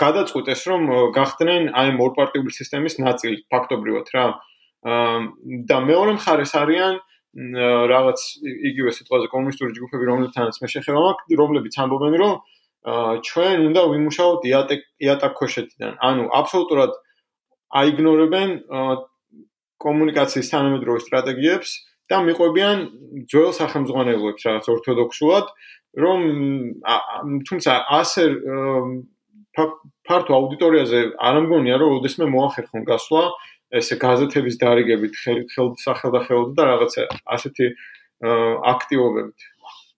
გადაწყვეტეს 0.00 0.60
რომ 0.70 0.82
გახდნენ 1.12 1.72
აი 1.76 1.90
მორპარტიული 2.00 2.52
სისტემის 2.56 2.94
ნაწილი 3.04 3.36
ფაქტობრივად 3.52 4.06
რა. 4.16 4.26
და 5.68 5.76
მეორე 5.82 6.12
მხარეს 6.16 6.52
არიან 6.62 6.94
რაღაც 7.92 8.20
იგივე 8.70 8.90
სიტყვაზე 8.96 9.26
კომუნისტური 9.32 9.74
ჯგუფები 9.76 10.04
რომლებთანაც 10.08 10.56
მე 10.62 10.68
შეხება 10.72 11.00
მაქვს 11.04 11.36
რომლებიც 11.40 11.74
ამბობენ 11.84 12.14
რომ 12.22 12.34
ჩვენ 13.28 13.58
უნდა 13.68 13.82
ვიმუშაოთ 13.92 14.46
იატაკქოშეთიდან 15.04 15.92
ანუ 16.08 16.24
აბსოლუტურად 16.40 16.92
აიგნორებენ 17.82 18.48
კომუნიკაციის 19.84 20.50
თანამედროვე 20.54 21.00
სტრატეგიებს 21.04 21.70
და 22.10 22.16
მიყვებიან 22.26 22.78
ძველ 23.30 23.52
სახელმძღვანელოებს 23.58 24.46
რაღაც 24.46 24.66
ორთოდოქსულად 24.74 25.46
რომ 25.96 26.20
თუმცა 27.48 27.72
ასე 27.98 28.24
ფართო 29.56 30.32
აუდიტორიაზე 30.38 31.00
არ 31.26 31.34
ამგონია 31.40 31.76
რომ 31.80 31.98
ოდესმე 31.98 32.26
მოახერხონ 32.36 32.82
გასვლა 32.90 33.22
ესე 33.80 33.96
გაზეთების 34.02 34.56
დარიგებით 34.62 35.14
ხელსახელდახელოდ 35.52 36.50
და 36.56 36.62
რაღაც 36.70 36.92
ასეთი 37.36 37.66
აქტივობებით. 38.72 39.38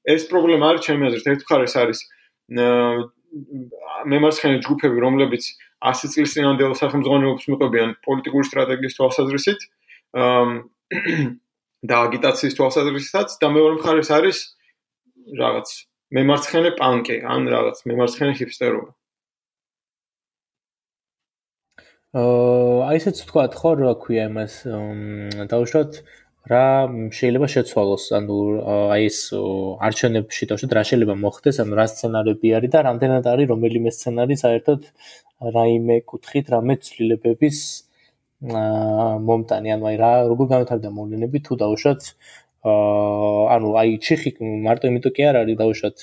ეს 0.08 0.22
პრობლემა 0.30 0.64
არის 0.72 0.82
ჩემი 0.86 1.02
აზრით. 1.08 1.26
ერთ 1.28 1.42
მხარეს 1.44 1.74
არის 1.82 1.98
მემარცხენე 4.08 4.58
ჯგუფები 4.64 4.98
რომლებიც 5.04 5.44
100 5.84 6.08
წლის 6.14 6.32
წინანდელ 6.34 6.72
სახელმძღვანელოებს 6.80 7.44
მიყვებიან 7.50 7.90
პოლიტიკური 8.06 8.44
სტრატეგიის 8.48 8.96
თვალსაზრისით 8.96 9.60
და 11.86 11.98
აგიტაციის 12.08 12.56
თვალსაზრისითაც 12.58 13.38
და 13.38 13.48
მეორე 13.54 13.74
მხარეს 13.78 14.10
არის 14.18 14.38
რაღაც 15.38 15.68
მემარცხენე 16.16 16.70
პანკი 16.78 17.16
ან 17.34 17.50
რაღაც 17.54 17.82
მემარცხენე 17.86 18.32
ჰიპსტერობა. 18.40 18.90
აი 22.88 22.96
ესეც 22.98 23.20
თქვა 23.28 23.44
ხო 23.52 23.70
რა 23.78 23.92
ქვია 24.02 24.24
იმას 24.32 24.54
დაუშვათ 25.52 25.92
რა 26.50 26.66
შეიძლება 27.18 27.46
შეცვალოს 27.54 28.04
ანუ 28.18 28.38
აი 28.96 29.02
ეს 29.12 29.18
არჩევნებში 29.86 30.48
დაუშვათ 30.48 30.72
რა 30.78 30.82
შეიძლება 30.88 31.14
მოხდეს 31.20 31.60
ანუ 31.62 31.72
რა 31.78 31.86
სცენარები 31.92 32.48
არის 32.58 32.72
და 32.74 32.80
რამდენად 32.88 33.28
არის 33.28 33.50
რომელიმე 33.52 33.90
სცენარი 33.92 34.34
საერთოდ 34.44 34.80
რაიმე 35.56 35.96
კუთხით 36.08 36.46
რამე 36.56 36.74
ცვლილებების 36.88 37.58
აა 37.76 37.87
მომტანი 38.38 39.72
ანუ 39.74 39.86
აი 39.90 39.96
რა 39.98 40.10
როგორ 40.30 40.46
განვითარდა 40.52 40.90
მოვლენები 40.94 41.38
თუ 41.46 41.56
დაუშვათ 41.62 42.02
აა 42.70 43.54
ანუ 43.54 43.68
აი 43.80 43.96
ჩიხი 44.06 44.30
მარტო 44.66 44.90
იმიტომ 44.90 45.12
კი 45.16 45.22
არ 45.30 45.36
არის 45.42 45.58
დაუშვათ 45.62 45.98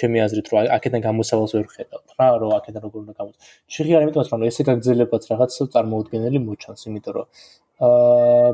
ჩემი 0.00 0.18
აზრით 0.24 0.46
რომ 0.50 0.58
აქედან 0.76 1.00
გამოსავალს 1.06 1.52
ვერ 1.54 1.66
ხედავთ 1.74 2.08
რა 2.18 2.26
რომ 2.42 2.50
აქედან 2.58 2.82
როგორ 2.86 2.98
უნდა 3.04 3.14
გამოს. 3.18 3.36
ჩიხი 3.70 3.92
არ 3.94 4.02
იმიტომ 4.02 4.26
რომ 4.32 4.42
ესე 4.50 4.62
გაგძელებათ 4.70 5.22
რაღაც 5.30 5.52
წარმოუდგენელი 5.74 6.38
მოჩანს 6.48 6.82
იმიტომ 6.90 7.12
რომ 7.14 7.26
აა 7.86 8.50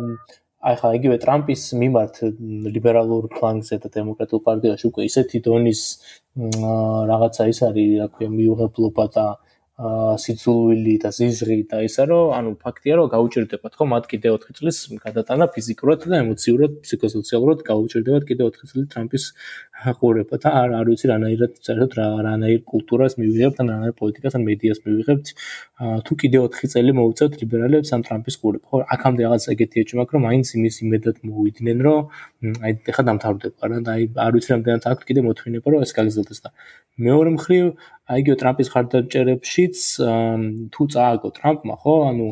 აი 0.68 0.74
ხა 0.80 0.88
იგივე 0.98 1.16
ტრამპის 1.24 1.62
მიმართ 1.80 2.14
ლიბერალურ 2.76 3.24
ფლანგზე 3.34 3.76
და 3.82 3.88
დემოკრატიულ 3.96 4.40
პარტიაში 4.48 4.84
უკვე 4.90 5.02
ისეთი 5.08 5.38
დონის 5.48 5.82
რაღაცა 7.10 7.42
ის 7.52 7.58
არის 7.68 7.88
რა 8.00 8.06
ქვია 8.14 8.28
მიუღებლობა 8.36 9.04
და 9.16 9.26
აა 9.32 9.47
სიცულვილი 9.78 10.94
და 11.02 11.10
ზიზღი 11.14 11.56
და 11.70 11.78
ისა 11.86 12.04
რომ 12.10 12.32
ანუ 12.34 12.50
ფაქტია 12.62 12.94
რომ 12.98 13.10
გაუჭirdებათ 13.14 13.72
ხო 13.78 13.84
მათ 13.94 14.04
კიდე 14.10 14.32
4 14.34 14.56
წლის 14.58 14.78
გადატანა 15.04 15.46
ფიზიკურად 15.54 16.06
და 16.10 16.18
ემოციურად 16.24 16.72
ფსიქოსოციალურად 16.82 17.62
გაუჭirdებათ 17.68 18.24
კიდე 18.26 18.48
4 18.58 18.70
წლის 18.72 18.88
ტრამპის 18.90 19.24
ყურება 20.00 20.36
და 20.42 20.50
არ 20.60 20.74
არ 20.82 20.86
ვიცი 20.90 21.06
რანაირად 21.12 21.52
საერთოდ 21.62 21.92
რა 21.94 22.06
რანაირ 22.26 22.60
კულტურას 22.66 23.14
მივიღებთ 23.22 23.60
ან 23.62 23.70
რანაირ 23.70 23.94
პოლიტიკას 24.00 24.34
ან 24.38 24.42
მედიას 24.48 24.78
მივიღებთ. 24.82 25.26
თუ 26.06 26.12
კიდე 26.20 26.38
4 26.58 26.72
წელი 26.74 26.92
მოუწევთ 26.98 27.34
ლიბერალებს 27.38 27.94
ან 27.94 28.02
ტრამპის 28.02 28.36
ყურება 28.42 28.66
ხო 28.66 28.76
აქამდე 28.98 29.22
რაღაც 29.30 29.44
ეგეთი 29.54 29.94
მაქვს 29.98 30.14
რომ 30.18 30.22
მაინც 30.26 30.46
იმის 30.58 30.76
იმედად 30.82 31.16
მოვიდნენ 31.30 31.78
რომ 31.86 32.00
აი 32.66 32.72
ეხა 32.90 33.02
დამთავრდება 33.08 33.62
რა 33.70 33.78
და 33.86 33.90
აი 33.94 34.02
არ 34.26 34.32
ვიცი 34.34 34.50
რამდენად 34.54 34.82
აქვს 34.90 35.06
კიდე 35.06 35.20
მოთმინება 35.28 35.66
რომ 35.70 35.80
ეს 35.86 35.92
გაგზელდეს 35.94 36.40
და 36.42 36.50
მეორე 36.98 37.30
მხრივ 37.38 37.64
აი 38.08 38.22
გიო 38.24 38.34
ტრამპის 38.40 38.68
ხარდაჭერებშიც 38.72 39.80
თუ 40.72 40.84
წააგო 40.92 41.28
ტრამპმა 41.38 41.74
ხო? 41.82 41.94
ანუ 42.08 42.26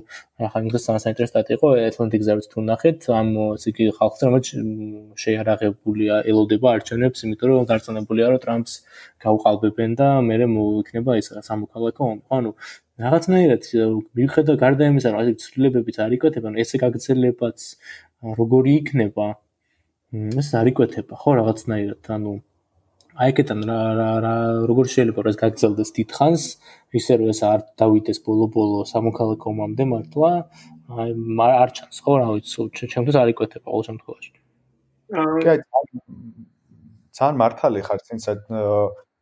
ახლა 0.47 0.63
იმას 0.65 0.87
ძალიან 0.89 1.03
საინტერესო 1.05 1.33
სტატია 1.33 1.57
იყო 1.59 1.69
ეთლანტიკ 1.89 2.23
ზერვით 2.29 2.47
თუ 2.53 2.65
ნახეთ 2.69 3.09
ამ 3.13 3.29
ისეთი 3.61 3.89
ხალხს 3.99 4.25
რომელიც 4.25 4.49
შეარაღებულია 5.25 6.15
ელოდება 6.33 6.73
არჩევნებს 6.81 7.27
იმიტომ 7.29 7.53
რომ 7.53 7.69
დარწმუნებულია 7.69 8.27
რომ 8.33 8.41
ტრამპს 8.47 8.73
გაუყალბებენ 9.27 9.91
და 10.01 10.09
მე 10.25 10.49
მოიქნება 10.57 11.13
ის 11.21 11.29
სამოქალაქო 11.45 12.03
ომი 12.09 12.23
ხო? 12.25 12.35
ანუ 12.41 12.51
რაღაცნაირად 13.05 13.63
მიხედა 14.17 14.53
გარდა 14.65 14.85
იმისა 14.97 15.09
რომ 15.13 15.21
ეს 15.29 15.37
ცვლილებებიც 15.45 15.97
არ 16.01 16.13
იკვეთება 16.17 16.47
ანუ 16.51 16.65
ესე 16.65 16.77
გაგრძელებაც 16.81 17.59
როგორი 18.41 18.73
იქნება 18.81 19.27
ეს 20.41 20.49
არ 20.57 20.73
იკვეთება 20.73 21.15
ხო? 21.21 21.31
რაღაცნაირად 21.45 22.15
ანუ 22.17 22.33
აი 23.17 23.33
კეთან 23.37 23.61
რა 23.69 23.79
რა 23.97 24.09
რა 24.25 24.35
როგორ 24.69 24.89
შეიძლება 24.93 25.23
რომ 25.25 25.33
ეს 25.33 25.39
გაგრძელდეს 25.41 25.91
დიდხანს 25.97 26.43
ისე 27.01 27.13
რომ 27.21 27.29
ეს 27.33 27.41
არ 27.49 27.61
დავიდეს 27.81 28.19
ბოლო-ბოლო 28.27 28.85
სამოქალაქო 28.93 29.47
ომამდე 29.53 29.85
მართლა 29.93 30.33
აი 31.01 31.53
არ 31.63 31.71
ჩანს 31.79 31.97
ხო 32.05 32.13
რა 32.21 32.29
ვიცი 32.37 32.87
ჩემთვის 32.93 33.17
არ 33.23 33.33
იკვეთება 33.33 33.69
ყოველ 33.73 33.85
შემთხვევაში. 33.89 34.31
ძალიან 37.17 37.37
მართალი 37.41 37.81
ხარ 37.89 38.01
თინცა 38.05 38.31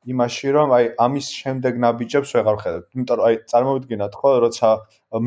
იმაში 0.04 0.48
რომ 0.52 0.72
აი 0.76 0.84
ამის 1.00 1.26
შემდეგ 1.32 1.78
ნაბიჯებს 1.84 2.30
ვეღარ 2.36 2.56
ხედავ 2.62 2.82
იმიტომ 2.92 3.16
რომ 3.20 3.24
აი 3.28 3.36
წარმოვიდგინოთ 3.50 4.14
ხო 4.20 4.30
როცა 4.44 4.68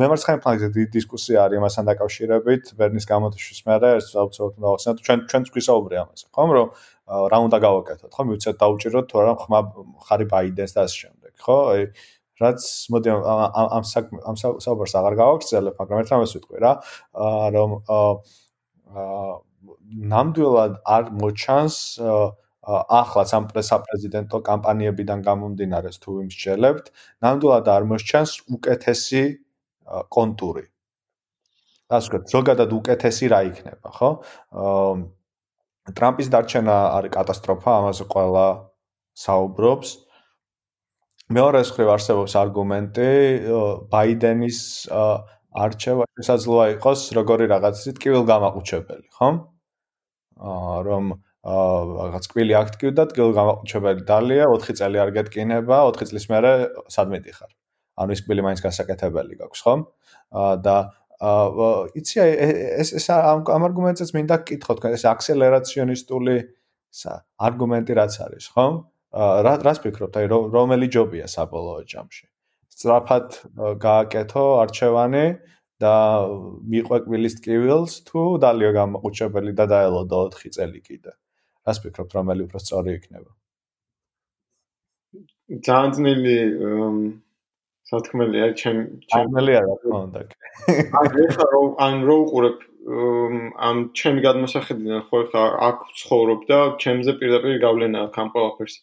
მემარცხენე 0.02 0.38
ფლანგზე 0.44 0.68
დიდი 0.76 0.90
დისკუსია 0.96 1.40
არის 1.46 1.64
მასთან 1.66 1.90
დაკავშირებით 1.90 2.64
ბერნის 2.78 3.06
გამოთვლის 3.12 3.62
მერე 3.70 3.90
ეს 3.98 4.08
აუცილებლად 4.22 4.60
უნდა 4.62 4.70
ახსენოთ 4.78 5.02
ჩვენ 5.08 5.20
ჩვენ 5.32 5.48
თქვისაუბრე 5.50 5.96
ამაზე 6.04 6.26
ხო 6.38 6.46
რომ 6.58 6.70
რა 7.08 7.38
უნდა 7.48 7.58
გავაკეთოთ? 7.64 8.12
ხო 8.12 8.24
მივცეთ 8.28 8.56
დაუჭიროთ 8.62 9.06
თუ 9.08 9.16
არა 9.24 9.34
ხმა 9.42 9.60
ხარი 10.08 10.26
ბაიდენს 10.32 10.72
და 10.76 10.82
ასე 10.84 10.98
შემდეგ 11.08 11.34
ხო? 11.40 11.58
აი 11.72 11.82
რაც 12.38 12.62
მოდი 12.94 13.08
ამ 13.16 13.22
ამ 13.80 13.84
ამ 14.30 14.36
საუბარს 14.38 14.94
აღარ 15.00 15.16
გავაგრძელებ 15.22 15.76
მაგრამ 15.80 16.02
ერთ 16.04 16.12
რამეს 16.14 16.34
ვიტყვი 16.36 16.58
რა. 16.62 16.74
რომ 17.56 17.72
აა 17.88 18.12
ნამდვილად 20.12 20.74
არ 20.84 21.04
მოჩანს 21.22 21.76
ახლაც 22.68 23.30
ამ 23.38 23.46
პრესაპრეზიდენტო 23.52 24.38
კამპანიებიდან 24.50 25.20
გამომდინარეს 25.28 25.98
თუ 26.04 26.20
იმსჯელებთ 26.28 26.86
ნამდვილად 27.24 27.68
არ 27.76 27.84
მოსჩანს 27.92 28.32
უკეთესი 28.56 29.24
კონტური. 30.12 30.66
ასე 31.88 32.08
ვქოთ 32.12 32.24
ზოგადად 32.36 32.72
უკეთესი 32.76 33.26
რა 33.32 33.40
იქნება 33.48 33.90
ხო? 33.96 34.10
აა 34.52 35.17
ტრამპის 35.96 36.28
დარჩენა 36.34 36.76
არის 36.98 37.14
კატასტროფა, 37.16 37.72
ამაზე 37.80 38.06
ყველა 38.12 38.46
საუბრობს. 39.24 39.90
მეორე 41.28 41.62
მხრივ 41.68 41.90
არსებობს 41.92 42.34
არგუმენტი 42.40 43.08
ბაიდენის 43.92 44.60
არჩევა 45.58 46.04
შესაძლოა 46.20 46.66
იყოს 46.76 47.02
როგორი 47.18 47.46
რაღაცით 47.52 47.98
კივილგამაყუჩებელი, 48.04 49.08
ხო? 49.16 49.30
აა 50.38 50.78
რომ 50.88 51.06
აა 51.48 51.80
რაღაც 52.08 52.26
კვილი 52.32 52.54
აქტივდა, 52.62 53.04
კივილგამაყუჩებელი 53.16 54.02
დალია, 54.08 54.46
4 54.54 54.76
წელი 54.80 54.98
არ 55.04 55.12
გეტკინება, 55.18 55.78
4 55.88 56.10
წლის 56.12 56.26
მერე 56.32 56.52
სადმე 56.96 57.20
დიხარ. 57.28 57.52
ანუ 57.98 58.12
ის 58.16 58.22
კვილი 58.28 58.42
მაინც 58.46 58.60
გასაკეთებელი 58.68 59.34
გაქვს, 59.42 59.62
ხო? 59.66 59.74
აა 60.32 60.56
და 60.64 60.78
აა 61.18 61.98
იცი 61.98 62.20
ეს 62.22 62.90
ეს 63.00 63.08
ამ 63.10 63.42
არგუმენტებს 63.68 64.12
მინდა 64.14 64.36
გკითხო 64.46 64.74
თქვენ 64.78 64.92
ეს 64.98 65.04
აქსელერაციონისტული 65.10 66.36
არგუმენტი 67.48 67.94
რაც 67.98 68.14
არის, 68.26 68.46
ხო? 68.54 68.66
რა 69.18 69.54
რას 69.66 69.80
ფიქრობთ, 69.82 70.14
აი 70.22 70.26
რომელი 70.30 70.88
ჯობია 70.94 71.26
საბოლოო 71.26 71.82
ჯამში? 71.90 72.26
სწრაფად 72.78 73.28
გააკეთო 73.82 74.46
არჩევანი 74.62 75.26
და 75.82 75.94
მიყვე 76.74 76.98
კვილის 77.06 77.36
ტკივილს 77.42 77.94
თუ 78.06 78.22
დალიო 78.44 78.72
გამოყუჩებელი 78.78 79.52
და 79.58 79.66
დაელოდო 79.74 80.22
4 80.38 80.54
წელი 80.54 80.80
კიდე. 80.86 81.12
რას 81.66 81.78
ფიქრობთ, 81.82 82.12
რომელი 82.18 82.42
უფრო 82.46 82.60
სწორი 82.62 82.92
იქნება? 83.02 83.32
ძალიან 85.66 85.92
ძნელი 85.98 86.38
სათქმელია 87.88 88.48
ჩემ 88.60 88.80
ჩემელია 89.12 89.60
რა 89.68 89.76
თქმა 89.82 90.00
უნდა. 90.08 90.20
აი 91.00 91.08
ეხლა 91.28 91.46
რომ 91.56 91.68
ან 91.86 91.96
რო 92.08 92.16
უყურებ 92.24 92.58
ამ 93.68 93.78
ჩემი 94.00 94.20
გადმოსახედიდან 94.28 95.02
ხო 95.08 95.20
ხა 95.32 95.44
აქ 95.70 95.80
ცხოვრობ 96.02 96.42
და 96.52 96.60
ჩემზე 96.84 97.12
პირდაპირ 97.20 97.56
გავლენა 97.66 98.04
აქვს 98.08 98.20
ამ 98.24 98.30
ყველაფერს. 98.36 98.76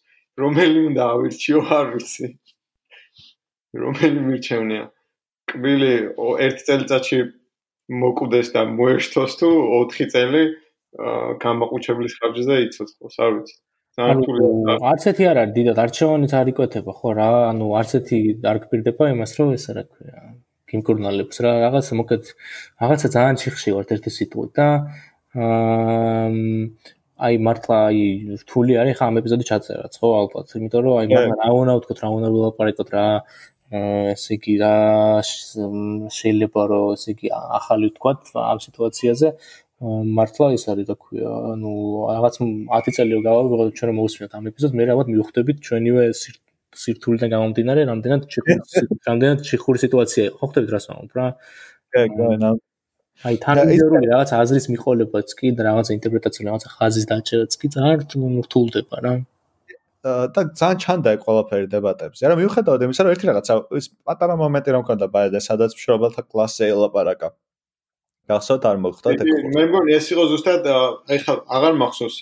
რომელი 0.42 0.80
უნდა 0.88 1.02
ავირჩიო 1.14 1.60
არ 1.78 1.86
ვიცი. 1.94 2.26
რომელი 3.84 4.20
მირჩევნია? 4.28 4.84
კბილი 5.52 5.94
ერთ 6.46 6.58
წელიწადში 6.66 7.18
მოკვდეს 8.02 8.48
და 8.54 8.62
მოეშთოს 8.76 9.32
თუ 9.40 9.48
4 9.92 10.08
წელი 10.12 10.42
გამოყუჩებლის 11.44 12.14
ხარჯზე 12.18 12.56
იცოცხლოს, 12.64 13.16
არ 13.24 13.30
ვიცი. 13.36 13.56
არც 14.90 15.04
ერთი 15.10 15.26
არ 15.30 15.38
არის 15.42 15.54
დიდად. 15.54 15.78
არჩევანიც 15.84 16.32
არ 16.34 16.48
იკვეთება 16.50 16.92
ხო? 16.98 17.08
რა 17.14 17.28
ანუ 17.50 17.66
არც 17.78 17.90
ერთი 17.98 18.18
არ 18.50 18.58
გპირდება 18.64 19.04
იმას 19.14 19.32
რომ 19.38 19.52
ეს 19.54 19.66
რა 19.70 19.82
ქვია 19.86 20.18
გიმკურნალებს 20.70 21.36
რა 21.44 21.52
რაღაც 21.64 21.86
მოკეთ 22.00 22.24
რაღაცა 22.82 23.08
ძალიან 23.14 23.36
ჩიხში 23.42 23.70
ვარ 23.76 23.86
ერთი 23.94 24.10
სიტუა 24.18 24.46
და 24.58 24.66
აი 27.24 27.34
მართლა 27.46 27.76
აი 27.88 28.02
რთული 28.42 28.72
არის 28.82 28.94
ხა 28.98 29.04
ამ 29.10 29.16
ეპიზოდი 29.22 29.44
ჩაწერაც 29.50 29.94
ხო 30.02 30.08
ალბათ. 30.20 30.46
იმიტომ 30.58 30.80
რომ 30.84 30.94
აი 30.98 31.06
მართლა 31.14 31.34
რა 31.38 31.50
უნდა 31.62 31.72
ვთქოთ 31.78 31.98
რა 32.02 32.08
უნდა 32.18 32.28
ვილაპარაკოთ 32.34 32.88
რა 32.98 33.06
ესე 33.74 34.34
იგი 34.38 34.54
რა 34.62 34.74
შეიძლება 36.18 36.62
რომ 36.70 36.84
ესე 36.94 37.08
იგი 37.14 37.28
ახალი 37.58 37.86
ვთქვათ 37.90 38.20
ამ 38.50 38.58
სიტუაციაზე 38.66 39.28
მართლა 40.18 40.46
ის 40.56 40.64
არის 40.70 40.86
რა 40.90 40.96
ქვია, 41.02 41.30
ანუ 41.54 41.72
რაღაც 42.10 42.34
10 42.40 42.94
წელი 42.96 43.12
რო 43.16 43.22
გავალ, 43.26 43.46
ვიღოთ 43.52 43.72
ჩვენ 43.78 43.88
რომ 43.90 43.96
მოусმინოთ 44.00 44.32
ამ 44.38 44.44
ეპიზოდს, 44.50 44.76
მე 44.78 44.84
რაღაც 44.90 45.06
მივხვდებით 45.12 45.58
ჩვენივე 45.66 46.04
სირთულიდან 46.82 47.28
გამომდინარე, 47.34 47.80
რამდენად 47.90 48.22
რამდენად 49.08 49.38
ჩიხური 49.48 49.78
სიტუაცია 49.84 50.22
იყო. 50.28 50.36
ხო 50.38 50.46
ხვდებით 50.48 50.70
რას 50.74 50.86
ვამბობ 50.90 51.12
რა? 51.18 51.26
აი 53.24 53.36
თანმიმდევრული 53.44 54.06
რაღაც 54.10 54.30
აზრის 54.36 54.66
მიყოლებაც 54.74 55.28
კი 55.38 55.52
და 55.54 55.62
რაღაც 55.70 55.86
ინტერპრეტაციული 55.94 56.48
რაღაც 56.50 56.64
ხაზის 56.74 57.06
დაჭერაც 57.12 57.52
კი 57.60 57.66
ძალიან 57.76 57.98
რთულდება 58.42 58.96
რა. 59.04 59.14
და 60.04 60.40
ძალიან 60.60 60.78
ჩანდა 60.84 61.08
ეს 61.16 61.20
ყველაფერი 61.24 61.66
დებატებში. 61.72 62.20
არა 62.28 62.34
მიუხედავად 62.36 62.80
იმისა, 62.84 63.02
რომ 63.04 63.12
ერთი 63.14 63.26
რაღაცა 63.30 63.54
ის 63.80 63.86
პატარა 64.04 64.34
მომენტი 64.36 64.70
რომ 64.74 64.82
მქონდა 64.84 65.06
ბაედა, 65.14 65.38
სადაც 65.40 65.70
მშრობელთა 65.78 66.22
კლასზე 66.28 66.64
ელაპარაკა. 66.74 67.28
გახსოვთ 68.30 68.64
არ 68.70 68.78
მოხდათ 68.84 69.22
ეგ 69.24 69.52
მე 69.54 69.64
მგონი 69.68 69.94
ეს 69.98 70.06
იყო 70.14 70.24
ზუსტად 70.32 70.68
ეხლა 71.18 71.34
აღარ 71.58 71.78
მახსოვს 71.82 72.18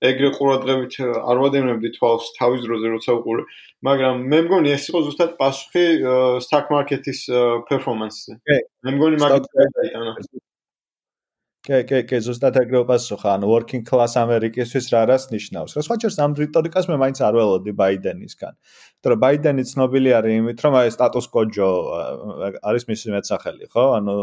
ეგრე 0.00 0.30
ყურადღებით 0.36 0.94
არ 1.04 1.40
ვადევნებდი 1.44 1.90
თვალს 1.96 2.32
თავის 2.38 2.62
დროზე 2.64 2.92
როცა 2.96 3.16
უყურე. 3.20 3.42
მაგრამ 3.84 4.22
მე 4.32 4.38
მგონი 4.48 4.72
ეს 4.72 4.84
იყო 4.88 5.00
ზუსტად 5.08 5.34
პასუხი 5.40 5.84
stock 6.44 6.72
market-ის 6.72 7.20
performance-ზე. 7.68 8.38
მე 8.84 8.90
მგონი 8.96 9.20
მაგით 9.20 9.44
ანა 10.00 10.12
კე 11.68 11.78
კე 11.84 11.98
კე 12.08 12.18
ზუსტად 12.24 12.56
ეგრე 12.56 12.80
პასუხა. 12.88 13.36
ანუ 13.36 13.46
working 13.52 13.84
class 13.84 14.16
ამერიკისთვის 14.16 14.86
რა 14.96 15.02
რას 15.12 15.28
ნიშნავს? 15.28 15.76
რა 15.76 15.82
სხვა 15.84 15.96
ჩერს 16.00 16.16
ამ 16.24 16.32
რიტორიკას 16.40 16.88
მე 16.88 16.96
მაინც 16.96 17.20
არ 17.20 17.36
ველოდი 17.36 17.72
ბაიდენისგან 17.76 18.54
იმიტომ 18.56 19.12
რომ 19.12 19.20
ბაიდენი 19.24 19.62
ცნობილი 19.68 20.10
არის 20.16 20.32
იმით 20.40 20.58
რომ 20.64 20.74
აი 20.80 20.88
status 20.96 21.28
quo 21.28 21.44
არის 22.64 22.84
მისი 22.88 23.06
მეტსახელი 23.12 23.68
ხო? 23.68 23.84
ანუ 24.00 24.16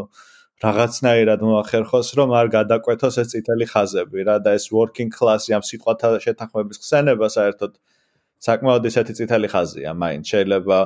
რაღაცნაირად 0.63 1.41
მოახერხოს, 1.45 2.07
რომ 2.17 2.31
არ 2.33 2.47
გადაკვეთოს 2.53 3.19
ეს 3.21 3.27
წითელი 3.33 3.65
ხაზები 3.69 4.25
რა 4.25 4.37
და 4.41 4.55
ეს 4.57 4.71
working 4.73 5.11
class-ი 5.13 5.53
ამ 5.53 5.63
სიტყვათა 5.69 6.17
შეთანხმების 6.23 6.81
ხსენება 6.81 7.27
საერთოდ 7.29 7.77
საკმაოდ 8.47 8.87
ისეთი 8.89 9.13
წითელი 9.21 9.47
ხაზია, 9.53 9.93
მაინც 9.93 10.25
შეიძლება 10.33 10.79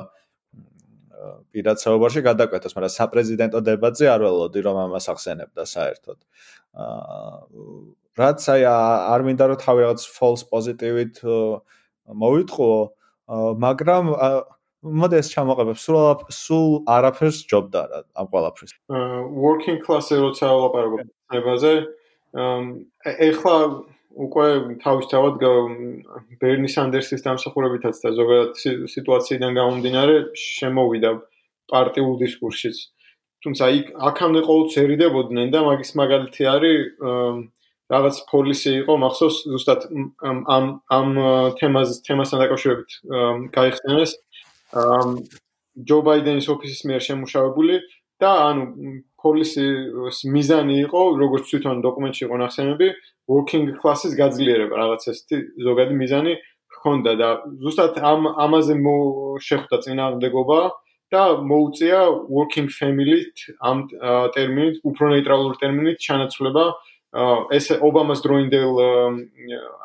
პირადსაუბარში 1.54 2.20
გადაკვეთოს, 2.26 2.74
მაგრამ 2.76 2.92
საპრეზიდენტო 2.98 3.60
დებატზე 3.68 4.06
არ 4.12 4.20
ველოდი 4.26 4.60
რომ 4.66 4.76
ამას 4.84 5.06
ახსენებდა 5.12 5.64
საერთოდ. 5.72 6.18
აა 6.82 8.02
რაც 8.12 8.40
აი 8.52 8.64
არ 8.68 9.20
მინდა 9.24 9.44
რომ 9.52 9.58
თავი 9.64 9.80
რაღაც 9.86 10.02
false 10.04 10.44
positive-ით 10.52 11.16
მოვიტყო, 12.22 12.72
მაგრამ 13.64 14.04
მოდეს 14.82 15.30
ჩამოყებებს 15.30 15.84
სულ 15.86 15.98
სულ 16.34 16.68
არაფერს 16.90 17.38
ჯობდა 17.50 17.82
რა 17.90 17.98
ამ 18.18 18.26
ყველაფრის. 18.32 18.72
working 19.46 19.78
class-ზე 19.84 20.18
როცა 20.18 20.46
ვლაპარაკობ 20.50 21.06
ნებაზე, 21.32 21.72
ეხლა 23.28 23.56
უკვე 24.12 24.46
თავისთავად 24.82 25.34
ბერნი 26.42 26.68
სანდერსის 26.68 27.22
დამსახურებითაც 27.24 27.96
და 28.02 28.10
ზოგადად 28.18 28.52
სიტუაციიდან 28.90 29.56
გამომდინარე 29.56 30.16
შემოვიდა 30.36 31.10
პარტიულ 31.72 32.14
დისკურსშიც. 32.20 32.76
თუმცა 33.42 33.64
იქ 33.78 33.86
აქამდე 34.08 34.40
ყოველთვის 34.46 34.76
ერიდებოდნენ 34.82 35.48
და 35.50 35.60
მაგის 35.66 35.90
მაგალითი 35.98 36.42
არის 36.46 36.78
რაღაც 37.92 38.16
პოლისი 38.30 38.70
იყო 38.82 38.94
მახსოვს 39.02 39.36
ზუსტად 39.52 39.80
ამ 40.22 40.66
ამ 40.96 41.08
თემას 41.58 41.98
თემასთან 42.06 42.38
დაკავშირებით 42.42 42.90
გაიხსენეს 43.56 44.12
ჯო 44.72 45.98
ბაიდენის 46.06 46.46
ოფისის 46.52 46.82
მიერ 46.88 47.02
შემუშავებული 47.08 47.76
და 48.22 48.30
ანუ 48.48 48.64
პოლისის 49.22 50.18
მიზანი 50.34 50.74
იყო, 50.86 51.00
როგორც 51.22 51.44
თვითონ 51.52 51.76
დოკუმენტში 51.86 52.22
იყო 52.26 52.36
ნახსენები, 52.42 52.88
working 53.30 53.66
class-ის 53.82 54.14
გაძლიერება, 54.18 54.74
რაღაც 54.82 55.02
ესეთი 55.12 55.36
ზოგადი 55.66 55.94
მიზანი 56.02 56.32
ჰქონდა 56.76 57.12
და 57.20 57.28
ზუსტად 57.62 57.98
ამ 58.02 58.22
ამაზე 58.44 58.74
შეხვდა 59.46 59.76
წინააღმდეგობა 59.84 60.60
და 61.12 61.22
მოუწია 61.44 62.00
working 62.32 62.70
family-თ 62.72 63.36
ამ 63.60 63.78
ტერმინით, 64.34 64.80
უფრო 64.82 65.04
ნეიტრალური 65.14 65.56
ტერმინით 65.60 65.98
ჩანაცვლება 66.02 66.64
ეს 67.52 67.66
ობამას 67.76 68.20
დროინდელ 68.24 68.72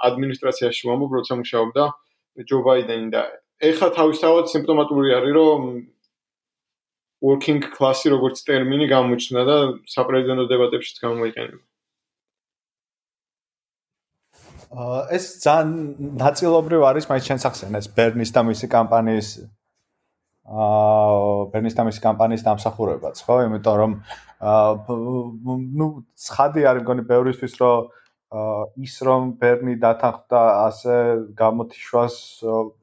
ადმინისტრაციაში 0.09 0.87
ვამბობ, 0.87 1.11
როცა 1.19 1.33
მუშაობდა 1.41 1.83
ჯო 2.47 2.57
ბაიდენი 2.63 3.07
და 3.11 3.21
ეხლა 3.63 3.87
თავისთავად 3.97 4.49
სიმპტომატური 4.51 5.13
არის 5.17 5.33
რომ 5.33 5.61
working 7.25 7.63
class-ი 7.73 8.13
როგორც 8.13 8.43
ტერმინი 8.45 8.85
გამოჩნდა 8.91 9.43
და 9.49 9.57
საპრეზიდენტო 9.89 10.45
დებატებშიც 10.51 10.97
გამოიყენება. 11.01 11.63
აა 14.67 15.01
ეს 15.15 15.25
ძალიან 15.41 15.71
ნაწილობრივ 16.21 16.81
არის 16.85 17.05
მაინც 17.09 17.25
შენ 17.29 17.39
სახსენეს 17.41 17.85
ბერნის 17.97 18.31
და 18.35 18.41
მისი 18.45 18.67
კამპანიის 18.69 19.27
აა 20.45 21.49
ბერნის 21.53 21.77
და 21.77 21.83
მისი 21.87 22.01
კამპანიის 22.05 22.43
დამსახურებაც, 22.45 23.15
ხო? 23.25 23.35
იმიტომ 23.47 23.75
რომ 23.81 23.91
აა 24.43 24.69
ნუ 25.81 25.87
ცხადი 26.13 26.61
არის 26.69 26.83
მგონი 26.83 27.03
ბევრისთვის 27.09 27.53
რომ 27.63 27.89
ის 28.83 28.93
რომ 29.07 29.29
ბერნი 29.39 29.77
დათანხმდა 29.79 30.39
ასე 30.67 30.95
გამოთიშვას 31.41 32.15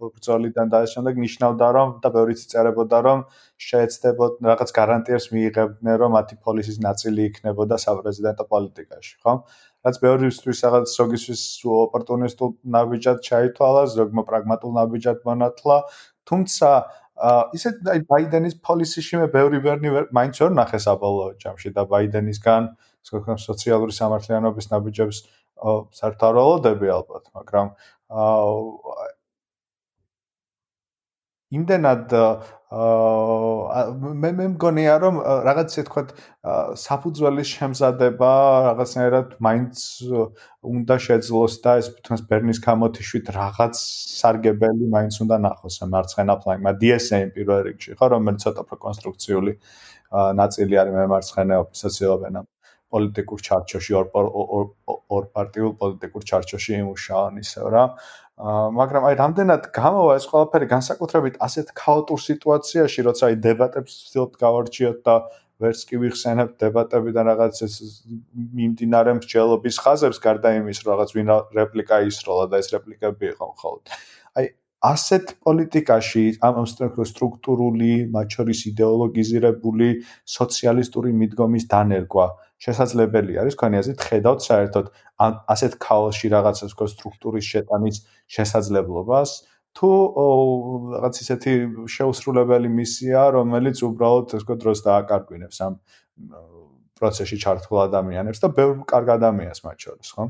ბრძოლიდან 0.01 0.73
და 0.73 0.79
ამ 0.81 0.89
შემდეგ 0.93 1.21
ნიშნავდა 1.25 1.69
რომ 1.77 1.91
და 2.01 2.09
ბევრიც 2.15 2.45
წერებოდა 2.49 3.01
რომ 3.05 3.19
შეეცდებოდ 3.61 4.41
რაღაც 4.49 4.71
გარანტიებს 4.79 5.27
მიიღებდნენ 5.37 5.97
რომ 6.01 6.17
მათი 6.17 6.41
პოლისის 6.49 6.81
ნაწილი 6.89 7.29
იქნებოდა 7.29 7.77
საპრეზიდენტო 7.85 8.45
პოლიტიკაში 8.55 9.15
ხო 9.21 9.35
რაც 9.85 9.97
ბევრისთვის 10.01 10.59
რაღაც 10.65 10.87
ზოგისთვის 10.97 11.41
ოპორტუნისტულ 11.77 12.51
ნაბიჯად 12.77 13.19
ჩაითვალა 13.29 13.83
ზოგმა 13.95 14.23
პრაგმატულ 14.31 14.73
ნაბიჯად 14.81 15.19
მონათლა. 15.29 15.77
თუმცა 16.25 16.69
ისე 17.57 17.71
აი 17.93 18.01
ბაიდენის 18.09 18.55
პოლისიში 18.65 19.21
მე 19.21 19.27
ბევრი 19.37 19.61
ბერნი 19.67 19.93
მაინც 20.09 20.41
ვერ 20.41 20.53
ნახე 20.57 20.81
საბოლოო 20.89 21.37
ჯამში 21.45 21.71
და 21.77 21.85
ბაიდენისგან 21.93 22.63
თქვენ 23.09 23.41
სოციალური 23.49 23.93
სამართლიანობის 24.01 24.71
ნაბიჯებს 24.73 25.19
საერთოდ 26.01 26.39
ველოდები 26.39 26.93
ალბათ, 26.99 27.25
მაგრამ 27.37 27.75
იმდენად 31.55 32.13
მე 32.75 34.31
მე 34.39 34.47
მგონია 34.55 34.95
რომ 35.03 35.19
რაღაც 35.47 35.75
ისე 35.75 35.83
თქვა 35.89 36.03
საფუძველის 36.83 37.51
შემზადება 37.59 38.31
რაღაცნაირად 38.67 39.37
მაინც 39.47 39.83
უნდა 40.73 40.97
შეძლოს 41.07 41.55
და 41.67 41.77
ეს 41.83 41.91
თუნდაც 42.03 42.25
ბერნის 42.33 42.59
გამოთიშვით 42.67 43.31
რაღაც 43.39 43.83
სარგებელი 44.19 44.91
მაინც 44.97 45.21
უნდა 45.27 45.39
ნახოს 45.47 45.79
ამ 45.87 45.95
მარცხენა 45.95 46.35
ფლანგმა 46.43 46.73
DSM 46.83 47.31
პირველ 47.37 47.63
რიგში 47.69 47.95
ხო 48.01 48.11
რომელიც 48.17 48.49
ცოტა 48.49 48.67
უფრო 48.67 48.77
კონსტრუქციული 48.87 49.53
ნაწილი 50.43 50.75
არის 50.83 50.99
მე 50.99 51.07
მარცხენა 51.15 51.63
ოფისაციობენ 51.67 52.43
ამ 52.43 52.54
პოლიტიკურ 52.95 53.45
ჩარჩოში 53.49 53.97
ორ 54.01 54.11
ორ 55.19 55.25
პარტიულ 55.37 55.73
პოლიტიკურ 55.85 56.27
ჩარჩოში 56.31 56.73
იმუშაონ 56.81 57.41
ისევ 57.45 57.67
რა 57.75 57.85
მაგრამ 58.81 59.05
აი 59.09 59.15
რამდენად 59.23 59.71
გამოვა 59.79 60.15
ეს 60.19 60.27
ყველაფერი 60.31 60.67
განსაკუთრებით 60.75 61.35
ასეთ 61.47 61.69
ქაოტურ 61.81 62.21
სიტუაციაში 62.29 63.07
როცა 63.09 63.25
აი 63.31 63.37
დებატებს 63.47 63.93
ვცდილობთ 63.99 64.35
გავარჩიოთ 64.43 64.99
და 65.07 65.15
ვერც 65.63 65.85
კი 65.87 66.01
ვიხსენებ 66.03 66.51
დებატებიდან 66.59 67.31
რაღაც 67.31 67.63
ეს 67.67 67.75
მიმდინარე 68.59 69.15
მსჯელობის 69.21 69.77
ხაზებს 69.85 70.19
გარდა 70.27 70.51
იმის 70.59 70.83
რომ 70.83 70.91
რაღაც 70.91 71.11
ვინ 71.15 71.31
რეპლიკა 71.61 72.01
ისროლა 72.11 72.47
და 72.51 72.59
ეს 72.63 72.69
რეპლიკები 72.75 73.25
იყო 73.35 73.45
მხოლოდ. 73.55 73.83
აი 74.35 74.47
ასეთ 74.85 75.25
პოლიტიკაში 75.47 76.25
ამ 76.45 76.57
სტრუქტურული, 76.67 77.93
მათ 78.15 78.29
შორის 78.37 78.61
იდეოლოგიზირებული 78.71 79.89
სოციალისტური 80.39 81.15
მიდგომის 81.23 81.65
დანერგვა 81.71 82.27
შესაძლებელი 82.65 83.41
არის 83.43 83.57
ქონი 83.61 83.81
აზრით 83.81 84.05
ხედავთ 84.09 84.45
საერთოდ 84.49 84.87
ასეთ 85.55 85.73
ქაოსში 85.85 86.31
რაღაცას 86.35 86.73
ქო 86.79 86.87
სტრუქტურის 86.93 87.51
შეტანის 87.55 87.97
შესაძლებლობას 88.37 89.35
თუ 89.75 89.91
რაღაც 90.95 91.15
ისეთი 91.25 91.53
შეუსრულებელი 91.97 92.71
მისია 92.79 93.25
რომელიც 93.37 93.83
უბრალოდ 93.89 94.37
ეს 94.39 94.47
ქო 94.49 94.57
დროს 94.65 94.85
დააკარგვინებს 94.87 95.59
ამ 95.67 95.77
პროცესში 96.99 97.37
ჩართულ 97.45 97.79
ადამიანებს 97.91 98.41
და 98.45 98.49
ბევრ 98.57 98.81
კარგ 98.89 99.09
ადამიანს 99.19 99.61
მათ 99.67 99.79
შორის 99.85 100.11
ხო? 100.15 100.25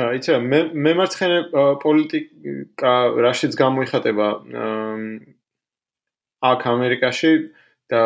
აა 0.00 0.10
იცი 0.18 0.34
მე 0.50 0.58
მე 0.86 0.92
მარცხენე 0.98 1.38
პოლიტიკა 1.82 2.92
რაშიც 3.26 3.56
გამოიხატება 3.62 4.28
აქ 6.50 6.60
ამერიკაში 6.74 7.32
და 7.90 8.02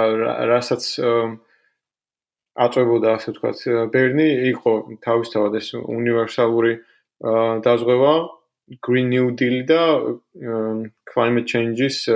რასაც 0.53 0.85
აწვებოდა 2.55 3.15
ასე 3.19 3.33
ვთქვათ 3.35 3.63
ბერნი 3.95 4.29
იყო 4.55 4.73
თავისთავად 5.07 5.59
ეს 5.59 5.69
უნივერსალური 5.81 6.73
დაზღვევა 7.67 8.15
green 8.87 9.11
new 9.13 9.31
deal 9.35 9.57
და 9.69 9.83
climate 11.11 11.51
changes 11.51 12.07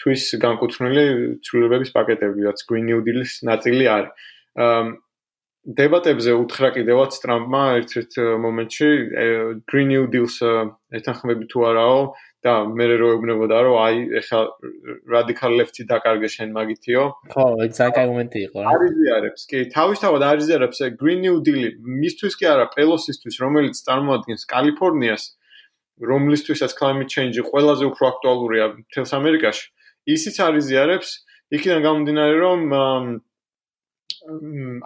თვის 0.00 0.22
განკუთვნილი 0.40 1.06
ცვლილებების 1.44 1.90
პაკეტები 1.96 2.46
რაც 2.48 2.62
green 2.68 2.86
new 2.88 3.00
deal-ის 3.04 3.40
ნაწილი 3.44 3.88
არის. 3.96 4.12
დებატებზე 5.66 6.32
უთხრა 6.38 6.68
კიდევაც 6.78 7.16
ტრამპმა 7.22 7.62
ერთ-ერთ 7.82 8.12
მომენტში 8.38 8.90
Green 9.66 9.88
New 9.90 10.04
Deal-ს 10.12 10.38
ეთანხმები 10.94 11.48
თუ 11.50 11.64
არაო 11.70 11.96
და 12.46 12.54
მე 12.78 12.84
რო 13.00 13.08
ეუბნებოდა 13.14 13.56
რომ 13.66 13.76
აი 13.86 13.96
ეხლა 14.20 14.40
radical 15.14 15.52
left-ი 15.58 15.82
დაკარგე 15.90 16.28
შენ 16.36 16.48
მაგითიო. 16.58 17.02
ხო, 17.34 17.44
ეს 17.66 17.72
ძალიან 17.80 18.06
მომენტი 18.12 18.38
იყო 18.46 18.58
რა. 18.62 18.66
არიზიარებს, 18.74 19.42
კი, 19.50 19.58
თავისთავად 19.76 20.22
არიზიარებს 20.30 20.78
Green 21.00 21.20
New 21.26 21.36
Deal-ი 21.46 21.70
მისთვის 21.82 22.34
კი 22.38 22.44
არა, 22.54 22.66
პელოსისთვის, 22.76 23.36
რომელიც 23.44 23.74
წარმოადგენს 23.86 24.42
კალიფორნიას, 24.52 25.24
რომლისთვისაც 25.96 26.72
climate 26.78 27.10
change-ი 27.10 27.42
ყველაზე 27.50 27.84
უფრო 27.90 28.04
აქტუალურია 28.12 28.64
მთელს 28.80 29.12
ამერიკაში. 29.16 29.66
ისიც 30.06 30.36
არიზიარებს 30.46 31.08
იქიდან 31.56 31.80
გამომდინარე 31.86 32.34
რომ 32.42 32.60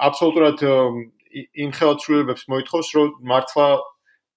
აბსოლუტურად 0.06 0.58
იმ 1.64 1.70
ხელშეუხებლებს 1.76 2.42
მოითხოვს, 2.52 2.88
რომ 2.96 3.08
მართლა 3.32 3.66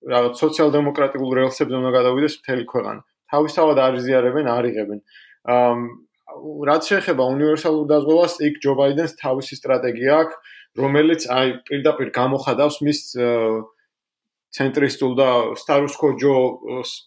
რაღაც 0.03 0.33
სოციალ-დემოკრატიულ 0.43 1.31
რელსებზე 1.39 1.75
უნდა 1.79 1.91
გადავიდეს 1.97 2.33
მთელი 2.43 2.65
ქვეყანა. 2.73 3.01
თავისთავად 3.33 3.77
არიზიარებენ, 3.87 4.45
არიღებენ. 4.57 4.99
ამ 5.49 5.77
რაც 6.69 6.81
შეეხება 6.89 7.23
უნივერსალურ 7.35 7.85
დაზღვევას, 7.91 8.33
იქ 8.47 8.55
ჯო 8.63 8.73
ბაიდენს 8.79 9.13
თავისი 9.19 9.53
სტრატეგია 9.59 10.13
აქვს, 10.23 10.35
რომელიც 10.79 11.21
აი 11.29 11.47
პირდაპირ 11.67 12.07
გამოხადავს 12.13 12.77
მის 12.85 12.99
ცენტრისტულ 14.53 15.11
და 15.17 15.29
status 15.57 15.97
quo 15.97 16.13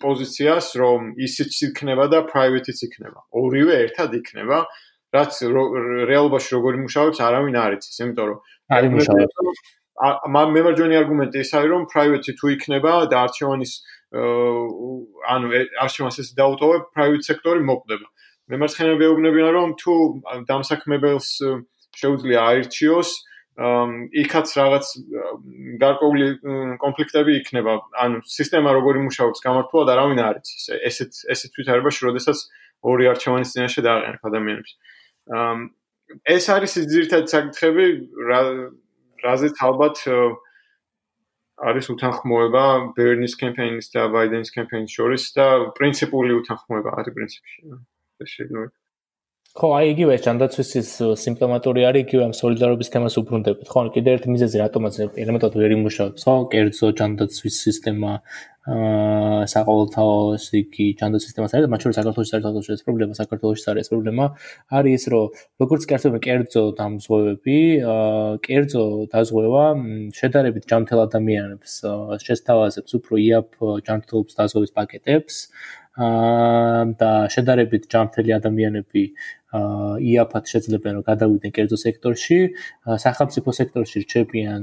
პოზიციას, 0.03 0.67
რომ 0.83 1.15
ისიც 1.15 1.51
იქნება 1.71 2.07
და 2.11 2.27
private-იც 2.27 2.79
იქნება. 2.87 3.21
ორივე 3.31 3.75
ერთად 3.87 4.15
იქნება. 4.19 4.67
რაც 5.15 5.33
რეალობაში 6.11 6.51
როგორი 6.59 6.79
მუშაობს, 6.85 7.19
არავინ 7.23 7.55
არ 7.57 7.73
იცის, 7.79 7.97
იმიტომ 8.03 8.27
რომ 8.31 8.39
არის 8.77 8.91
მუშაობს. 8.95 9.35
მე 10.35 10.61
მარჯვენი 10.67 10.97
არგუმენტი 11.01 11.39
ის 11.41 11.51
არის, 11.57 11.71
რომ 11.73 11.83
private 11.89 12.31
თუ 12.37 12.47
იქნება 12.57 12.93
და 13.11 13.17
არჩევანის 13.25 13.73
ანუ 14.17 15.47
არჩევანს 15.85 16.17
ეს 16.23 16.29
დაუტოვებ, 16.39 16.83
private 16.97 17.25
სექტორი 17.29 17.61
მოკვდება. 17.67 18.07
მე 18.47 18.57
მარცხენა 18.63 18.95
ვეუბნებიან, 19.03 19.51
რომ 19.59 19.69
თუ 19.81 19.95
დამსაქმებელს 20.47 21.29
შეუძლია 21.97 22.41
აირჩიოს, 22.51 23.11
იქაც 23.57 24.49
რაღაც 24.61 24.87
გარკვეული 25.81 26.27
კონფლიქტები 26.77 27.33
იქნება. 27.41 27.73
ანუ 28.05 28.17
სისტემა 28.29 28.71
როგორი 28.77 29.01
მუშაობს 29.09 29.41
გამართულად 29.41 29.89
არავინ 29.97 30.21
არ 30.21 30.37
იცის. 30.45 30.65
ესეთ 30.89 31.13
ესეთ 31.33 31.51
თვითარებაში, 31.57 32.01
როდესაც 32.07 32.39
ორი 32.85 33.05
არჩევანის 33.13 33.53
წინაშე 33.57 33.81
დააყენებ 33.87 34.23
ადამიანებს. 34.29 34.71
ეს 36.37 36.45
არის 36.53 36.73
ის 36.79 36.87
ძირითადი 36.93 37.27
საკითხები, 37.35 37.87
რა 38.31 38.41
რაზეც 39.25 39.57
ალბათ 39.59 39.97
არის 41.57 41.89
უთანხმოება 41.93 42.65
ბერნის 42.97 43.37
კემპეინის 43.41 43.89
და 43.95 44.09
ბაიდენის 44.13 44.53
კემპეინის 44.57 44.97
შორის 44.99 45.29
და 45.37 45.47
პრინციპული 45.79 46.37
უთანხმოება 46.41 46.91
არის 47.01 47.15
პრინციპში. 47.17 47.61
ეს 48.25 48.31
შეიძლება 48.37 48.67
ხო, 49.57 49.69
აი 49.73 49.87
იგივე 49.95 50.17
ჯანდაცვის 50.25 50.71
სიმპტომატური 51.17 51.85
არის 51.89 52.03
იგივე 52.05 52.25
ამ 52.27 52.33
სოლიდარობის 52.37 52.91
თემას 52.93 53.15
უბრუნდებით. 53.21 53.71
ხო, 53.73 53.85
კიდევ 53.95 54.19
ერთი 54.19 54.33
მიზეზი 54.35 54.61
რატომაც 54.61 54.99
ელემენტად 55.23 55.57
ვერ 55.57 55.73
იმუშავებს, 55.77 56.27
ხო, 56.29 56.35
კერძო 56.53 56.91
ჯანდაცვის 57.01 57.57
სისტემა 57.65 58.13
აა 58.67 59.47
საყოველთაო 59.47 60.15
იგი 60.61 60.87
ჯანდაცვის 60.99 61.27
სისტემას 61.31 61.53
არის 61.55 61.69
მათ 61.71 61.85
შორის 61.87 61.99
საქართველოს 62.01 62.31
საერთაშორისო 62.33 62.75
ეს 62.75 62.83
პრობლემა 62.87 63.15
საქართველოს 63.15 63.63
არის 63.73 63.91
პრობლემა 63.93 64.25
არის 64.75 64.97
ის 64.99 65.05
რომ 65.15 65.37
როგორც 65.63 65.87
კერძო 65.93 66.11
კერძო 66.27 66.63
დამზღვევები 66.81 67.59
აა 67.95 68.35
კერძო 68.43 68.85
დაზღვევა 69.15 69.65
შედარებით 70.19 70.67
ჯანმრთელ 70.67 71.01
ადამიანებს 71.07 71.73
შესთავაზებს 72.27 72.99
უფრო 72.99 73.15
იაფ 73.23 73.51
ჯანმრთელობის 73.87 74.35
დაზღვევის 74.43 74.75
პაკეტებს 74.75 75.35
აა 75.47 75.87
და 77.01 77.11
შედარებით 77.33 77.87
ჯანმრთელი 77.93 78.35
ადამიანები 78.37 79.05
იაფად 80.13 80.45
შეძლებენ 80.53 80.93
რომ 81.01 81.05
გადავიდნენ 81.11 81.53
კერძო 81.57 81.79
სექტორში, 81.87 82.39
სახელმწიფო 83.07 83.49
სექტორში 83.61 83.97
რჩებიან 84.07 84.63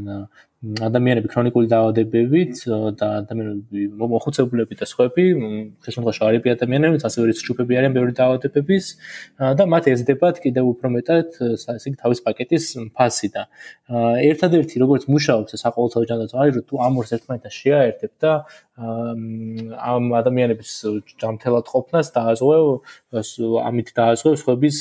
ადამიანები 0.63 1.27
ქრონიკული 1.27 1.67
დაავადებებით 1.67 2.61
და 2.95 3.07
ადამიანები 3.19 3.81
მოხუცებულები 3.99 4.77
და 4.79 4.85
სხვები, 4.87 5.25
ეს 5.83 5.95
მომხდარ 5.99 6.15
შარიპი 6.15 6.53
ადამიანები, 6.55 7.01
ასევე 7.03 7.23
რიცხვი 7.29 7.45
ჯგუფები 7.49 7.79
არიან 7.79 7.93
ბევრი 7.97 8.13
დაავადებების. 8.15 8.85
და 9.59 9.63
მათ 9.67 9.83
ეძებათ 9.91 10.39
კიდევ 10.39 10.65
უფრო 10.71 10.87
მეტად 10.95 11.27
ასე 11.67 11.85
იგი 11.91 11.97
თავის 11.99 12.19
პაკეტის 12.23 12.65
ფასი 12.95 13.27
და 13.35 13.43
ერთადერთი 14.23 14.75
როგორც 14.79 15.03
მუშაობს 15.11 15.51
ეს 15.51 15.61
საყოველთაო 15.67 16.03
ჯანდაცვა 16.07 16.37
არის 16.43 16.55
რომ 16.55 16.65
თუ 16.71 16.75
ამ 16.79 16.93
ორს 17.03 17.11
ერთმანეთთან 17.17 17.53
შეაერთებ 17.59 18.11
და 18.23 18.31
ამ 18.73 20.03
ადამიანების 20.17 20.71
ჯანმრთელად 21.19 21.65
ყოფნას 21.73 22.07
დააზღვევ 22.15 22.63
ამით 23.67 23.87
დააზღვევ 23.99 24.33
სხვების 24.41 24.77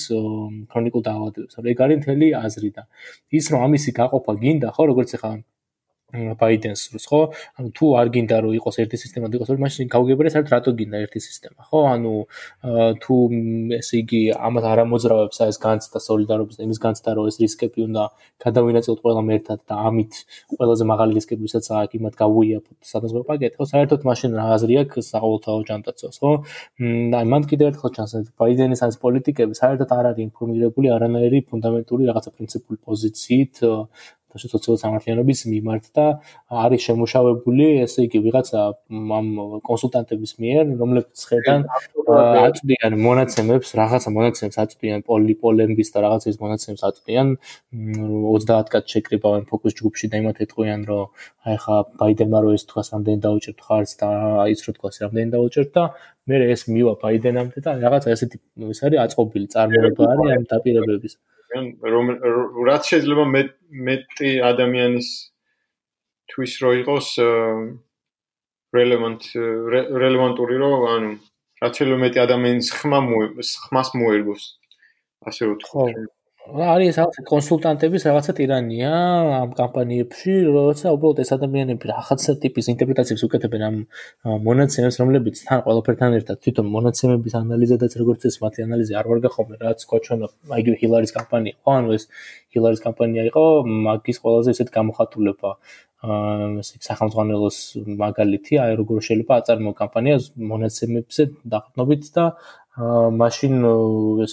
ქრონიკულ 0.73 1.03
დაავადებებს. 1.09 1.55
ეგ 1.73 1.79
არის 1.85 1.97
მთელი 2.03 2.27
აზრი 2.43 2.71
და 2.77 2.83
ის 3.39 3.45
რომ 3.53 3.61
ამისი 3.67 3.91
გაყოფა 3.99 4.33
გინდა 4.43 4.69
ხო 4.77 4.83
როგორც 4.91 5.11
ახლა 5.17 5.33
ბაიდენს 6.13 6.81
როს 6.93 7.07
ხო? 7.09 7.21
ანუ 7.57 7.69
თუ 7.73 7.87
არ 7.97 8.09
გინდა 8.13 8.37
რომ 8.45 8.53
იყოს 8.61 8.77
ერთი 8.85 8.97
სისტემა 9.01 9.27
და 9.33 9.41
იყოს 9.41 9.49
ორი, 9.53 9.61
მაშინ 9.65 9.89
გავგებერე 9.89 10.29
საერთოდ 10.33 10.53
რატო 10.53 10.71
გინდა 10.77 10.97
ერთი 11.09 11.21
სისტემა, 11.25 11.61
ხო? 11.73 11.81
ანუ 11.89 12.13
თუ 13.01 13.15
ესე 13.81 13.95
იგი 14.03 14.21
ამათ 14.37 14.65
არ 14.73 14.79
ამოძრავებს 14.85 15.39
ეს 15.49 15.59
განცდა 15.63 15.99
სოლიდარობის 16.05 16.57
და 16.61 16.63
იმის 16.69 16.81
განცდა 16.85 17.11
რომ 17.17 17.25
ეს 17.33 17.37
რისკები 17.41 17.81
უნდა 17.89 18.03
გადავინაწილოთ 18.45 19.01
ყველამ 19.01 19.29
ერთად 19.37 19.59
და 19.65 19.75
ამით 19.89 20.13
ყველაზე 20.61 20.85
მაღალი 20.93 21.13
რისკები 21.17 21.43
ვისაც 21.49 21.65
აქვს 21.73 21.97
იმათ 21.97 22.15
გავუიაფოთ 22.23 22.77
სადაზღვევო 22.93 23.25
პაკეტი, 23.33 23.57
ხო? 23.57 23.65
საერთოდ 23.73 24.01
მაშინ 24.05 24.31
რა 24.37 24.45
აზრი 24.57 24.75
აქვს 24.83 25.05
საყოველთაო 25.17 25.61
ჯანმრთელობას, 25.69 26.17
ხო? 26.21 26.33
აი 27.17 27.27
მან 27.33 27.43
კიდევ 27.49 27.67
ერთხელ 27.73 27.91
ჩანს 27.97 28.13
ბაიდენის 28.37 28.85
ეს 28.85 28.97
პოლიტიკები 29.01 29.55
საერთოდ 29.57 29.89
არ 29.97 30.05
არის 30.13 30.25
ინფორმირებული 30.29 30.89
არანაირი 30.93 31.39
ფუნდამენტური 31.49 32.09
რაღაცა 32.11 32.31
პრინციპული 32.37 32.79
პოზიციით 32.87 33.55
სოციალური 34.41 34.81
სამართლიანობის 34.83 35.41
მიმართ 35.53 35.85
და 35.97 36.07
არის 36.65 36.87
შემუშავებული 36.89 37.67
ესე 37.85 38.07
იგი 38.07 38.19
ვიღაცა 38.27 38.61
ამ 39.19 39.27
კონსულტანტების 39.69 40.33
მიერ, 40.43 40.65
რომლებიც 40.81 41.25
ხედან 41.31 41.67
აწვდიან 42.13 42.93
მონაცემებს, 43.07 43.69
რაღაცა 43.81 44.11
მონაცემებს 44.17 44.59
აწვდიან 44.65 45.05
პოლიპოლემბის 45.09 45.89
და 45.93 45.99
რაღაცის 46.07 46.37
მონაცემებს 46.43 46.83
აწვდიან 46.89 47.29
30 47.73 48.73
კაც 48.73 48.85
შეკრიბავენ 48.97 49.43
ფოკუს 49.51 49.77
ჯგუფში 49.81 50.07
და 50.13 50.23
იმათ 50.23 50.43
ეთქვიან, 50.47 50.81
რომ 50.89 51.05
აი 51.49 51.57
ხა 51.65 51.77
ბაიდენმა 52.01 52.39
რო 52.43 52.51
ეს 52.57 52.65
თქვას 52.71 52.89
რამდენი 52.95 53.19
დაუჭერთ 53.27 53.59
ხარს 53.67 53.93
და 54.01 54.09
ის 54.53 54.61
რო 54.67 54.73
თქვას 54.79 54.97
რამდენი 55.05 55.29
დაუჭერთ 55.37 55.71
და 55.77 55.85
მე 56.31 56.37
ეს 56.55 56.63
მივა 56.71 56.95
ბაიდენამდე 57.03 57.59
და 57.67 57.71
რაღაცა 57.83 58.09
ესეთი 58.15 58.39
ის 58.71 58.81
არის 58.87 58.99
აწყობილი 59.05 59.47
წარმოება 59.55 60.03
არის 60.13 60.35
ამ 60.37 60.45
დაპირებების. 60.53 61.15
რომ 61.53 62.07
რაც 62.69 62.83
შეიძლება 62.93 63.25
მეტი 63.89 64.31
ადამიანის 64.51 65.09
თვის 66.33 66.53
რო 66.65 66.71
იყოს 66.81 67.09
relevant 68.73 69.23
relevantური 69.37 70.57
რო 70.63 70.73
ანუ 70.97 71.13
რაც 71.63 71.73
შეიძლება 71.79 72.01
მეტი 72.05 72.19
ადამიანის 72.27 72.69
ხმა 72.79 73.01
ხმას 73.69 73.89
მოერგოს. 74.01 74.43
ასე 75.29 75.43
ვთქვი 75.53 76.22
არის 76.43 76.97
რაღაც 76.99 77.19
კონსულტანტების 77.31 78.03
რაღაცა 78.09 78.33
ტირანია 78.35 78.91
ამ 79.47 79.51
კამპანიებში, 79.55 80.33
როცა 80.51 80.91
უბრალოდ 80.97 81.21
ეს 81.23 81.31
ადამიანები 81.39 81.87
რაღაცა 81.87 82.35
ტიპის 82.43 82.67
ინტერპრეტაციებს 82.73 83.23
უკეთებენ 83.29 83.63
ამ 83.63 83.77
მონაცემებს, 84.47 84.99
რომლებიც 85.03 85.37
თან 85.47 85.63
ყველაფერთან 85.67 86.19
ერთად 86.19 86.43
თვითონ 86.43 86.67
მონაცემების 86.75 87.39
ანალიზადაც 87.43 87.93
როგორც 88.03 88.27
ეს 88.27 88.37
მათი 88.43 88.67
ანალიზი 88.67 88.99
არ 88.99 89.07
ვარ 89.13 89.23
გახოვნე, 89.23 89.57
რაც 89.63 89.87
კოჩონა 89.87 90.27
აიგივე 90.59 90.77
ჰილარის 90.83 91.15
კამპანია. 91.15 91.55
ანუ 91.63 91.89
ეს 91.95 92.05
ჰილარის 92.51 92.83
კამპანია 92.87 93.23
იყო 93.31 93.45
მაგის 93.87 94.19
ყველაზე 94.27 94.51
ისეთ 94.59 94.69
გამოხატულება 94.75 95.51
აა 96.03 96.59
ესე 96.59 96.83
სახელმწიფოს 96.83 97.57
მაგალითი, 98.03 98.59
აი 98.59 98.73
როგორ 98.83 98.97
შეიძლება 99.07 99.33
აწარმოო 99.39 99.75
კამპანია 99.79 100.17
მონაცემებზე 100.51 101.23
დაყრდნობით 101.47 102.03
და 102.17 102.25
მაშინ 102.73 103.53
ეს 104.25 104.33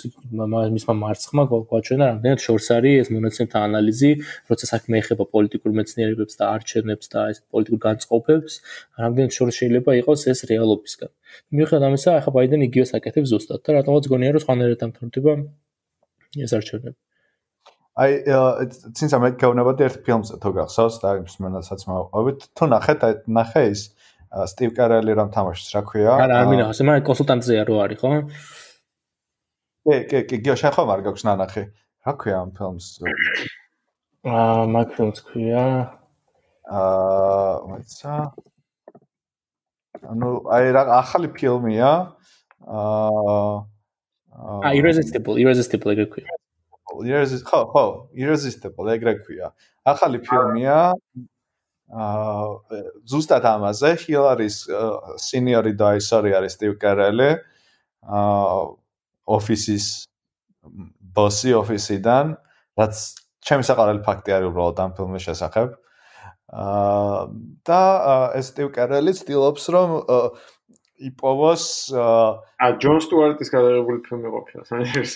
მისმა 0.71 0.93
მარცხმა 0.95 1.43
გვაჩვენა 1.51 2.05
რამდენად 2.07 2.39
შორს 2.39 2.67
არის 2.71 2.95
ეს 3.03 3.09
მონაცემთა 3.11 3.63
ანალიზი, 3.67 4.11
როცა 4.47 4.65
საქმე 4.69 4.95
ეხება 5.03 5.27
პოლიტიკურ 5.27 5.75
მეცნიერებებს 5.75 6.39
და 6.39 6.47
არჩევნებს 6.55 7.11
და 7.11 7.19
ეს 7.35 7.43
პოლიტიკურ 7.51 7.81
განწყობებს, 7.83 8.53
რამდენად 8.95 9.31
შორს 9.35 9.59
შეიძლება 9.59 9.91
იყოს 9.99 10.23
ეს 10.31 10.39
რეალობისგან. 10.47 11.11
მიუხედავად 11.51 11.87
ამისა, 11.91 12.09
ახლა 12.15 12.31
ბაიდენი 12.39 12.63
იგივეს 12.71 12.91
აკეთებს 12.95 13.27
ზუსტად 13.27 13.59
და 13.59 13.69
რატომაც 13.75 14.03
გონია 14.07 14.31
რომ 14.31 14.41
სხვანაირად 14.47 14.79
დამთავრდება 14.87 15.31
ეს 16.39 16.51
არჩევნები. 16.55 16.97
აი, 17.99 18.11
წინსა 18.95 19.17
მე 19.19 19.29
გავუნებოდი 19.35 19.83
ერთ 19.83 19.97
ფილმზე 20.07 20.35
თუ 20.39 20.49
გახსოვს 20.55 20.95
და 21.03 21.09
იმის 21.19 21.35
მენასაც 21.43 21.81
მოვყვებით, 21.91 22.39
თუ 22.55 22.63
ნახეთ, 22.71 22.99
ნახე 23.27 23.63
ის 23.75 23.81
სტივ 24.29 24.73
კარელი 24.77 25.13
რომ 25.17 25.29
თამაშობს, 25.33 25.69
რა 25.73 25.81
ქვია? 25.89 26.11
არა, 26.21 26.35
არ 26.41 26.49
მინახავს, 26.53 26.81
მაგრამ 26.85 27.05
კონსულტანტზეა 27.09 27.63
რო 27.65 27.75
არის, 27.85 28.01
ხო? 28.03 28.11
კი, 29.89 29.95
კი, 30.09 30.19
კი, 30.29 30.35
გიო 30.45 30.55
შეხო 30.61 30.85
არ 30.93 31.01
გაქვს 31.07 31.25
ნანახი. 31.25 31.63
რა 32.05 32.13
ქვია 32.21 32.37
ამ 32.43 32.51
ფილმს? 32.53 32.87
აა, 34.29 34.67
მაგ 34.75 34.87
ფილმს 34.95 35.19
ქვია. 35.25 35.65
აა, 36.69 37.53
ვაცა. 37.69 38.15
ანუ 40.13 40.29
აი 40.55 40.65
რა 40.77 40.83
ახალი 40.99 41.29
ფილმია. 41.33 41.91
აა 42.69 43.49
აა 44.39 44.71
irresistible, 44.77 45.35
irresistible 45.41 45.95
ეგრე 45.95 46.07
ქვია. 46.13 46.29
irresistible, 47.03 47.49
ხო, 47.49 47.59
ხო, 47.73 47.85
irresistible 48.13 48.93
ეგრე 48.93 49.13
ქვია. 49.25 49.51
ახალი 49.85 50.21
ფილმია. 50.21 50.93
აა 51.89 52.81
ზუსტად 53.09 53.45
ამაზე 53.49 53.89
ჰილარის 54.03 54.57
სინიორი 55.25 55.73
და 55.73 55.95
ისორი 55.97 56.35
არის 56.37 56.53
სტივ 56.59 56.75
კერელი 56.81 57.29
აა 58.05 58.59
ოფისის 59.37 59.85
ბოსი 61.17 61.55
ოფისიდან 61.57 62.35
რაც 62.77 63.01
ჩემი 63.41 63.65
საყარელი 63.65 64.03
ფაქტი 64.05 64.35
არის 64.37 64.51
უბრალოდ 64.51 64.81
ამ 64.85 64.91
ფილმის 64.97 65.25
შესახებ. 65.29 65.69
აა 66.49 67.21
და 67.65 67.81
ეს 68.37 68.53
სტივ 68.53 68.69
კერელი 68.77 69.13
ცდილობს 69.17 69.63
რომ 69.73 69.89
იპოვოს 71.09 71.65
აა 71.95 72.69
ჯონ 72.85 73.01
სტუარტის 73.05 73.49
გადაღებული 73.49 74.05
ფილმი 74.05 74.29
ყოფილა 74.35 74.63
საერთოდ 74.69 75.09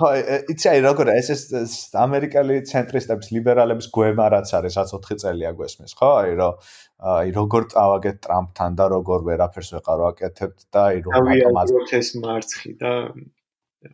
ხო, 0.00 0.10
იცი 0.52 0.68
აი 0.70 0.80
როგორ 0.84 1.10
ეს 1.12 1.28
ეს 1.34 1.72
ამერიკელი 2.00 2.60
ცენტრისტების 2.70 3.32
ლიბერალების 3.36 3.88
გვემა 3.96 4.28
რაც 4.34 4.52
არის 4.58 4.78
104 4.80 5.18
წელია 5.22 5.50
გვესმის, 5.58 5.92
ხო? 5.98 6.10
აი 6.20 6.32
რომ 6.40 6.70
აი 7.16 7.34
როგორ 7.36 7.66
წავაგეთ 7.74 8.22
ტრამპთან 8.26 8.78
და 8.80 8.86
როგორ 8.94 9.26
ვერაფერს 9.28 9.70
ვეყარო 9.76 10.08
აკეთებთ 10.12 10.64
და 10.72 10.86
აი 10.92 11.04
რომ 11.04 11.30
ავტომატურად 11.34 11.92
ეს 12.00 12.10
მარცხი 12.24 12.72
და 12.80 12.92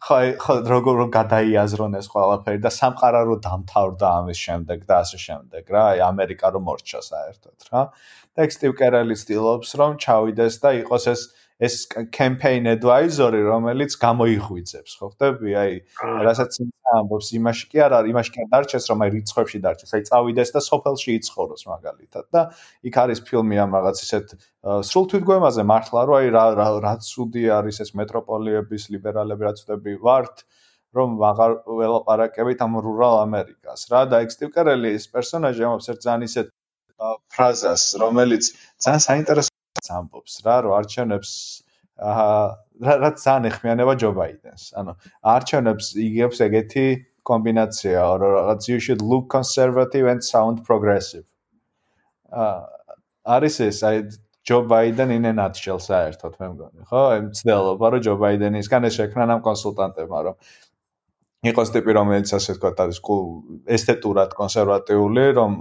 ხო, 0.02 0.16
ხო 0.42 0.54
როგორ 0.66 0.94
რომ 1.00 1.11
გადაიაზრონ 1.14 1.92
ეს 1.98 2.07
ყველაფერი 2.11 2.59
და 2.62 2.70
სამყარო 2.74 3.22
რო 3.26 3.36
დამთავრდა 3.46 4.09
ამის 4.20 4.38
შემდეგ 4.46 4.78
და 4.86 4.94
ასე 5.07 5.18
შემდეგ 5.26 5.74
რა, 5.74 5.82
აი 5.94 6.00
ამერიკა 6.11 6.50
რომ 6.54 6.66
მორჩა 6.66 7.00
საერთოდ 7.07 7.68
რა. 7.70 7.82
და 8.34 8.46
ექსტივ 8.46 8.72
კერალი 8.78 9.14
ცდილობს 9.14 9.70
რომ 9.80 9.92
ჩავიდეს 10.02 10.54
და 10.62 10.70
იყოს 10.82 11.04
ეს 11.14 11.22
ეს 11.57 11.88
campaign 12.12 12.68
advisor-ი, 12.68 13.40
რომელიც 13.48 13.96
გამოიხვიძებს, 13.96 14.92
ხო 15.00 15.07
ხდები? 15.14 15.50
აი, 15.57 15.72
რასაც 16.26 16.59
ამბობს, 16.96 17.30
იმაში 17.38 17.64
კი 17.72 17.80
არ 17.80 17.92
არის, 17.96 18.11
იმაში 18.12 18.30
კი 18.34 18.38
არ 18.44 18.50
დარჩეს, 18.52 18.84
რომ 18.92 18.98
აი 19.07 19.11
რიცხვებში 19.16 19.59
დარჩეს, 19.64 19.94
აი 19.96 20.02
წავიდეს 20.11 20.50
და 20.52 20.61
სოფელში 20.68 21.11
იცხოვროს 21.16 21.62
მაგალითად. 21.72 22.24
და 22.36 22.42
იქ 22.84 22.94
არის 23.02 23.18
ფილმი 23.24 23.57
ამ 23.64 23.70
რაღაც 23.72 23.96
ისეთ 24.04 24.26
სრულ 24.84 25.04
თვითგვემაზე 25.11 25.62
მართლა, 25.72 26.00
რომ 26.04 26.16
აი 26.20 26.28
რა 26.36 26.44
რა 26.84 26.94
ცუდი 27.09 27.44
არის 27.57 27.76
ეს 27.84 27.90
მეტროპოლიების 27.96 28.82
ლიბერალები, 28.92 29.42
რაც 29.48 29.59
ვთები 29.64 29.92
ვართ 30.04 30.36
რომ 30.96 31.18
აღარ 31.30 31.52
ველაპარაკებით 31.78 32.62
ამ 32.64 32.78
რურალ 32.84 33.16
ამერიკას 33.26 33.88
რა 33.92 34.07
და 34.12 34.22
ექსტივკერელი 34.24 34.94
ეს 34.96 35.04
პერსონაჟი 35.12 35.66
ამობს 35.68 35.90
ერთ 35.92 36.00
ძალიან 36.07 36.22
ისეთ 36.28 36.46
ფრაზას 37.32 37.84
რომელიც 38.00 38.44
ძალიან 38.80 39.02
საინტერესო 39.09 39.55
ამბობს 39.99 40.33
რა 40.47 40.57
რომ 40.66 40.72
არჩევნებს 40.81 41.31
აა 41.97 42.97
რა 43.03 43.11
ძალიან 43.16 43.49
ეხმიანება 43.51 43.95
ჯო 44.01 44.11
ბაიდენს. 44.16 44.62
ანუ 44.77 44.93
არჩევნებს 45.33 45.87
იგებს 46.07 46.39
ეგეთი 46.47 46.87
კომბინაცია 47.27 48.01
რომ 48.20 48.31
რაღაც 48.37 48.61
you 48.70 48.79
should 48.79 49.03
look 49.03 49.27
conservative 49.33 50.07
and 50.12 50.20
sound 50.22 50.62
progressive. 50.68 51.27
აა 52.31 52.61
არის 53.27 53.57
ეს 53.68 53.79
აი 53.83 53.97
ჯო 54.47 54.59
ბაიდენ 54.70 55.11
in 55.16 55.24
a 55.27 55.33
nutshell 55.35 55.81
საერთოდ 55.83 56.33
მე 56.39 56.47
მგონი, 56.53 56.81
ხო? 56.87 57.01
აი 57.12 57.20
მცდელობა 57.31 57.87
რომ 57.93 58.01
ჯო 58.07 58.14
ბაიდენისგან 58.22 58.83
ეს 58.87 58.95
შექმნა 59.01 59.24
ამ 59.35 59.41
კონსულტანტებმა 59.43 60.18
რომ 60.27 60.37
იყოს 61.51 61.68
ტიპი 61.74 61.93
რომელიც 61.99 62.31
ასე 62.39 62.53
თქვა 62.59 62.70
არის 62.87 63.01
ესთეტურად 63.77 64.31
კონსერვატიული 64.39 65.24
რომ 65.39 65.53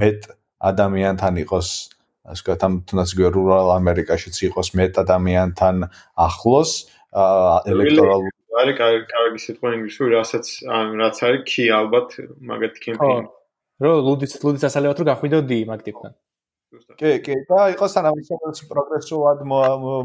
მეტ 0.00 0.20
ადამიანთან 0.70 1.34
იყოს 1.44 1.68
ასე 2.24 2.40
ვთქვათ, 2.40 2.62
ამ 2.64 2.74
თუნდაც 2.88 3.10
რურალ 3.36 3.68
ამერიკაშიც 3.76 4.36
იყოს 4.48 4.68
მეტ 4.78 5.00
ადამიანთან 5.04 5.76
ახლოს 6.16 6.70
ელექტორალ 7.14 8.28
არის 8.54 8.76
კარგი 9.10 9.40
სიტყვა 9.42 9.70
ინგლისური, 9.76 10.14
რასაც 10.14 10.46
ან 10.70 10.94
რაც 11.00 11.16
არის 11.26 11.42
key 11.48 11.66
ალბათ 11.74 12.08
მაგათ 12.50 12.74
კემპეინი. 12.84 13.26
რო 13.82 13.92
ლუდიც 14.06 14.32
ლუდიც 14.44 14.62
ასალებად 14.70 15.00
რომ 15.02 15.08
გახვიდოდი 15.10 15.58
მაგ 15.70 15.80
ტიპთან. 15.88 16.12
კი, 16.98 17.10
კი, 17.22 17.34
და 17.50 17.60
იყო 17.74 17.86
სანამ 17.90 18.18
პროგრესულად 18.70 19.38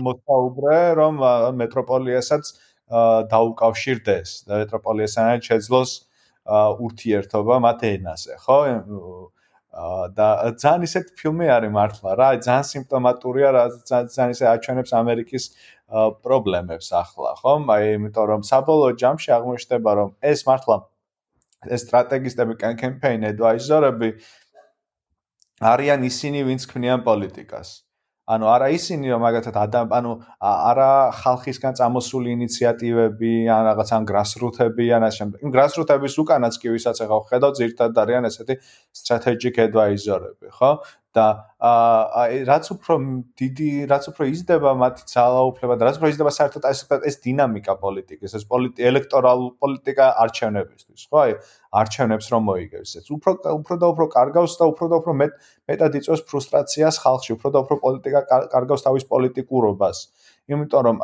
მოსაუბრე, 0.06 0.78
რომ 1.00 1.14
მეტროპოლიასაც 1.62 2.44
დაუკავშირდეს 3.30 4.30
და 4.50 4.54
მეტროპოლიასთან 4.66 5.42
შეძლოს 5.46 5.92
ურთიერთობა 6.86 7.56
მათ 7.66 7.80
ენაზე, 7.94 8.34
ხო? 8.46 8.60
და 10.16 10.28
ძალიან 10.60 10.86
ისეთ 10.88 11.12
ფილმი 11.20 11.48
არის 11.56 11.72
მართლა 11.72 12.12
რა, 12.20 12.30
ძალიან 12.44 12.66
სიმპტომატურია 12.70 13.50
რა, 13.56 13.64
ძალიან 13.88 14.34
ისე 14.36 14.46
აჩვენებს 14.52 14.92
ამერიკის 15.00 15.46
პრობლემებს 16.24 16.88
ახლა, 17.00 17.32
ხომ? 17.40 17.64
აი, 17.76 17.84
იმიტომ 18.00 18.26
რომ 18.32 18.42
საბოლოო 18.50 18.92
ჯამში 19.02 19.30
აღმოჩნდება, 19.38 19.92
რომ 20.00 20.10
ეს 20.20 20.44
მართლა 20.50 20.78
ეს 21.76 21.82
სტრატეგისტები, 21.88 22.54
კემპეინ 22.60 23.28
ადვაიზორები 23.32 24.10
არიან 25.60 26.04
ისინი, 26.08 26.44
ვინც 26.48 26.68
ქმნიან 26.72 27.04
პოლიტიკას. 27.04 27.89
ანუ 28.30 28.46
არა 28.46 28.68
ისინი 28.78 29.10
რომ 29.10 29.24
მაგათად 29.26 29.56
ადამ 29.58 29.94
ანუ 29.98 30.12
არა 30.46 30.92
ხალხისგან 31.18 31.74
წამოსული 31.80 32.30
ინიციატივები 32.38 33.34
ან 33.50 33.62
რაღაც 33.70 33.90
ან 33.98 34.04
გრასრუთები 34.12 34.86
ან 34.98 35.04
ასე 35.10 35.18
შემდეგ. 35.20 35.38
იმ 35.46 35.52
გრასრუთების 35.56 36.14
უკანაც 36.24 36.54
კი 36.62 36.68
ვისაც 36.76 36.98
ახლა 37.04 37.20
ხედავ 37.30 37.52
ძირთად 37.58 37.98
არიან 38.04 38.30
ესეთი 38.30 38.56
strategic 38.94 39.56
advisor-ები, 39.66 40.48
ხო? 40.54 40.72
და 41.18 41.26
აი 41.66 42.44
რაც 42.46 42.68
უფრო 42.74 42.96
დიდი 43.42 43.70
რაც 43.90 44.04
უფრო 44.12 44.26
იზრდება 44.30 44.72
მათი 44.78 45.04
ძალაუფლება 45.10 45.78
და 45.82 45.88
რაც 45.90 45.96
უფრო 45.98 46.10
იზრდება 46.14 46.34
საერთოდ 46.38 46.68
ეს 46.70 46.82
ეს 47.10 47.16
დინამიკა 47.26 47.74
პოლიტიკის 47.82 48.36
ეს 48.38 48.44
პოლიტი 48.52 48.86
ელექტორალურ 48.90 49.52
პოლიტიკა 49.64 50.06
არჩევნებისთვის 50.24 51.02
ხო? 51.10 51.18
აი 51.24 51.32
არჩევნებს 51.82 52.28
რომ 52.34 52.44
მოიგებს 52.50 52.92
ეს. 53.02 53.06
უფრო 53.10 53.32
უფრო 53.58 53.76
და 53.82 53.88
უფრო 53.94 54.06
კარგავს 54.18 54.54
და 54.62 54.66
უფრო 54.70 54.86
და 54.94 54.96
უფრო 55.02 55.14
მეტ 55.22 55.32
მეტად 55.70 55.92
იწვევს 55.98 56.24
ფრუსტრაციას 56.30 56.96
ხალხში 57.02 57.32
უფრო 57.38 57.50
და 57.54 57.60
უფრო 57.66 57.76
პოლიტიკა 57.86 58.22
კარგავს 58.54 58.82
თავის 58.86 59.04
პოლიტიკურობას. 59.10 59.98
იმიტომ 60.50 60.82
რომ 60.88 60.98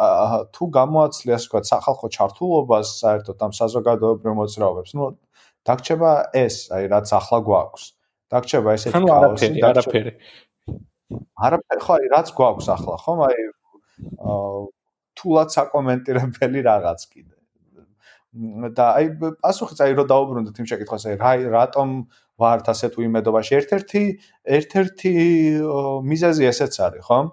თუ 0.53 0.63
გამოაცლი 0.77 1.29
ასე 1.33 1.45
ვთქვათ 1.49 1.65
სახალხო 1.73 2.07
ჩართულობას 2.17 2.87
საერთოდ 3.01 3.37
ამ 3.45 3.51
საზოგადოებრივ 3.61 4.33
მოძრაობებს 4.41 4.91
ნუ 4.97 5.05
დაგჭება 5.65 6.11
ეს 6.45 6.55
აი 6.77 6.83
რაც 6.93 7.07
ახლა 7.19 7.39
გვაქვს 7.49 7.83
დაგჭება 8.33 8.73
ესეთი 8.77 9.01
ქაოსი 9.05 9.49
არაფერი 9.69 10.11
არაფერი. 11.47 11.81
ხო 11.85 11.93
აი 11.99 12.09
რაც 12.15 12.27
გვაქვს 12.37 12.67
ახლა 12.75 12.97
ხომ 13.05 13.19
აი 13.27 13.45
თულად 15.19 15.49
საკომენტირებელი 15.55 16.59
რაღაც 16.65 17.01
კიდე. 17.11 17.35
და 18.75 18.85
აი 18.99 19.05
პასუხიც 19.43 19.79
აი 19.85 19.91
რომ 19.99 20.07
დაუბრუნდეთ 20.11 20.57
იმ 20.59 20.67
შეკითხვას 20.71 21.03
აი 21.07 21.15
რა 21.21 21.31
რატომ 21.55 21.89
ვართ 22.41 22.65
ასე 22.73 22.87
თუ 22.95 22.99
იმედობაში 23.07 23.51
ერთ-ერთი 23.59 24.01
ერთ-ერთი 24.57 25.13
მიზეზი 26.11 26.43
ესეც 26.51 26.73
არის 26.87 27.03
ხომ? 27.07 27.25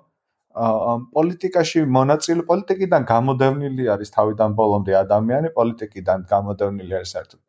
პოლიტიკაში 1.16 1.80
მონაწილე 1.96 2.42
პოლიტიკიდან 2.50 3.02
გამოდევნილი 3.08 3.84
არის 3.94 4.10
თავიდან 4.16 4.50
ბოლომდე 4.60 4.92
ადამიანი 5.00 5.48
პოლიტიკიდან 5.58 6.18
გამოდევნილი 6.32 6.92
არის 7.00 7.10
საერთოდ 7.16 7.40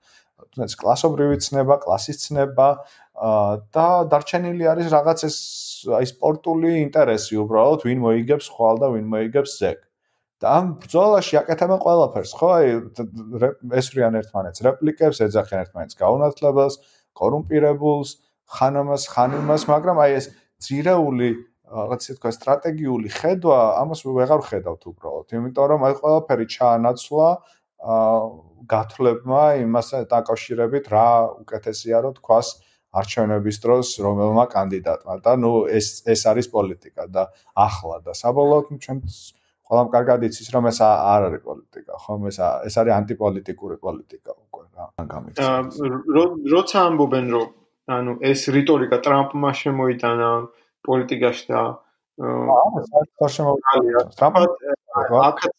თუნდაც 0.54 0.74
კლასობრივი 0.82 1.38
ცნება, 1.46 1.78
კლასის 1.84 2.20
ცნება 2.24 2.68
და 3.14 3.88
დარჩენილი 4.10 4.66
არის 4.74 4.88
რაღაც 4.90 5.20
ეს 5.30 5.38
აი 5.86 6.06
სპორტული 6.10 6.72
ინტერესი 6.82 7.38
უბრალოდ 7.44 7.86
ვინ 7.86 8.00
მოიგებს 8.02 8.48
ხვალ 8.50 8.82
და 8.82 8.88
ვინ 8.98 9.06
მოიგებს 9.14 9.58
ზეგ. 9.62 9.80
და 10.44 10.48
ამ 10.60 10.66
ბრძოლაში 10.82 11.38
აკეთებენ 11.40 11.80
ყველაფერს, 11.80 12.32
ხო? 12.36 12.48
აი 12.58 12.68
ესვრიან 13.80 14.18
ერთმანეთს, 14.20 14.64
რეპლიკებს 14.66 15.22
ეძახიან 15.24 15.62
ერთმანეთს, 15.64 15.96
გაუნათლებელს, 16.04 16.76
კორუმპირებულს, 17.16 18.10
ხანამას, 18.52 19.04
ხანიმას, 19.14 19.64
მაგრამ 19.72 20.04
აი 20.04 20.12
ეს 20.20 20.26
ძირეული 20.60 21.30
რაღაც 21.64 22.00
ისე 22.04 22.14
თქვა 22.20 22.32
სტრატეგიული 22.36 23.10
ხედვა, 23.14 23.60
ამას 23.82 24.04
ვეღარ 24.04 24.42
ხედავთ 24.50 24.84
უბრალოდ, 24.92 25.28
იმიტომ 25.38 25.66
რომ 25.72 25.86
აი 25.88 25.94
ყველაფერი 26.04 26.46
ჩაანაცვლა 26.58 27.30
აა 27.84 28.20
გათვლებმა 28.74 29.44
იმას 29.64 29.90
დაკავშირებით 30.12 30.86
რა 30.94 31.08
უკეთესია 31.44 32.04
რომ 32.04 32.14
თქვას 32.20 32.48
არჩევნების 32.94 33.58
დროს 33.64 33.88
რომელმა 34.06 34.46
კანდიდატმა 34.56 35.16
და 35.26 35.34
ნუ 35.44 35.52
ეს 35.78 35.88
ეს 36.14 36.22
არის 36.32 36.48
პოლიტიკა 36.56 37.04
და 37.16 37.24
ახლა 37.68 37.98
და 38.06 38.12
საბოლოოდ 38.22 38.66
ჩვენ 38.86 38.98
ყველამ 39.68 39.88
კარგად 39.96 40.20
იცის 40.28 40.48
რომ 40.54 40.70
ეს 40.70 40.80
არ 40.86 41.22
არის 41.28 41.42
პოლიტიკა 41.50 41.94
ხომ? 42.04 42.22
ეს 42.30 42.38
ეს 42.70 42.76
არის 42.82 42.94
ანტიპოლიტიკური 43.00 43.76
პოლიტიკა 43.86 44.32
უკვე 44.44 44.64
რა 44.78 44.86
ან 45.02 45.06
გამიქცევა 45.14 46.26
როცა 46.54 46.78
ამბობენ 46.90 47.26
რომ 47.34 47.50
ანუ 47.98 48.12
ეს 48.32 48.42
რიტორიკა 48.58 48.98
ტრამპმა 49.06 49.52
შემოიტანა 49.64 50.30
პოლიტიკაში 50.88 51.46
და 51.50 51.62
აა 52.30 52.86
საერთოდ 52.94 53.32
შემოიტანა 53.38 54.06
ტრამპმა 54.20 54.46
აქაც 55.30 55.54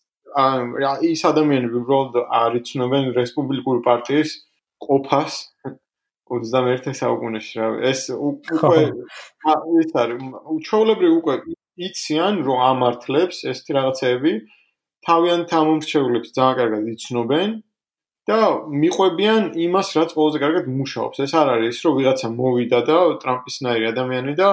ის 1.10 1.20
ადამიანები 1.30 1.76
უბრალოდ 1.82 2.14
არიცნობენ 2.42 3.04
რესპუბლიკური 3.18 3.80
პარტიის 3.88 4.30
ყოფას 4.86 5.32
21 6.42 6.96
საუკუნეში 7.00 7.54
რა. 7.60 7.68
ეს 7.90 8.00
უკვე 8.30 8.80
ის 9.82 9.90
არის 10.02 10.18
უჩვეულებრივი 10.56 11.14
უკვე 11.20 11.34
იციან 11.88 12.34
რომ 12.46 12.58
ამართლებს 12.70 13.36
ეს 13.50 13.58
რაღაცეები 13.76 14.32
თავიანთ 15.04 15.48
ამომრჩევლებს 15.60 16.28
ძალიან 16.38 16.56
კარგად 16.60 16.82
იცნობენ 16.94 17.50
და 18.24 18.38
მიყვებიან 18.82 19.42
იმას 19.66 19.88
რაც 19.98 20.10
ყველაზე 20.16 20.38
კარგად 20.44 20.64
მუშაობს. 20.80 21.16
ეს 21.24 21.32
არ 21.40 21.48
არის 21.54 21.76
რომ 21.84 21.92
ვიღაცა 21.98 22.28
მოვიდა 22.40 22.78
და 22.88 22.98
ტრამპისნაირი 23.22 23.86
ადამიანი 23.92 24.32
და 24.40 24.48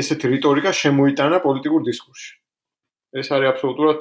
ესეთი 0.00 0.26
რიტორიკა 0.34 0.70
შემოიტანა 0.82 1.38
პოლიტიკურ 1.44 1.80
დისკურსში. 1.88 2.32
ეს 3.20 3.28
არის 3.34 3.48
აბსოლუტურად 3.52 4.00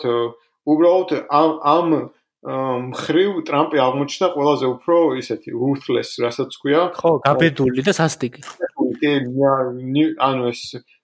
უბრალოდ 0.69 1.09
ამ 1.27 1.51
ამ 1.75 1.87
მხრივ 2.39 3.43
ტრამპი 3.43 3.77
აღმოჩნდა 3.83 4.27
ყველაზე 4.31 4.65
უფრო 4.71 4.95
ისეთი 5.19 5.49
ruthless, 5.51 6.15
რასაც 6.23 6.51
ქვია. 6.55 6.81
ხო, 6.95 7.11
გაბედული 7.27 7.83
და 7.83 7.91
სასტიკი. 7.91 8.41
ანუ 10.15 10.43
ეს 10.47 10.61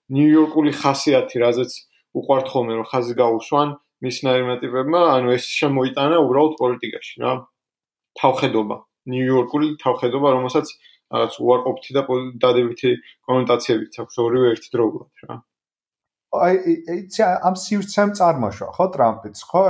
ნიუ-იორკული 0.08 0.72
ხასიათი, 0.80 1.36
რაზეც 1.44 1.72
უყვართ 2.16 2.46
ხოლმე 2.48 2.72
რომ 2.80 2.86
ხაზი 2.88 3.14
გაუსვან 3.20 3.68
მისნაირმა 4.00 4.54
ტიპებმა, 4.64 5.00
ანუ 5.16 5.28
ეს 5.36 5.44
შემოიტანა 5.60 6.16
უბრალოდ 6.24 6.54
პოლიტიკაში, 6.56 7.14
რა. 7.20 7.32
თავხედობა, 8.16 8.76
ნიუ-იორკული 9.12 9.66
თავხედობა, 9.84 10.28
რომელსაც 10.36 10.66
რაღაც 11.12 11.32
უარყოფითი 11.36 11.92
და 11.96 12.02
დადებითი 12.40 12.90
კონოტაციებიც 13.28 13.92
აქვს 14.00 14.16
ორივე 14.24 14.46
ერთდროულად, 14.56 15.12
რა. 15.28 15.34
აი 16.44 16.74
იცი 16.94 17.22
ამ 17.48 17.54
სივრცემ 17.60 18.12
წარმოშვა 18.18 18.68
ხო 18.76 18.86
ტრამპიც 18.96 19.42
ხო? 19.50 19.62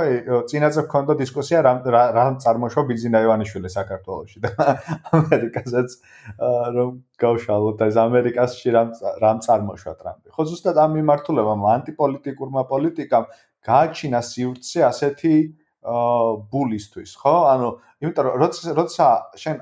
წინაზე 0.51 0.83
გქონდა 0.87 1.15
დისკუსია 1.21 1.59
რა 1.67 1.73
რა 2.17 2.25
წარმოშვა 2.43 2.83
ბიზინა 2.91 3.21
ივანიშვილი 3.25 3.69
საქართველოსში 3.73 4.39
და 4.45 4.51
ამერიკასაც 5.19 5.89
რომ 6.77 6.91
გავშალოთ. 7.23 7.83
ეს 7.87 7.95
ამერიკასში 8.07 8.69
რა 8.75 8.83
რა 9.23 9.31
წარმოშვა 9.47 9.93
ტრამპი. 10.01 10.27
ხო 10.35 10.43
ზუსტად 10.51 10.77
ამ 10.83 10.91
მიმართულებამ 10.99 11.63
ანტიპოლიტიკურმა 11.77 12.63
პოლიტიკამ 12.73 13.25
გააჩინა 13.67 14.21
სივრცე 14.31 14.79
ასეთი 14.91 15.35
ბულისთვის, 15.87 17.11
ხო? 17.21 17.35
ანუ, 17.53 17.69
იმიტომ 18.03 18.23
რომ 18.27 18.35
როცა 18.41 18.73
როცა 18.77 19.05
შენ 19.41 19.55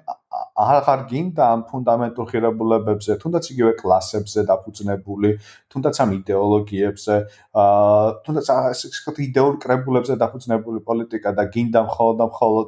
აღარ 0.55 1.01
გინდა 1.11 1.43
ამ 1.55 1.61
ფუნდამენტურ 1.69 2.26
ღირებულებებზე, 2.32 3.15
თუნდაც 3.21 3.45
იგივე 3.53 3.71
კლასებზე 3.80 4.41
დაფუძნებული, 4.49 5.30
თუნდაც 5.71 5.95
ამ 6.03 6.09
იდეოლოგიებზე, 6.15 7.15
აა 7.61 8.07
თუნდაც 8.26 8.47
ასე 8.55 8.86
ვთქვათ 8.91 9.17
იდეურ 9.28 9.53
კრებულებზე 9.63 10.15
დაფუძნებული 10.23 10.80
პოლიტიკა 10.89 11.30
და 11.38 11.43
გინდა 11.53 11.82
მხოლოდ 11.88 12.15
და 12.19 12.26
მხოლოდ 12.32 12.67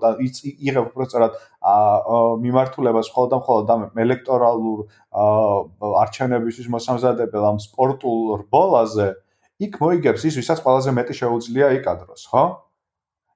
იღებ 0.68 0.86
უბრალოდ 0.94 1.34
აა 1.74 2.22
მიმართულებას 2.46 3.08
მხოლოდ 3.12 3.30
და 3.34 3.38
მხოლოდ 3.42 3.66
ამ 3.76 3.82
ელექტორალურ 4.06 4.80
აა 5.18 5.92
არჩევნებისთვის 6.04 6.68
მოსამზადებელ 6.78 7.44
ამ 7.52 7.58
სპორტულ 7.66 8.22
რბოლაზე, 8.46 9.10
იქ 9.58 9.74
მოიგებს 9.82 10.22
ის, 10.30 10.36
ვისაც 10.38 10.60
ყველაზე 10.62 10.92
მეტი 10.94 11.14
შეუძლია 11.18 11.68
იკადროს, 11.82 12.30
ხო? 12.30 12.67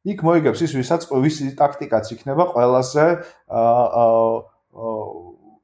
იქ 0.02 0.24
მოიგებს 0.26 0.64
ის 0.66 0.72
ვისაც 0.80 1.06
ვისი 1.12 1.52
ტაქტიკაც 1.60 2.06
იქნება 2.18 2.46
ყველაზე 2.56 3.06
აა 3.62 4.08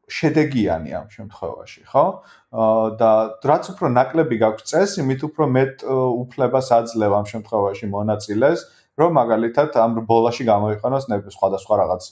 შედეგიანი 0.08 0.94
ამ 0.96 1.08
შემთხვევაში, 1.12 1.82
ხო? 1.92 2.06
და 3.00 3.12
რაც 3.44 3.64
უფრო 3.76 3.88
ნაკლები 3.92 4.36
გაქვს 4.40 4.64
წესი, 4.72 5.04
მით 5.04 5.22
უფრო 5.28 5.44
მეტ 5.52 5.84
უფლებას 5.84 6.68
აძლევ 6.80 7.12
ამ 7.20 7.26
შემთხვევაში 7.28 7.86
მონაწილეს, 7.92 8.60
რომ 8.96 9.12
მაგალითად 9.20 9.76
ამ 9.76 10.00
ბოლაში 10.08 10.44
გამოიყენოს 10.48 11.12
ნებ 11.12 11.28
სხვადასხვა 11.36 11.76
რაღაც 11.84 12.04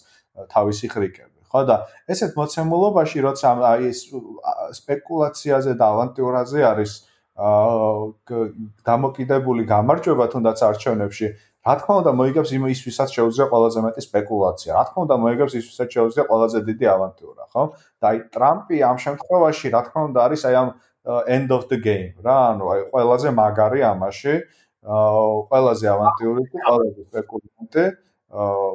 თავისი 0.51 0.87
ხრიკები, 0.91 1.39
ხო? 1.47 1.61
და 1.71 1.75
ესეთ 2.11 2.35
მოცემულობაში, 2.35 3.19
როცა 3.23 3.47
ეს 3.79 3.99
სპეკულაციაზე 4.75 5.71
და 5.79 5.85
ავანტიურაზე 5.95 6.59
არის 6.67 6.91
აა 7.35 8.43
დამოკიდებული 8.87 9.63
გამარჯვება 9.71 10.25
თუნდაც 10.35 10.59
არჩევნებში, 10.67 11.27
რა 11.65 11.73
თქმა 11.81 11.93
უნდა 12.01 12.11
მოიგებს 12.13 12.49
იმ 12.55 12.65
ის 12.69 12.79
ვისაც 12.85 13.09
შეუძლია 13.17 13.45
ყველაზე 13.49 13.79
მეტი 13.85 14.01
სპეკულაცია. 14.05 14.71
რა 14.77 14.83
თქმა 14.85 14.99
უნდა 15.05 15.15
მოიგებს 15.25 15.53
ის 15.57 15.65
ვისაც 15.65 15.89
შეუძლია 15.97 16.25
ყველაზე 16.29 16.59
დიდი 16.69 16.85
ავანტიურა, 16.93 17.43
ხო? 17.53 17.63
და 18.01 18.05
აი 18.09 18.17
ტრამპი 18.35 18.77
ამ 18.85 18.97
შემთხვევაში 19.05 19.67
რა 19.73 19.81
თქმა 19.89 20.01
უნდა 20.09 20.19
არის 20.29 20.41
აი 20.45 20.55
ამ 20.61 20.69
end 21.25 21.49
of 21.57 21.63
the 21.73 21.79
game 21.81 22.13
რა, 22.21 22.37
ანუ 22.53 22.65
აი 22.69 22.79
ყველაზე 22.93 23.29
მაგარი 23.41 23.81
ამაში, 23.81 24.35
აა 24.85 25.25
ყველაზე 25.49 25.85
ავანტიური 25.95 26.41
და 26.53 26.59
ყველაზე 26.69 27.01
სპეკულანტი. 27.09 27.85
აა 28.29 28.69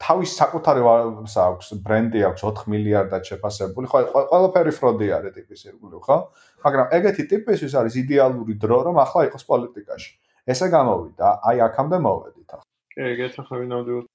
თავის 0.00 0.30
საკუთარი 0.40 0.82
აქვს 0.86 1.68
ბრენდი 1.86 2.20
აქვს 2.30 2.42
4 2.46 2.70
მილიარდად 2.70 3.22
შეფასებული. 3.30 3.86
ხო, 3.90 3.98
ყველაფერი 4.30 4.72
ფროდი 4.78 5.06
არის 5.18 5.32
ტიპის 5.36 5.60
ირგვლივ, 5.70 6.00
ხო? 6.06 6.16
მაგრამ 6.64 6.86
ეგეთი 6.98 7.22
ტიპისთვის 7.30 7.72
არის 7.80 7.94
იდეალური 8.02 8.54
დრო 8.62 8.78
რომ 8.86 8.96
ახლა 9.04 9.30
იყოს 9.30 9.44
პოლიტიკაში. 9.50 10.10
ესე 10.52 10.66
გამოვიდა, 10.74 11.26
აი 11.48 11.56
აქამდე 11.68 11.96
მოვედით 12.06 12.48
ახლა. 12.54 12.66
კი, 12.94 13.06
გეთახები 13.20 13.66
ნამდვილად. 13.70 14.06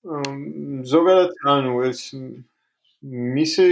ზოგადად, 0.94 1.32
ანუ 1.56 1.74
ეს 1.90 2.00
მისი 3.36 3.68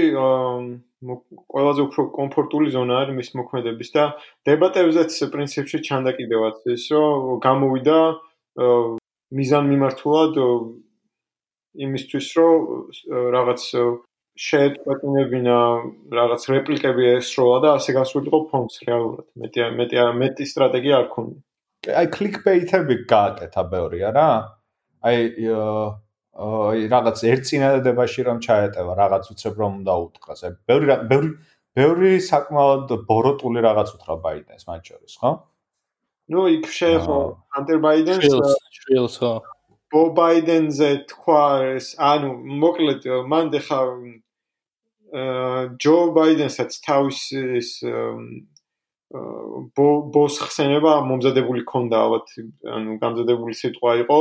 ყველაზე 1.51 1.81
უფრო 1.83 2.01
კომფორტული 2.15 2.69
ზონა 2.75 2.95
არის 3.03 3.15
მის 3.17 3.29
მოქმედების 3.39 3.89
და 3.95 4.03
დებატებზეც 4.47 5.11
პრინციპში 5.33 5.77
ჩანდაკიდევაც 5.87 6.57
ის, 6.75 6.83
რომ 6.95 7.39
გამოვიდა 7.43 7.97
მიზან 9.39 9.63
მიმართულად 9.73 10.33
იმისთვის, 11.85 12.27
რომ 12.39 12.55
რაღაც 13.35 13.61
შეეტყვეტინებინა 14.33 15.57
რაღაც 16.19 16.41
რეპლიკები 16.53 17.03
ესროლა 17.17 17.57
და 17.63 17.69
ასე 17.77 17.91
გასულიყო 17.99 18.39
ფონდს 18.49 18.75
რეალურად. 18.87 19.25
მეტი 19.37 19.59
მეტი 19.79 19.97
მეტი 20.21 20.43
სტრატეგია 20.53 20.95
არ 21.03 21.07
ქონია. 21.13 21.41
აი 21.83 22.07
კლიკბეითები 22.15 22.95
გააკეთა 23.11 23.63
ბევრი 23.71 24.03
არა? 24.09 24.27
აი 25.03 25.49
აი 26.33 26.85
რაღაც 26.89 27.17
ერთწინადებაში 27.29 28.21
რომ 28.27 28.37
ჩაეტევა 28.45 28.93
რაღაც 28.99 29.23
უცებ 29.33 29.57
რომ 29.63 29.73
უნდა 29.83 29.93
უთხრას. 30.05 30.39
აი 30.47 30.53
ბევრი 30.69 30.87
ბევრი 31.11 31.31
ბევრი 31.77 32.11
საკმაოდ 32.21 32.93
ბოროტული 33.09 33.59
რაღაც 33.65 33.89
უთხრა 33.97 34.15
ბაიდენს 34.23 34.63
მათ 34.69 34.81
შორის, 34.89 35.13
ხო? 35.21 35.31
ნუ 36.33 36.41
იქ 36.57 36.67
შეეხო 36.71 37.19
ანტერ 37.59 37.79
ბაიდენს 37.83 38.27
შვილს 38.79 39.15
ხო? 39.21 39.33
ბო 39.93 40.03
ბაიდენზე 40.17 40.89
თქვა 41.11 41.43
ეს 41.77 41.87
ანუ 42.01 42.29
მოკლედ 42.61 43.03
მან 43.29 43.51
დეხა 43.53 43.79
ჯო 45.83 45.97
ბაიდენსაც 46.17 46.71
თავის 46.87 47.19
ეს 47.59 47.69
ბოს 49.13 50.39
ხსენება 50.41 50.93
მომზადებული 51.05 51.61
ქონდა 51.69 51.97
ალბათ 52.05 52.33
ანუ 52.77 52.97
გამზადებული 53.03 53.53
სიტყვა 53.59 53.91
იყო 54.03 54.19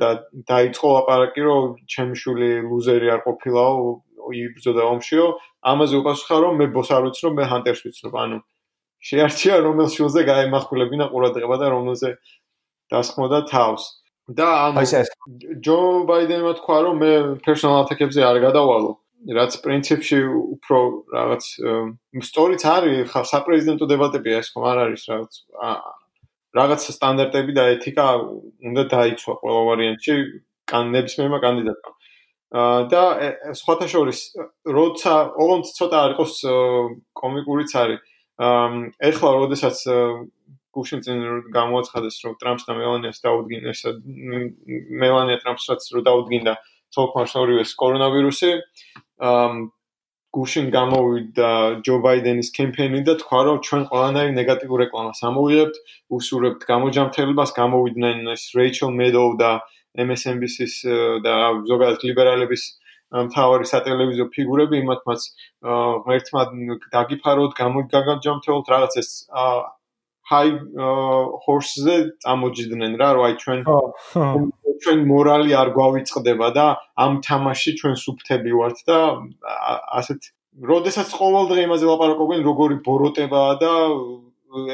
და 0.00 0.08
დაიწყო 0.50 0.88
აპარაკი 1.00 1.42
რომ 1.46 1.64
ჩემი 1.88 2.14
შვილი 2.20 2.50
ლუზერი 2.68 3.08
არ 3.16 3.20
ყოფილაო 3.24 3.86
იბრძოდა 4.28 4.82
ომშიო. 4.92 5.26
ამაზე 5.72 5.94
უპასუხა 6.02 6.36
რომ 6.44 6.54
მე 6.60 6.66
ბოს 6.74 6.90
არ 6.92 7.02
ვიცნობ 7.08 7.32
მე 7.38 7.44
ჰანტერს 7.48 7.80
ვიცნობ. 7.86 8.12
ანუ 8.12 8.38
შეარჩია 9.08 9.56
რომელ 9.64 9.88
შულზე 9.94 10.20
გაემახვილებინა 10.28 11.06
ყურადღება 11.08 11.56
და 11.56 11.66
რომელზე 11.72 12.08
დასხმოდა 12.92 13.38
თავს. 13.48 13.82
და 14.28 14.44
ანუ 14.68 14.84
ჯო 15.64 16.04
ბაიდენმა 16.04 16.52
თქვა 16.60 16.78
რომ 16.84 16.96
მე 17.00 17.12
პერსონალ 17.40 17.88
ატაკებზე 17.88 18.20
არ 18.28 18.36
გადავალო 18.44 18.90
რაც 19.26 19.56
პრინციპში 19.64 20.18
უფრო 20.30 20.78
რაღაც 21.10 21.44
სწორიც 22.22 22.62
არის 22.70 23.10
ხა 23.10 23.22
საპრეზიდენტო 23.26 23.86
დებატებია 23.90 24.38
ეს 24.38 24.50
ხომ 24.54 24.66
არ 24.70 24.78
არის 24.86 25.02
რაღაც 25.10 25.32
რაღაც 26.58 26.80
სტანდარტები 26.94 27.52
და 27.58 27.64
ეთიკა 27.74 28.06
უნდა 28.70 28.84
დაიცვა 28.94 29.34
ყველა 29.42 29.62
ვარიანტში 29.68 30.14
კან 30.70 30.92
ნებისმიერმა 30.94 31.38
კანდიდატმა. 31.44 31.92
და 32.88 33.02
სხვათა 33.52 33.86
შორის 33.92 34.20
როცა 34.64 35.12
ოღონდ 35.36 35.64
ცოტა 35.78 35.98
არ 36.04 36.10
იყოს 36.14 36.34
კომიკურიც 37.20 37.70
არის. 37.82 38.00
ეხლა 39.10 39.30
როდესაც 39.42 39.76
გუშინ 40.72 41.00
წინ 41.04 41.18
გამოაცხადეს 41.52 42.16
რომ 42.24 42.34
ტრამპს 42.40 42.64
და 42.68 42.72
მელანიას 42.78 43.18
დაუდგინეს 43.24 43.80
მელანია 45.02 45.38
ტრამპსაც 45.42 45.80
რომ 45.92 46.02
დაუდგინდა 46.08 46.54
თოლქმარს 46.94 47.34
ორივე 47.42 47.64
კორონავირუსი 47.82 48.50
გუშინ 49.18 50.66
გამოვიდა 50.70 51.50
ჯო 51.86 51.94
ბაიდენის 52.04 52.50
კემპეინი 52.56 53.00
და 53.08 53.14
თქვა 53.22 53.40
რომ 53.48 53.58
ჩვენ 53.66 53.82
ყველანაირ 53.90 54.32
ნეგატიურ 54.38 54.82
რეკლამას 54.84 55.20
ამოვიღებთ, 55.28 55.76
უსურვებთ 56.18 56.66
გამოჯამთრებას, 56.68 57.50
გამოვიდნენ 57.60 58.18
ეს 58.34 58.44
რეიჩელ 58.58 58.92
მედოუ 59.00 59.30
და 59.40 59.50
MSNBC-ის 60.04 60.74
და 61.24 61.34
ზოგადად 61.70 62.04
ლიბერალების 62.04 62.62
მთავარი 63.08 63.66
სატელევიზიო 63.72 64.26
ფიგურები 64.36 64.76
იმათ 64.84 65.00
მას 65.08 65.22
ღმერთმა 66.04 66.42
დაგიფაროთ, 66.92 67.52
გამოგაგაჯამთრებთ 67.62 68.66
რაღაც 68.68 68.92
ეს 69.00 69.10
ჰაი 70.28 70.50
ჰორსზე 71.44 71.96
წამოჯიდნენ 72.22 72.92
რა, 73.00 73.08
რომ 73.16 73.24
აი 73.26 73.34
ჩვენ 73.42 73.60
ჩვენ 74.84 74.98
მორალი 75.10 75.52
არ 75.60 75.68
გვავიწყდება 75.76 76.48
და 76.58 76.66
ამ 77.04 77.20
თამაში 77.26 77.74
ჩვენ 77.80 77.94
სუფთები 78.04 78.52
ვართ 78.58 78.78
და 78.88 78.98
ასეთ 80.00 80.20
როდესაც 80.72 81.08
ყოველდღე 81.14 81.64
იმაზე 81.68 81.86
ლაპარაკობენ 81.86 82.40
როგორი 82.46 82.76
ბოროტებაა 82.86 83.54
და 83.62 83.72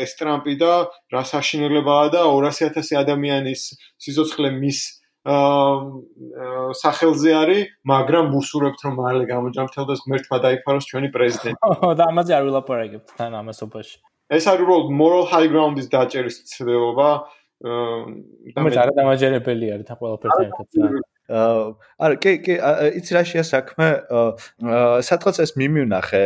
ეს 0.00 0.14
ტრამპი 0.18 0.54
და 0.60 0.72
რა 1.12 1.22
საშინელებაა 1.28 2.06
და 2.14 2.20
200000 2.30 3.00
ადამიანის 3.02 3.62
სიცოცხლე 3.98 4.50
მის 4.60 4.80
აა 5.24 6.72
სახელზე 6.78 7.30
არის, 7.32 7.68
მაგრამ 7.88 8.24
ბუსურებთ 8.32 8.80
რომ 8.84 8.94
მალე 9.00 9.24
გამოჯამრთელდეს 9.32 10.02
ღმერთმა 10.04 10.36
დაიფაროს 10.44 10.84
ჩვენი 10.90 11.08
პრეზიდენტი. 11.16 11.60
და 11.98 12.04
ამაზე 12.12 12.32
არ 12.38 12.44
ვილაპარაკებთ 12.48 13.08
თან 13.16 13.32
ამასობაში. 13.40 13.96
ეს 14.36 14.44
არის 14.52 14.62
უბრალოდ 14.64 14.92
moral 15.00 15.24
high 15.32 15.48
ground-ის 15.48 15.88
დაჭერის 15.88 16.36
ცდილობა. 16.44 17.08
აა 17.08 17.43
მე 17.64 18.70
არა 18.76 18.92
დამაჯერებელი 18.98 19.68
არის 19.74 19.86
თა 19.88 19.96
ყველაფერთან 19.96 20.48
ერთად. 20.48 21.04
აა 21.32 21.60
არა 22.04 22.16
კი 22.20 22.32
კი 22.44 22.56
იცი 23.00 23.16
რა 23.16 23.22
შეა 23.30 23.44
საქმე 23.48 23.86
აა 24.12 25.00
სადღაც 25.08 25.40
ეს 25.44 25.54
მიმივნახე 25.56 26.24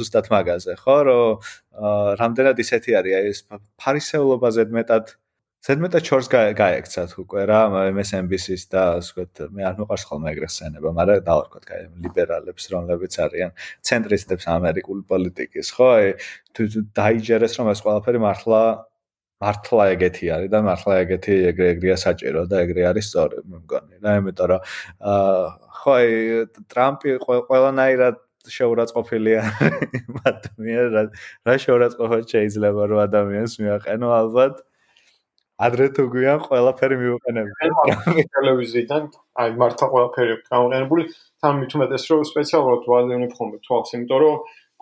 ზუსტად 0.00 0.30
მაგაზე 0.32 0.76
ხო 0.80 0.96
რომ 1.10 1.50
რამდენად 2.22 2.62
ისეთი 2.64 2.96
არის 3.00 3.16
აი 3.20 3.32
ეს 3.34 3.40
ფარისეულობაზე 3.76 4.64
მეტად 4.72 5.12
ზედმეტად 5.60 6.04
ჩორს 6.08 6.28
გაექცათ 6.32 7.10
უკვე 7.20 7.42
რა 7.50 7.60
MSNBC-ს 7.92 8.62
და 8.72 8.84
ასე 8.96 9.12
ვთქვათ 9.12 9.52
მე 9.52 9.66
არ 9.68 9.74
მოყარს 9.82 10.04
ხოლმე 10.08 10.32
ეგრე 10.32 10.48
ხსენება, 10.48 10.92
მაგრამ 10.96 11.26
დავარქვათ 11.26 11.64
კაი 11.68 11.82
ლიბერალებს 12.00 12.64
რომლებიც 12.72 13.18
არიან 13.20 13.52
ცენტრისტებს 13.84 14.48
ამერიკული 14.56 15.04
პოლიტიკის, 15.04 15.68
ხო? 15.76 15.88
აი 16.00 16.08
თუ 16.56 16.62
დაიჯერეს 16.96 17.60
რომ 17.60 17.68
ეს 17.76 17.84
ყველაფერი 17.84 18.24
მართლა 18.24 18.62
მართლა 19.40 19.84
ეგეთი 19.96 20.26
არის 20.36 20.50
და 20.52 20.58
მართლა 20.68 20.94
ეგეთი 21.04 21.34
ეგრე 21.50 21.66
ეგრეა 21.74 21.96
საჭირო 22.04 22.42
და 22.50 22.56
ეგრე 22.64 22.82
არის 22.90 23.06
სწორი, 23.10 23.36
მე 23.48 23.58
მგონი. 23.64 23.94
რა 24.04 24.12
იმიტომ 24.20 24.46
რომ 24.52 24.60
აა 25.12 25.44
ხო 25.80 25.94
ტრამპი 26.72 27.10
ყველანაირად 27.48 28.16
შეურაცხყოფილია 28.48 29.40
ადამიანს 30.30 31.16
რა 31.48 31.54
შეურაცხყოფა 31.64 32.18
შეიძლება 32.32 32.82
რომ 32.92 33.00
ადამიანს 33.04 33.54
მიაყენო 33.64 34.08
ალბათ 34.20 34.60
ადრე 35.60 35.86
თუ 35.96 36.04
გვიან 36.14 36.38
ყველაფერი 36.46 36.96
მივუყენებთ 37.00 37.52
ტელევიზიიდან 38.36 39.02
აი 39.44 39.50
მართლა 39.60 39.86
ყველაფერი 39.92 40.36
გამოყენებული 40.48 41.04
თან 41.44 41.60
მithumetes 41.60 42.04
რომ 42.12 42.24
სპეციალურად 42.32 42.88
ვაზევნებ 42.92 43.32
ხოლმე 43.36 43.60
თვალს 43.68 43.92
იმიტომ 43.96 44.20
რომ 44.24 44.36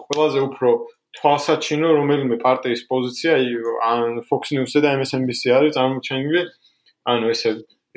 ყველაზე 0.07 0.41
უფრო 0.49 0.71
თვალსაჩინო 1.17 1.89
რომელიმე 1.99 2.37
პარტიის 2.45 2.85
პოზიცია 2.91 3.39
ან 3.89 4.21
Fox 4.29 4.53
News-ზე 4.57 4.85
და 4.85 4.95
MSNBC 5.01 5.57
არის 5.57 5.75
წარმოჩენილი 5.79 6.43
ანუ 7.13 7.33
ესე 7.35 7.51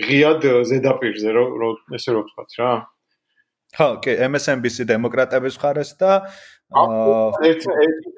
ღიად 0.07 0.47
ზედაპირზე 0.71 1.35
რომ 1.35 1.95
ესე 1.99 2.15
რომ 2.15 2.23
ვთქვათ 2.29 2.59
რა 2.61 2.71
ხო, 3.71 3.87
კი, 4.03 4.15
MSNBC 4.27 4.83
დემოკრატების 4.89 5.55
მხარეს 5.55 5.93
და 5.99 6.11
ერთ 6.71 7.65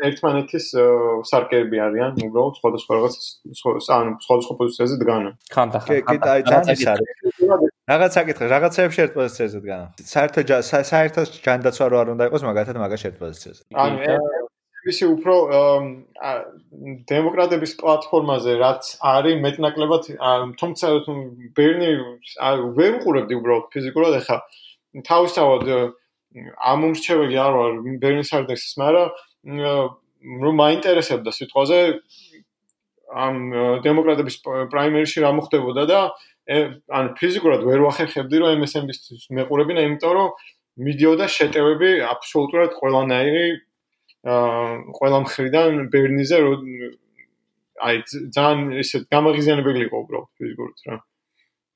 ერთმანეთის 0.07 0.65
სარკეები 1.29 1.79
არიან, 1.85 2.17
უბრალოდ 2.27 2.57
სხვადასხვა 2.59 2.97
რაღაც 2.99 3.15
ანუ 3.97 4.11
სხვადასხვა 4.25 4.55
პოზიციაზე 4.61 4.97
დგანან. 5.01 5.33
ხანდა 5.53 5.81
ხანდა. 5.85 5.89
კი, 5.89 5.97
კი, 6.09 6.29
აი 6.33 6.41
ძალიან 6.49 6.73
ის 6.73 6.85
არის. 6.93 7.07
რაღაც 7.93 8.11
საკითხი, 8.17 8.45
რაღაცეებში 8.53 8.99
ერთ 9.05 9.13
პოზიციაზე 9.17 9.57
დგანან. 9.63 9.87
საერთო 10.13 10.41
საერთო 10.93 11.21
ჯანდაცვა 11.45 11.85
რო 11.89 11.97
არ 12.01 12.07
უნდა 12.13 12.23
იყოს, 12.29 12.41
მაგათად 12.49 12.77
მაგაში 12.85 13.05
ერთ 13.09 13.17
პოზიციაზე. 13.21 13.61
ანუ 13.73 13.97
ისი 14.91 15.05
უფრო 15.07 15.35
დემოკრატების 17.09 17.73
პლატფორმაზე 17.79 18.53
რაც 18.59 18.89
არის 19.13 19.41
მეტნაკლებად 19.45 20.09
თუმცა 20.59 20.91
ბერნი 21.57 21.91
ვერ 22.77 22.99
უყურებდი 22.99 23.39
უბრალოდ 23.39 23.69
ფიზიკურად 23.75 24.17
ეხა 24.19 24.37
თავისთავად 25.07 25.69
ამომრჩეველი 26.73 27.37
არ 27.37 27.57
ვარ 27.57 27.73
ბერნის 28.01 28.31
არდექსის, 28.33 28.77
მაგრამ 28.81 29.09
რომ 30.43 30.55
მაინტერესებდა 30.61 31.31
სიტყვაზე 31.37 31.79
ამ 33.23 33.35
დემოკრატების 33.85 34.37
პრაიმერიში 34.73 35.23
რა 35.23 35.31
მოხდებოდა 35.37 35.83
და 35.91 35.99
ან 36.99 37.11
ფიზიკურად 37.19 37.61
ვერ 37.67 37.83
ვახერხებდი 37.85 38.41
რომ 38.43 38.63
MSN-ის 38.63 39.27
მეყურებინა, 39.29 39.85
იმიტომ 39.87 40.13
რომ 40.17 40.29
მიდიოდა 40.87 41.27
შეტევები 41.29 41.89
აბსოლუტურად 42.09 42.71
ყველანაირი 42.79 43.45
ყველა 44.23 45.19
მხრიდან 45.25 45.89
ბერნიზე 45.91 46.37
რომ 46.39 46.61
აი 47.83 47.95
ძალიან 48.07 48.59
ისე 48.79 49.03
გამაღიზიანებელი 49.11 49.81
იყო 49.87 49.97
უბრალოდ 50.03 50.29
ფიზიკურად 50.39 50.77
რა. 50.87 50.97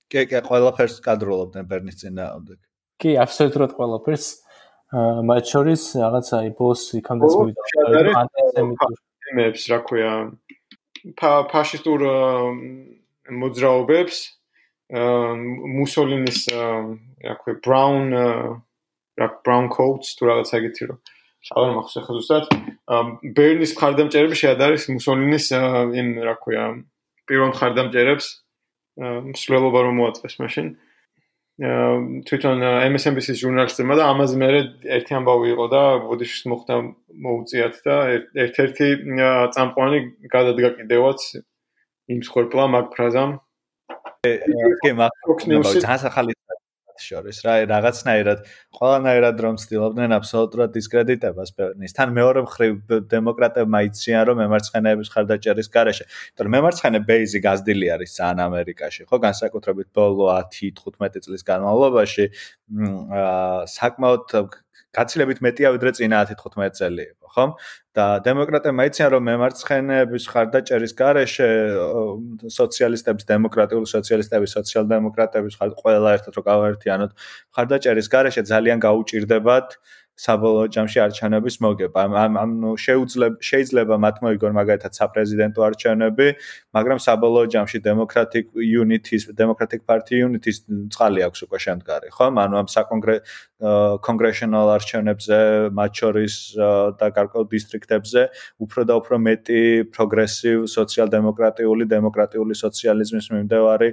კი, 0.07 0.23
კი, 0.31 0.39
ყველაფერს 0.47 0.95
კადროლობდნენ 1.03 1.65
ბერნის 1.67 1.99
წინააღმდეგ. 1.99 2.59
კი, 3.03 3.11
აბსოლუტურად 3.19 3.71
ყველაფერს. 3.75 4.27
აა 4.87 5.23
მათ 5.27 5.43
შორის 5.51 5.81
რაღაცა 5.99 6.37
იბოს 6.47 6.81
იქამდე 6.95 7.27
წვიდა 7.27 8.15
ანტისემიტიზმებს, 8.21 9.63
რა 9.67 9.79
ქვია, 9.83 10.13
ფაშისტურ 11.51 11.99
მოძრაობებს, 13.27 14.17
აა 14.95 15.35
მუსოლინის 15.75 16.39
რა 16.55 17.35
ქვია, 17.43 17.59
brown 17.67 18.15
რა 19.19 19.27
brown 19.43 19.67
coats 19.67 20.15
თუ 20.15 20.31
რაღაც 20.31 20.55
ეგეთი 20.55 20.83
რო 20.87 20.95
მახსოვს 21.55 21.97
ახლა 22.01 22.13
ზუსტად. 22.17 22.45
ბერნის 23.37 23.71
მხარდამჭერები 23.77 24.35
შეადარის 24.41 24.89
მუსოლინის 24.91 25.45
იმ 26.01 26.07
რა 26.27 26.35
ქვია, 26.43 26.65
პირველ 27.27 27.49
მხარდამჭერებს 27.53 28.27
მსვლელობა 28.97 29.79
რომ 29.87 29.95
მოაწყეს 30.01 30.35
მაშინ. 30.43 30.67
თვითონ 31.57 32.61
MSNBC-ის 32.93 33.39
ჟურნალისტებმა 33.41 33.95
და 33.97 34.03
ამაზე 34.13 34.35
მე 34.37 34.47
ერთი 34.93 35.13
ამბავი 35.17 35.47
იყო 35.57 35.65
და 35.73 35.81
ბოდიშის 36.05 36.43
მოხდა 36.53 36.75
მოუწიათ 37.25 37.75
და 37.81 37.95
ერთ-ერთი 38.45 38.87
წამყვანი 39.57 39.99
გადადგა 40.29 40.69
კიდევაც 40.77 41.19
იმ 42.13 42.19
სხორპლა 42.29 42.65
მაგ 42.77 42.85
ფრაზამ 42.93 43.31
კი 44.85 44.91
მაგ 45.01 45.11
ძალიან 45.81 46.05
ახალი 46.13 46.37
შორის 47.03 47.39
რა 47.45 47.53
რაღაცნაირად 47.71 48.43
ყველანაირად 48.77 49.41
რომ 49.45 49.55
ცდილობდნენ 49.61 50.15
აბსოლუტურად 50.17 50.73
დისკრედიტებას 50.77 51.53
პერნის 51.57 51.97
თან 51.97 52.13
მეორე 52.17 52.43
მხრივ 52.47 52.73
დემოკრატებმა 53.13 53.81
იციან 53.87 54.23
რომ 54.29 54.41
მემარცხენეების 54.43 55.11
ხარდაჭერის 55.15 55.71
garaშე 55.77 56.05
იმიტომ 56.07 56.45
რომ 56.47 56.55
მემარცხენე 56.57 56.99
ბეიზი 57.09 57.39
გაზდილი 57.47 57.87
არის 57.97 58.11
ძალიან 58.17 58.39
ამერიკაში 58.47 59.01
ხო? 59.09 59.17
განსაკუთრებით 59.27 59.87
ბოლო 59.97 60.25
10-15 60.53 61.25
წლის 61.25 61.43
განმავლობაში 61.47 62.25
აა 62.27 63.67
საკმაოდ 63.77 64.23
გაცილებით 64.97 65.39
მეტია 65.45 65.69
ვიდრე 65.75 65.91
წინა 65.97 66.21
10-15 66.31 66.77
წელი 66.79 67.03
იყო, 67.11 67.27
ხო? 67.35 67.45
და 67.97 68.05
დემოკრატებმა 68.25 68.83
იციან, 68.89 69.09
რომ 69.13 69.23
მემარცხენეების 69.29 70.23
ხარდაჭერის 70.31 70.93
garaშე 71.01 71.49
სოციალისტების, 72.57 73.23
დემოკრატიული 73.33 73.87
სოციალისტების, 73.89 74.55
სოციალ-დემოკრატების 74.57 75.57
ხარ 75.61 75.71
ყველა 75.81 76.09
ერთად 76.17 76.33
რო 76.37 76.43
გავაერთიანოთ, 76.49 77.11
ხარდაჭერის 77.57 78.07
garaშე 78.13 78.41
ძალიან 78.53 78.77
გაუჭირდებათ 78.85 79.67
საბოლოო 80.17 80.67
ჯამში 80.73 80.99
არჩევნების 81.05 81.55
მოგება. 81.61 82.01
ამ 82.09 82.33
ამ 82.41 82.51
შეუძლებ 82.73 83.33
შეიძლება 83.49 83.95
მათ 84.01 84.15
მოიგონ 84.25 84.53
მაგალითად 84.57 84.91
საპრეზიდენტო 84.97 85.61
არჩევნები, 85.67 86.27
მაგრამ 86.73 86.97
საბოლოო 87.05 87.45
ჯამში 87.53 87.77
Democratic 87.85 88.45
Unity's 88.57 89.29
Democratic 89.41 89.85
Party 89.85 90.25
Unity's 90.25 90.65
წყალი 90.65 91.21
აქვს 91.27 91.39
უკვე 91.45 91.59
შემდგარი, 91.65 92.07
ხო? 92.17 92.33
ანუ 92.33 92.55
ამ 92.61 92.67
საკონგრე 92.75 93.15
კონგრესიონალ 93.57 94.69
არჩევნებზე, 94.77 95.37
მათ 95.73 95.91
შორის 95.97 96.33
და 97.01 97.07
გარკვეულ 97.09 97.47
დისტრიქტებზე 97.49 98.21
უფრო 98.61 98.81
და 98.85 98.93
უფრო 99.01 99.17
მეტი 99.17 99.61
პროგრესივ 99.97 100.57
სოციალ-დემოკრატიული, 100.69 101.89
დემოკრატიული 101.89 102.53
სოციალიზმის 102.53 103.27
მიმდევარი 103.33 103.89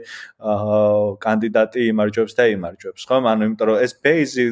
კანდიდატი 1.24 1.80
იმარჯვებს 1.94 2.36
და 2.36 2.44
იმარჯვებს, 2.52 3.02
ხო? 3.08 3.16
ანუ 3.24 3.42
იმიტომ 3.48 3.66
რომ 3.72 3.76
ეს 3.88 3.92
ბეიზი 4.04 4.44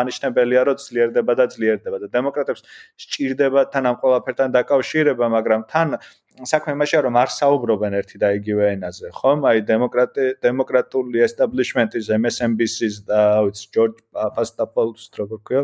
მანიშნებელია, 0.00 0.62
რომ 0.64 0.76
ძლიერდება 0.80 1.32
და 1.36 1.44
ძლიერდება 1.52 1.96
და 2.00 2.06
დემოკრატებს 2.16 2.64
სჭირდება 2.96 3.60
თან 3.68 3.84
ამ 3.92 3.96
ყველაფერთან 4.00 4.48
დაკავშირება, 4.56 5.24
მაგრამ 5.36 5.60
თან 5.68 5.88
საქმე 6.40 6.72
იმაშია 6.76 7.00
რომ 7.04 7.16
არ 7.20 7.30
საუბრობენ 7.34 7.96
ერთი 7.98 8.16
და 8.22 8.28
იგივე 8.38 8.68
ენაზე, 8.74 9.10
ხომ? 9.18 9.44
აი 9.50 9.64
დემოკრატი 9.68 10.24
დემოკრატული 10.44 11.20
establishment-ის 11.26 12.08
MSNBC-ის 12.16 12.96
და 13.08 13.20
ვიცი 13.46 13.66
ჯორჯ 13.76 14.00
პასტაპოლოს 14.16 15.04
როგორ 15.20 15.40
ქვია? 15.44 15.62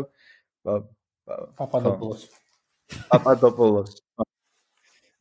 პაპადოპოლოს. 1.57 2.21
პაპადოპოლოს. 3.09 3.91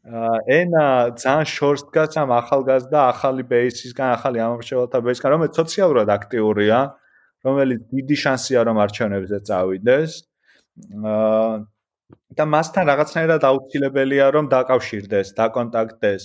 აა 0.09 0.37
ენა 0.59 0.85
ძალიან 1.21 1.49
შორს 1.53 1.83
დგას 1.89 2.17
ამ 2.21 2.31
ახალგაზრდა 2.41 3.01
ახალი 3.13 3.43
ბეისისგან, 3.49 4.09
ახალი 4.17 4.39
ამომრჩეველთა 4.45 4.99
ბეისისგან, 5.05 5.33
რომელიც 5.37 5.53
სოციალურად 5.61 6.09
აქტიურია. 6.19 6.79
რომელიც 7.45 7.81
დიდი 7.93 8.17
შანსია 8.25 8.61
რომ 8.69 8.77
არჩევნებზე 8.85 9.39
წავიდეს. 9.49 10.13
აა 11.05 11.53
და 12.39 12.45
მასთან 12.49 12.85
რაღაცნაირად 12.89 13.43
აუცილებელია 13.49 14.27
რომ 14.37 14.47
დაკავშირდეს, 14.53 15.33
დაკონტაქტდეს. 15.39 16.23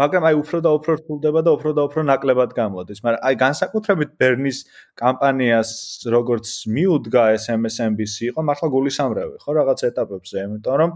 მაგრამ 0.00 0.22
აი 0.28 0.34
უფრო 0.40 0.58
და 0.64 0.70
უფრო 0.76 0.92
რთულდება 1.00 1.40
და 1.46 1.50
უფრო 1.56 1.70
და 1.76 1.82
უფრო 1.88 2.00
ნაკლებად 2.10 2.50
გამოდის. 2.60 2.98
მაგრამ 3.04 3.22
აი 3.28 3.34
განსაკუთრებით 3.44 4.10
ბერნის 4.20 4.58
კამპანიას 5.00 5.70
როგორც 6.16 6.46
მიუდგა 6.76 7.22
SMSNBC 7.40 8.16
იყო 8.30 8.40
მართლა 8.48 8.68
გულისამრევი, 8.76 9.36
ხო 9.44 9.50
რაღაც 9.60 9.80
ეტაპებზე, 9.90 10.36
იმიტომ 10.46 10.76
რომ 10.80 10.90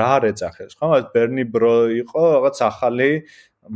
რა 0.00 0.08
არ 0.16 0.22
ეძახეს, 0.32 0.72
ხო? 0.80 0.86
ბერნი 1.14 1.44
ბრო 1.54 1.74
იყო 2.02 2.22
რაღაც 2.36 2.56
ახალი 2.70 3.10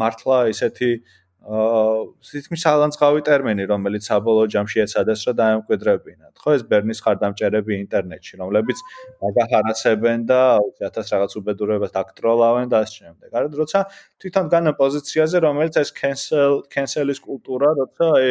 მართლა 0.00 0.36
ისეთი 0.54 0.90
აა 0.96 1.19
თითქმის 1.40 2.62
ალანძღავი 2.68 3.22
ტერმინი, 3.24 3.64
რომელიც 3.70 4.04
საბოლოო 4.10 4.48
ჯამში 4.52 4.82
ეცადეს 4.84 5.24
რა 5.24 5.32
დაემკვიდრებინათ. 5.40 6.34
ხო 6.36 6.50
ეს 6.52 6.62
ბერნის 6.68 7.00
ხარდამჭერები 7.00 7.72
ინტერნეტში, 7.80 8.34
რომლებიც 8.44 8.78
დაგაჰარასებენ 9.24 10.18
და 10.28 10.40
1000 10.84 11.08
რაღაც 11.16 11.32
უბედურებას 11.40 11.94
დაკტროლავენ 11.96 12.66
და 12.68 12.84
ასე 12.84 12.96
შემდეგ. 13.08 13.28
არა 13.32 13.48
როცა 13.56 13.80
თვითონ 14.20 14.46
განა 14.52 14.72
პოზიციაზე, 14.76 15.36
რომელიც 15.40 15.74
ეს 15.80 15.90
cancel 15.96 16.52
cancel-ის 16.68 17.20
კულტურა, 17.24 17.68
როცა 17.80 18.04
აი 18.20 18.28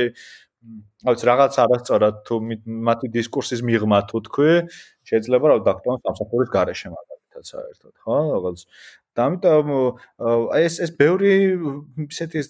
აუც 1.10 1.22
რაღაც 1.24 1.54
არასწორად 1.64 2.16
თუ 2.28 2.36
მათი 2.88 3.08
დისკურსის 3.16 3.62
მიღმა 3.64 4.00
თუ 4.12 4.18
თქვი, 4.28 4.54
შეიძლება 5.10 5.46
რა 5.50 5.56
დაქტორს 5.66 6.04
სამსახურის 6.06 6.50
garaშე 6.52 6.92
მაგალითად 6.94 7.44
საერთოდ, 7.52 7.94
ხო? 8.04 8.18
როგორც 8.36 8.60
და 9.20 9.28
ამიტომ 9.28 9.76
ეს 10.64 10.80
ეს 10.88 10.96
ბევრი 11.04 11.36
ისეთი 12.08 12.48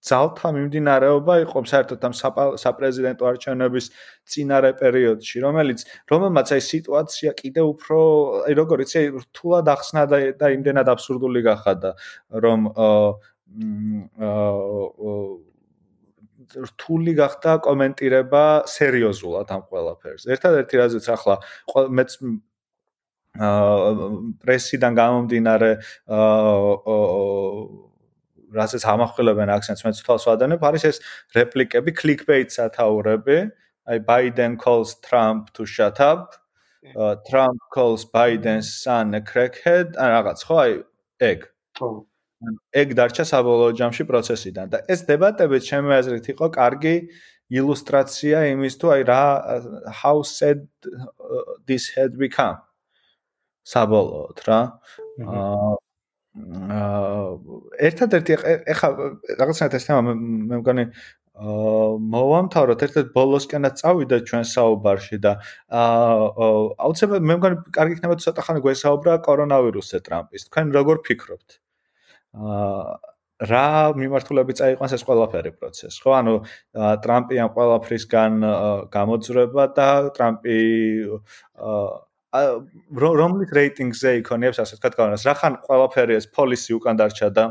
ძალთა 0.00 0.48
მიმდინარეობა 0.56 1.34
იყო 1.44 1.60
საერთოდ 1.72 2.04
ამ 2.08 2.14
საპრეზიდენტო 2.62 3.26
არჩევნების 3.30 3.86
წინარე 4.32 4.70
პერიოდში, 4.80 5.42
რომელიც 5.44 5.84
რომელმაც 6.12 6.52
აი 6.56 6.62
სიტუაცია 6.68 7.30
კიდე 7.40 7.62
უფრო 7.68 7.98
აი 8.48 8.56
როგორ 8.60 8.84
იცი 8.86 9.02
რთულად 9.20 9.68
ახსნა 9.74 10.06
და 10.08 10.18
და 10.40 10.46
იმდენად 10.56 10.88
აბსურდული 10.94 11.44
გახადა, 11.44 11.90
რომ 12.32 12.60
რთული 16.50 17.12
გახდა 17.14 17.52
კომენტირება 17.62 18.44
სერიოზულად 18.66 19.52
ამ 19.54 19.62
ყველაფერს. 19.68 20.26
ერთადერთი 20.34 20.74
რაზეც 20.80 21.06
ახლა 21.14 21.36
მეც 21.92 22.10
პრესიდან 23.38 24.92
გამომდინარე 24.98 25.70
რასაც 28.50 28.82
ამახვილებენ 28.90 29.52
აქცენტს 29.54 29.84
მეც 29.86 30.02
თვალს 30.02 30.26
ვადანებ 30.26 30.62
არის 30.66 30.84
ეს 30.90 30.96
რეპლიკები 31.36 31.94
clickbait 31.94 32.50
სათაურები. 32.50 33.50
აი 33.86 33.98
Biden 34.06 34.58
calls 34.58 34.98
Trump 35.06 35.52
to 35.54 35.64
shut 35.64 36.00
up. 36.00 36.34
Trump 37.30 37.58
calls 37.70 38.04
Biden's 38.04 38.74
son 38.82 39.14
a 39.14 39.20
crackhead. 39.20 39.94
ან 39.96 40.08
რაღაც 40.18 40.38
ხო? 40.44 40.56
აი 40.58 40.72
ეგ 41.20 41.38
ხო. 41.78 41.88
ეგ 42.74 42.88
დარჩა 42.98 43.24
საბოლოო 43.30 43.72
ჯამში 43.78 44.04
პროცესიდან. 44.10 44.66
და 44.74 44.78
ეს 44.88 45.06
დებატები 45.06 45.58
ჩემი 45.60 45.90
აზრით 46.00 46.26
იყო 46.34 46.46
კარგი 46.50 46.96
ილუსტრაცია 47.50 48.38
იმის 48.54 48.74
თუ 48.80 48.86
აი 48.94 49.02
რა 49.10 49.24
how 50.02 50.22
said 50.22 50.66
this 51.66 51.90
had 51.94 52.18
become 52.18 52.58
საბოლოოდ 53.70 54.44
რა. 54.48 54.60
აა 55.20 55.70
ერთადერთი 57.90 58.36
ეხა 58.70 58.88
რაღაცნაირად 59.40 59.74
ეს 59.78 59.86
თემა 59.88 60.14
მე 60.14 60.58
მგონი 60.60 60.84
აა 60.86 61.86
მოვამთავროთ 62.14 62.84
ერთად 62.86 63.10
ბოლოსკენაც 63.16 63.82
წავიდა 63.82 64.18
ჩვენ 64.30 64.44
საუბარში 64.46 65.18
და 65.26 65.32
აა 65.82 66.50
აუცილებლად 66.86 67.26
მე 67.30 67.34
მგონი 67.40 67.56
კარგი 67.74 67.98
იქნება 67.98 68.18
თუ 68.18 68.26
ცოტა 68.26 68.46
ხანი 68.46 68.60
გვესაუბრა 68.66 69.16
კორონავირუსზე 69.26 69.98
ტრამპის. 70.06 70.46
თქვენ 70.50 70.66
როგორ 70.78 71.02
ფიქრობთ? 71.06 71.48
აა 72.38 72.94
რა 73.50 73.96
მიმართულებით 73.96 74.56
წაიყვანს 74.60 74.94
ეს 75.00 75.02
ყველაფერი 75.08 75.50
პროცესი, 75.56 75.98
ხო? 76.04 76.10
ანუ 76.12 76.34
ტრამპი 77.04 77.34
ამ 77.40 77.50
ყველაფრისგან 77.56 78.32
გამოძრება 78.92 79.64
და 79.78 79.88
ტრამპი 80.12 80.58
აა 81.56 82.09
რომლის 82.30 83.50
რეიტინგზე 83.58 84.10
იქონიებს 84.22 84.60
ასე 84.62 84.78
ვთქვათ 84.78 84.94
კანონს 84.98 85.24
რახან 85.26 85.56
ყველაფერი 85.66 86.14
ეს 86.14 86.26
პოლისი 86.30 86.76
უკან 86.78 87.00
დარჩა 87.00 87.28
და 87.34 87.44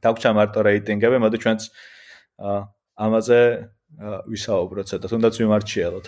დაგჭა 0.00 0.30
მარტო 0.32 0.60
რეიტინგები 0.64 1.20
მოდი 1.20 1.38
ჩვენც 1.44 1.60
ამაზე 3.04 3.40
ვისაუბროთ 4.32 4.86
ცოტა 4.90 5.06
თუნდაც 5.12 5.34
ვიმარჩიელოთ 5.44 6.06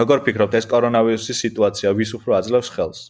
როგორ 0.00 0.18
ფიქრობთ 0.26 0.54
ეს 0.60 0.66
კორონავირუსის 0.68 1.40
სიტუაცია 1.48 1.88
ვის 1.96 2.10
უფრო 2.20 2.36
აძლევს 2.40 2.68
ხელს? 2.76 3.00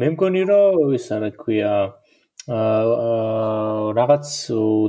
მე 0.00 0.06
მგონი 0.16 0.42
რომ 0.48 0.96
ის 0.96 1.06
არა 1.12 1.30
ქვია 1.36 1.68
აა 1.68 2.01
რაღაც 2.48 4.26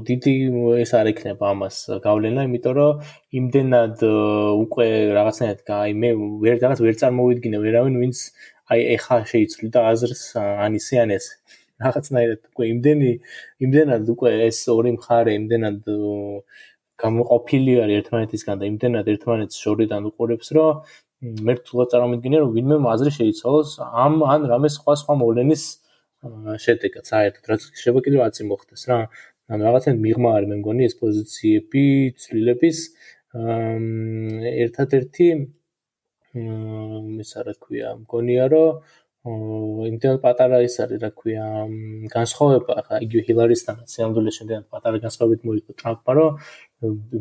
დიდი 0.10 0.34
ეს 0.82 0.91
არ 0.97 1.08
იქნება 1.14 1.45
ამას 1.54 1.78
გავლენა, 2.01 2.45
იმიტომ 2.49 2.74
რომ 2.74 3.01
იმდენად 3.30 4.01
უკვე 4.66 4.88
რაღაცნაირად 5.14 5.70
აი 5.78 5.93
მე 6.01 6.10
ვერ 6.41 6.58
რაღაც 6.64 6.80
ვერ 6.82 6.95
წარმოვიდგინე 6.97 7.58
ვერავინ 7.62 7.95
ვინც 8.01 8.18
აი 8.74 8.80
ეხა 8.97 9.18
შეიცვლი 9.30 9.70
და 9.70 9.80
აზრს 9.86 10.24
ანისიან 10.66 11.14
ეს. 11.14 11.26
რაღაცნაირად 11.84 12.41
უკვე 12.49 12.66
იმდენი 12.74 13.12
იმდენად 13.66 14.04
უკვე 14.14 14.30
ეს 14.49 14.58
ორი 14.74 14.91
მხარე 14.97 15.32
იმდენად 15.38 15.78
გამოყოფილი 17.04 17.74
არის 17.86 17.95
ერთმანეთისგან 18.01 18.56
და 18.62 18.66
იმდენად 18.72 19.06
ერთმანეთს 19.14 19.56
შორიდან 19.62 20.01
უყურებს 20.10 20.47
რომ 20.58 20.82
მე 21.45 21.54
თულად 21.68 21.88
წარმოვიდგინე 21.93 22.38
რომ 22.41 22.49
ვინმე 22.58 22.78
აზრი 22.93 23.12
შეიცვალოს 23.20 23.70
ამ 24.06 24.14
ან 24.34 24.41
რამე 24.54 24.70
სხვა 24.78 24.93
სხვა 25.01 25.14
მოვლენის 25.22 25.64
შედეგად 26.65 27.09
საერთოდ 27.11 27.51
რაც 27.53 27.61
შეიძლება 27.71 28.05
კიდევ 28.07 28.21
აცი 28.28 28.47
მოხდეს 28.51 28.84
რა 28.91 28.99
ანუ 29.53 29.61
რაღაცა 29.67 29.95
მიღმა 30.05 30.30
არის 30.38 30.49
მე 30.51 30.57
მგონი 30.61 30.88
ეს 30.89 30.95
პოზიციები 31.01 31.86
ცვლილების 32.24 32.80
ერთადერთი 34.63 35.28
მის 36.34 37.32
რა 37.45 37.53
ქვია, 37.61 37.93
მგონია 38.01 38.45
რომ 38.53 38.82
იმდენ 39.24 40.17
პატარა 40.19 40.57
ის 40.65 40.76
არის, 40.84 40.99
რა 40.99 41.09
ქვია, 41.15 41.43
განსხვავება 42.11 42.74
ხა 42.88 42.97
იგივე 43.05 43.21
ჰილარისთანაც 43.28 43.88
სამდვილე 43.95 44.32
შემდეგ 44.38 44.65
პატარა 44.74 44.99
განსხვავებით 45.05 45.45
მოიგო 45.47 45.76
ტრამპმა, 45.80 46.11
რომ 46.17 46.32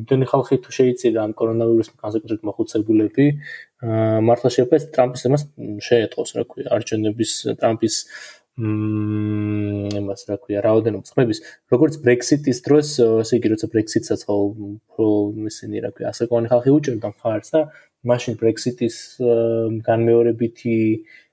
იმდენი 0.00 0.26
ხალხი 0.32 0.58
თუ 0.64 0.74
შეიწირა 0.78 1.20
ამ 1.22 1.32
კორონავირუსის 1.38 1.94
განსაკუთრებით 2.02 2.42
მოხუცებულები, 2.48 3.26
მართლა 4.26 4.48
შეფეს 4.56 4.82
ტრამპის 4.96 5.22
იმას 5.30 5.42
შეეტყოს, 5.86 6.30
რა 6.40 6.44
ქვია, 6.50 6.66
არჩევნების 6.74 7.30
ტრამპის 7.62 7.94
მმ 8.60 9.96
იმას 10.02 10.26
რა 10.28 10.36
ქვია, 10.42 10.60
რაოდენობის 10.66 11.14
ხმების, 11.14 11.38
როგორც 11.72 11.96
ბრექსიტის 12.04 12.58
დროს, 12.66 12.88
ესე 13.24 13.38
იგი, 13.40 13.52
როცა 13.54 13.66
ბრექსიტსაც 13.72 14.20
ხო 14.28 15.08
ისინი 15.48 15.84
რა 15.86 15.90
ქვია, 15.96 16.12
ასაკოვანი 16.12 16.52
ხალხი 16.52 16.74
უჭერდა 16.76 17.08
მხარს 17.14 17.54
და 17.56 17.62
მაშინ 18.12 18.36
ბრექსიტის 18.42 18.96
განმეორებითი 19.88 20.76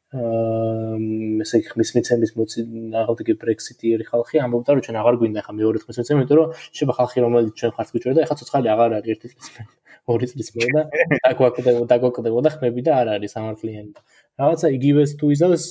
ესე 0.09 1.59
იგი 1.61 1.69
ხმის 1.69 1.91
მიცემის 1.95 2.31
მოცი 2.39 2.63
აღდგე 3.01 3.35
ბრექსიტიერი 3.43 4.07
ხალხი 4.07 4.41
ამბობდა 4.41 4.73
რომ 4.73 4.81
ჩვენ 4.87 4.97
აღარ 5.01 5.17
გვინდა 5.21 5.43
ხა 5.45 5.53
მეორე 5.59 5.81
ხმის 5.83 5.99
მიცემა 6.01 6.23
იმიტომ 6.23 6.39
რომ 6.39 6.55
შეიძლება 6.65 6.95
ხალხი 6.97 7.25
რომელიც 7.25 7.53
ჩვენ 7.61 7.75
ხართ 7.77 7.93
გვიჭერდა 7.93 8.17
და 8.17 8.25
ეხლა 8.25 8.37
ცოცხალი 8.41 8.71
აღარ 8.73 8.95
არის 8.97 9.13
ერთი 9.13 9.27
წლის 9.29 9.53
ორი 10.13 10.31
წლის 10.31 10.49
მერე 10.55 10.71
და 10.75 10.83
დაგვაკდებოდა 11.25 11.85
დაგვაკდებოდა 11.93 12.49
ხმები 12.55 12.81
და 12.87 12.91
არ 13.01 13.13
არის 13.15 13.35
სამართლიანი 13.37 13.93
რაღაცა 14.39 14.67
იგივეს 14.71 15.11
თუ 15.19 15.29
იზავს 15.35 15.63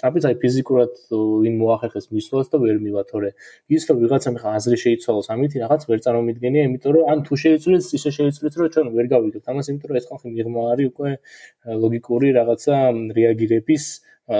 ტრაპიც 0.00 0.26
აი 0.28 0.36
ფიზიკურად 0.42 0.94
ვინ 1.12 1.58
მოახერხეს 1.60 2.08
მისვლას 2.16 2.48
და 2.52 2.60
ვერ 2.62 2.80
მივა 2.84 3.02
თორე 3.10 3.30
ის 3.76 3.84
რომ 3.90 4.00
ვიღაცამ 4.04 4.38
ხა 4.40 4.54
აზრი 4.60 4.78
შეიცვალოს 4.84 5.28
ამით 5.36 5.58
რაღაც 5.64 5.86
ვერ 5.92 6.00
წარმომიდგენია 6.06 6.64
იმიტომ 6.70 6.96
რომ 6.96 7.12
ან 7.12 7.24
თუ 7.28 7.40
შეიცვლეს 7.44 7.92
ისე 8.00 8.14
შეიცვლეს 8.16 8.58
რომ 8.62 8.72
ჩვენ 8.74 8.92
ვერ 8.96 9.06
გავიგებთ. 9.12 9.44
ამას 9.52 9.72
იმიტომ 9.72 9.88
რომ 9.92 10.00
ეს 10.00 10.08
ხალხი 10.08 10.28
მიღმა 10.40 10.60
არის 10.72 10.86
უკვე 10.92 11.10
ლოგიკური 11.84 12.28
რაღაცა 12.40 12.76
რეაგირების 13.20 13.84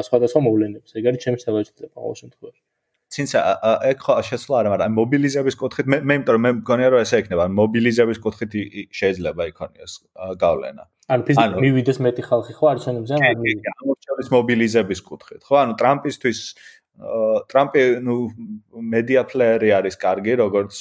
სხვადასხვა 0.08 0.40
მოვლენებს. 0.48 0.90
ეგ 0.96 1.04
არის 1.12 1.20
ჩემი 1.24 1.36
შეხედვით 1.42 1.68
ყოველ 1.92 2.14
შემთხვევაში 2.22 2.71
თინცა 3.12 3.38
ეგ 3.92 3.98
ხო 4.04 4.14
შესვლა 4.28 4.56
არა, 4.62 4.68
მაგრამ 4.72 4.94
მობილიზების 4.98 5.56
კუთხით 5.62 5.86
მე 5.92 5.98
მე 6.08 6.14
იმიტომ 6.18 6.34
რომ 6.36 6.42
მე 6.46 6.52
მგონია 6.58 6.88
რომ 6.92 7.02
ესე 7.04 7.20
იქნება, 7.22 7.44
მობილიზების 7.60 8.18
კუთხით 8.24 8.52
შეიძლება 9.00 9.42
იქონიოს 9.52 9.92
გავლენა. 10.42 10.84
ანუ 11.12 11.22
ფიზიკურად 11.28 11.60
მივიდეს 11.66 11.98
მეტი 12.06 12.22
ხალხი 12.28 12.52
ხო 12.56 12.64
არ 12.72 12.78
ჩანებს 12.84 13.10
ან 13.12 13.26
არ 13.28 13.36
მივიდეს. 13.42 13.76
ამორჩევის 13.82 14.28
მობილიზების 14.36 15.00
კუთხით, 15.08 15.42
ხო? 15.44 15.54
ანუ 15.62 15.72
ტრამპისთვის 15.82 16.40
ტრამპი 17.52 17.82
ნუ 18.06 18.16
მედია 18.92 19.22
პლეერი 19.28 19.68
არის 19.80 19.96
კარგი, 19.96 20.32
როგორც 20.44 20.74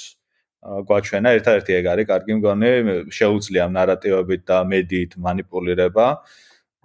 გვაჩვენა 0.61 1.29
ერთადერთი 1.37 1.73
ეგ 1.73 1.85
არის 1.93 2.07
კარგი 2.11 2.33
მგონი 2.37 2.69
შეუძლია 3.17 3.65
ნარატივებით 3.73 4.41
და 4.45 4.57
მედიით 4.69 5.17
манипулირება 5.25 6.05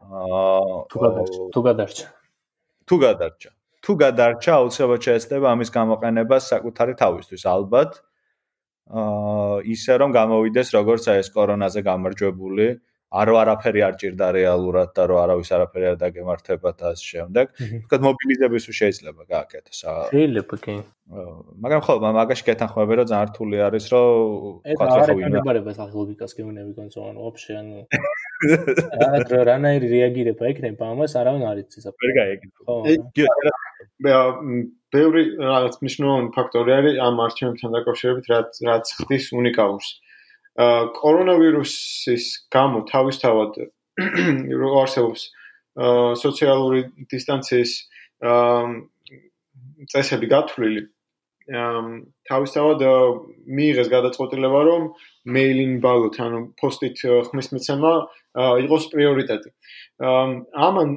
აა 0.07 0.73
თუ 1.53 1.61
გადარჩა 1.67 2.09
თუ 2.89 2.97
გადარჩა 3.05 3.51
თუ 3.87 3.95
გადარჩა 4.03 4.53
აუცილებლად 4.61 5.07
შეეცდება 5.07 5.47
ამის 5.55 5.71
გამოყენება 5.79 6.37
საკუთარი 6.43 6.95
თავისთვის 7.03 7.43
ალბათ 7.55 8.01
აა 8.87 9.63
ისე 9.75 9.95
რომ 10.03 10.11
გამოვიდეს 10.19 10.69
როგორც 10.79 11.07
აი 11.11 11.23
ეს 11.23 11.31
კორონაზე 11.37 11.81
გამარჯვებული 11.87 12.67
არ 13.15 13.31
არაფერი 13.41 13.81
არ 13.87 13.95
ჭირდა 14.03 14.27
რეალურად 14.35 14.91
და 14.97 15.03
რომ 15.07 15.19
არავის 15.23 15.51
არაფერი 15.57 15.87
არ 15.91 15.97
დაგემართება 16.03 16.71
და 16.75 16.91
ამ 16.91 16.99
შემდეგ. 17.11 17.47
თქვა 17.87 17.99
მობილიზების 18.07 18.65
უ 18.67 18.73
შეიძლება 18.81 19.23
გააკეთოს. 19.31 19.81
შეიძლება 20.11 20.57
კი. 20.67 20.75
მაგრამ 21.63 21.81
ხო, 21.87 21.95
მაგაში 22.03 22.45
გეთანხმები 22.51 22.95
რომ 22.99 23.07
ძალიან 23.11 23.27
რთული 23.31 23.57
არის 23.67 23.85
რომ 23.95 24.07
თქვა 24.75 24.87
ხო 24.91 25.15
ვინა. 25.15 25.39
ეს 25.39 25.47
არ 25.47 25.57
არის 25.63 25.79
ეს 25.87 25.93
ლოგიკას 25.95 26.33
გეუნები 26.35 26.73
კონსო 26.75 26.99
ანუ 27.07 27.21
ვაფშე 27.27 27.53
ანუ 27.63 27.77
რა 28.45 29.43
რანაირი 29.49 29.89
რეაგირება 29.93 30.51
იქნება 30.53 30.91
ამას 30.93 31.17
არავინ 31.21 31.45
არ 31.51 31.63
იცის 31.65 31.89
აფერ 31.91 32.11
გაიგე. 32.19 32.49
ხო. 32.61 32.75
მე 34.05 34.13
ბევრი 34.93 35.23
რაღაც 35.41 35.75
მნიშვნელოვანი 35.83 36.31
ფაქტორი 36.37 36.71
არის 36.79 36.99
ამ 37.07 37.17
არჩევნებთან 37.27 37.71
დაკავშირებით 37.77 38.27
რაც 38.33 38.51
რაც 38.69 38.87
ხდის 39.01 39.25
უნიკალურს. 39.37 39.89
კორონავირუსის 41.01 42.25
გამო 42.53 42.85
თავისთავად 42.93 43.53
არსებობს 44.83 45.23
სოციალური 46.25 46.81
დისტანციის 47.13 47.73
წესები 49.93 50.27
გათვლილი 50.33 50.83
თავისთავად 51.47 52.81
მიიღეს 53.47 53.89
გადაწყვეტილება 53.93 54.61
რომ 54.67 54.87
მეილინგ 55.31 55.79
ბალოთ 55.85 56.17
ანუ 56.25 56.41
პოსტით 56.59 56.99
ხმის 57.29 57.53
მიცემა 57.55 57.93
იყოს 58.37 58.85
პრიორიტეტი. 58.93 59.51
ამან 60.69 60.89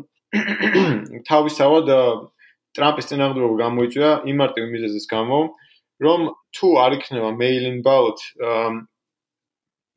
თავისთავად 1.29 1.85
ტრამპის 2.77 3.09
წინააღმდეგობა 3.09 3.55
გამოიწვია 3.63 4.09
იმარტივი 4.29 4.67
მიზეზის 4.75 5.05
გამო 5.09 5.39
რომ 6.03 6.21
თუ 6.55 6.67
არ 6.83 6.91
იქნება 6.99 7.29
მეილინგ 7.39 7.79
ბალოთ 7.87 8.19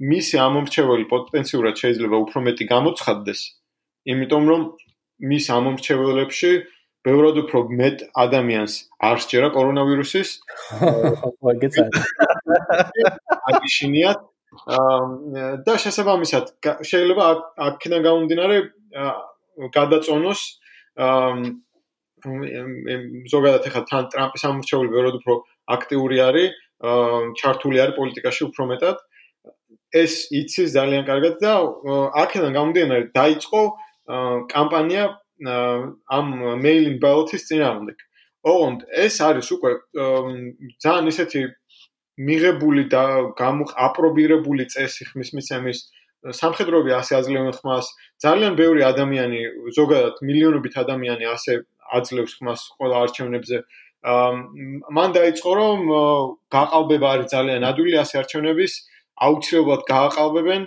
მისი 0.03 0.39
ამომრჩეველი 0.43 1.05
პოტენციურად 1.11 1.75
შეიძლება 1.79 2.17
უფრო 2.27 2.39
მეტი 2.47 2.65
გამოცხადდეს, 2.73 3.41
იმიტომ 4.13 4.49
რომ 4.51 4.63
მის 5.31 5.45
ამომრჩეველებში 5.57 6.51
ბევრად 7.07 7.37
უფრო 7.43 7.59
მეტ 7.79 8.03
ადამიანს 8.25 8.75
არ 9.11 9.23
შეერა 9.27 9.49
კორონავირუსის. 9.55 10.31
ვაგეც 11.47 11.75
არის. 11.83 12.03
და 15.67 15.75
შესაბამისად 15.81 16.53
შეიძლება 16.85 17.25
აქედან 17.67 18.03
გამომდინარე 18.07 18.57
გადაწონოს 19.77 20.41
ზოგადად 23.33 23.65
ახლა 23.71 23.83
თან 23.91 24.05
ტრამპის 24.13 24.45
ამორჩეული 24.49 24.93
ბევრად 24.93 25.17
უფრო 25.21 25.35
აქტიური 25.77 26.21
არის, 26.29 26.53
ჩართული 27.41 27.81
არის 27.83 27.97
პოლიტიკაში 27.97 28.43
უფრო 28.51 28.69
მეტად. 28.73 28.97
ეს 29.93 30.13
იცის 30.33 30.73
ძალიან 30.73 31.05
კარგად 31.05 31.35
და 31.45 31.53
აქედან 32.23 32.53
გამომდინარე 32.57 33.05
დაიწყო 33.13 33.61
კამპანია 34.53 35.05
ამ 36.17 36.27
მეილინგ 36.65 36.97
ბალოტის 37.03 37.43
წინააღმდეგ. 37.49 37.97
ოღონდ 38.53 38.81
ეს 39.05 39.15
არის 39.23 39.49
უკვე 39.55 39.73
ძალიან 40.83 41.07
ისეთი 41.13 41.41
მიღებული 42.19 42.85
და 42.93 43.05
გამოაპრობირებული 43.39 44.67
წესი 44.73 45.09
ხმის 45.11 45.31
მიცემის 45.37 45.79
სამხედროები 46.23 46.93
ასე 46.95 47.17
აძლევენ 47.19 47.55
ხმას. 47.59 47.87
ძალიან 48.23 48.55
ბევრი 48.59 48.83
ადამიანი 48.87 49.41
ზოგადად 49.77 50.21
მილიონობით 50.23 50.75
ადამიანი 50.85 51.25
ასე 51.35 51.53
აძლევს 51.99 52.33
ხმას 52.39 52.61
ყველა 52.79 52.97
არჩევნებზე. 53.07 53.59
მან 54.03 55.11
დაიწყო 55.19 55.51
რომ 55.59 55.79
გაყალბება 56.53 57.09
არის 57.15 57.29
ძალიან 57.35 57.63
ადვილი 57.71 57.97
ასე 58.03 58.15
არჩევნების 58.23 58.73
აუცილებლად 59.27 59.83
გააყალბებენ 59.89 60.63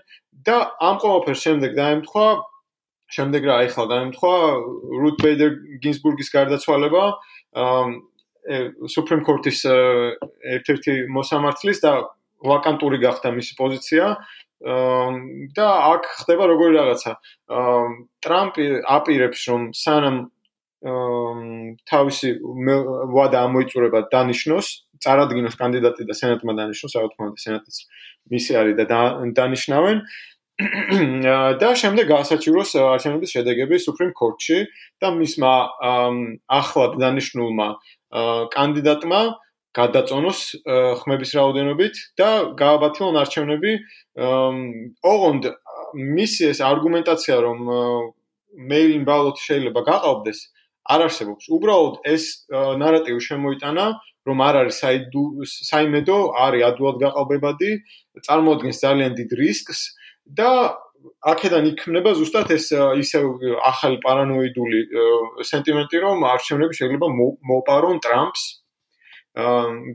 და 0.48 0.58
ამ 0.80 0.96
ყოველფერს 1.04 1.41
შემდეგ 1.46 1.72
დაემთხვა 1.76 2.28
შემდეგ 3.16 3.41
რა 3.50 3.56
ახლა 3.66 3.86
დაემთხვა 3.91 4.36
რუტ 5.04 5.18
ბეიდერ 5.24 5.52
გინსბურგის 5.84 6.30
გარდაცვალება 6.36 7.04
სუპრემ 8.96 9.26
კორტის 9.26 9.66
ერთ-ერთი 9.66 10.96
მოსამართლის 11.18 11.82
და 11.86 11.93
ვაკანტური 12.46 13.02
გახდა 13.02 13.34
მისი 13.36 13.58
პოზიცია 13.58 14.14
და 15.58 15.68
აქ 15.91 16.04
ხდება 16.22 16.46
როგორი 16.54 16.78
რაღაცა 16.78 17.12
ტრამპი 18.26 18.66
აპირებს 18.97 19.42
რომ 19.51 19.62
სანამ 19.76 20.17
თავისი 21.89 22.30
ვადა 23.17 23.39
ამოიწურება 23.50 24.05
დანიშნოს 24.13 24.67
წარადგინოს 25.05 25.58
კანდიდატი 25.59 26.08
და 26.08 26.16
სენატმა 26.17 26.55
დანიშნოს, 26.59 26.96
რა 26.97 27.09
თქმა 27.12 27.28
უნდა, 27.30 27.42
სენატიც 27.46 27.76
მისი 28.34 28.51
არის 28.62 28.76
და 28.80 28.86
დანიშნავენ. 29.38 29.97
და 31.62 31.70
შემდეგ 31.76 32.05
გაასაჩივროს 32.08 32.70
არჩევნების 32.80 33.34
შედეგები 33.36 33.76
Supreme 33.76 34.13
Court-ში 34.16 34.59
და 35.04 35.12
მისმა 35.12 35.54
ახლად 36.47 36.96
დანიშნულმა 37.01 37.67
კანდიდატმა 38.55 39.21
გადაწონოს 39.75 40.39
ხმების 41.04 41.32
რაოდენობით 41.36 41.96
და 42.20 42.29
გააბათილონ 42.59 43.16
არჩევნები. 43.21 43.71
ოღონდ 45.04 45.43
მისი 45.96 46.43
ეს 46.51 46.59
არგუმენტაცია 46.63 47.37
რომ 47.43 47.59
mail-in 48.71 49.04
ballot 49.04 49.36
შეიძლება 49.36 49.82
გაყავდეს 49.83 50.39
არ 50.86 51.00
არსებობს. 51.08 51.43
უბრალოდ 51.51 51.96
ეს 52.08 52.24
ნარატივი 52.51 53.21
შემოიტანა 53.28 53.86
რომ 54.25 54.37
არ 54.47 54.55
არის 54.63 54.78
საიმედო, 55.70 56.17
არის 56.46 56.66
ადვილად 56.70 56.97
გაყალბებადი, 57.04 57.70
წარმოადგენს 58.25 58.78
ძალიან 58.86 59.12
დიდ 59.20 59.29
რისკს 59.37 59.79
და 60.39 60.51
აქედან 61.32 61.70
იქმნება 61.72 62.14
ზუსტად 62.20 62.52
ეს 62.56 62.72
ისე 63.04 63.22
ახალი 63.70 63.98
პარანოიდული 64.06 64.80
სენტიმენტი, 65.52 65.98
რომ 66.06 66.26
არჩევნები 66.34 66.78
შეიძლება 66.80 67.08
მოპარონ 67.52 68.02
ტრამპს 68.06 68.44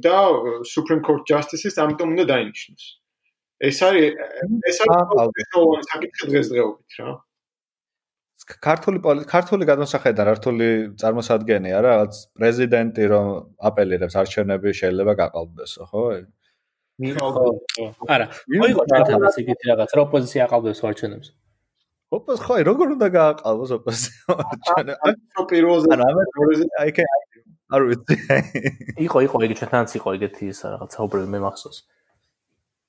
და 0.05 0.17
Supreme 0.75 1.03
Court 1.07 1.25
Justice-ის 1.31 1.79
ამიტომ 1.81 2.09
უნდა 2.15 2.25
დაინიშნოს. 2.33 2.85
ეს 3.61 3.79
არის 3.85 4.07
ეს 4.69 4.79
არის 4.85 5.51
საკითხი 5.93 6.25
დღესდღეობით 6.33 6.93
რა. 7.01 7.11
ქართული 8.65 8.99
ქართული 9.29 9.65
გადმოსახედა 9.69 10.23
რართული 10.29 10.69
წარმოსადგენია 11.01 11.79
რა, 11.85 11.93
რაც 12.03 12.15
პრეზიდენტი 12.41 13.05
რომ 13.13 13.27
აპელირებს 13.69 14.17
არჩევნები 14.23 14.69
შეიძლება 14.81 15.13
გაყალბდესო, 15.23 15.83
ხო? 15.93 16.05
არა, 17.01 18.27
მოიღო 18.61 18.83
ჩათავს 18.91 19.37
იგივე 19.41 19.63
რაღაც, 19.73 19.91
რა 19.97 20.03
ოპოზიცია 20.05 20.41
აყალბებს 20.47 20.81
არჩევნებს. 20.91 21.29
ოპოზ 22.11 22.39
ხო, 22.45 22.55
როგორ 22.67 22.87
უნდა 22.97 23.09
გააყალბოს 23.17 23.71
ოპოზიცია 23.81 24.37
არჩევნები? 24.45 25.15
ხო, 25.33 25.43
პირველზე 25.51 25.89
არა, 25.97 26.05
აი 26.85 26.91
კი 26.97 27.03
არ 27.71 27.83
ვიცი. 27.87 28.15
იყო, 29.07 29.19
იყო 29.27 29.37
იგივე 29.47 29.57
ჩათავს 29.63 29.93
იყო 29.97 30.09
იგეთი 30.19 30.45
ის 30.51 30.59
რაღაც 30.67 30.91
საუბრები 30.99 31.29
მე 31.31 31.39
მახსოვს. 31.47 31.79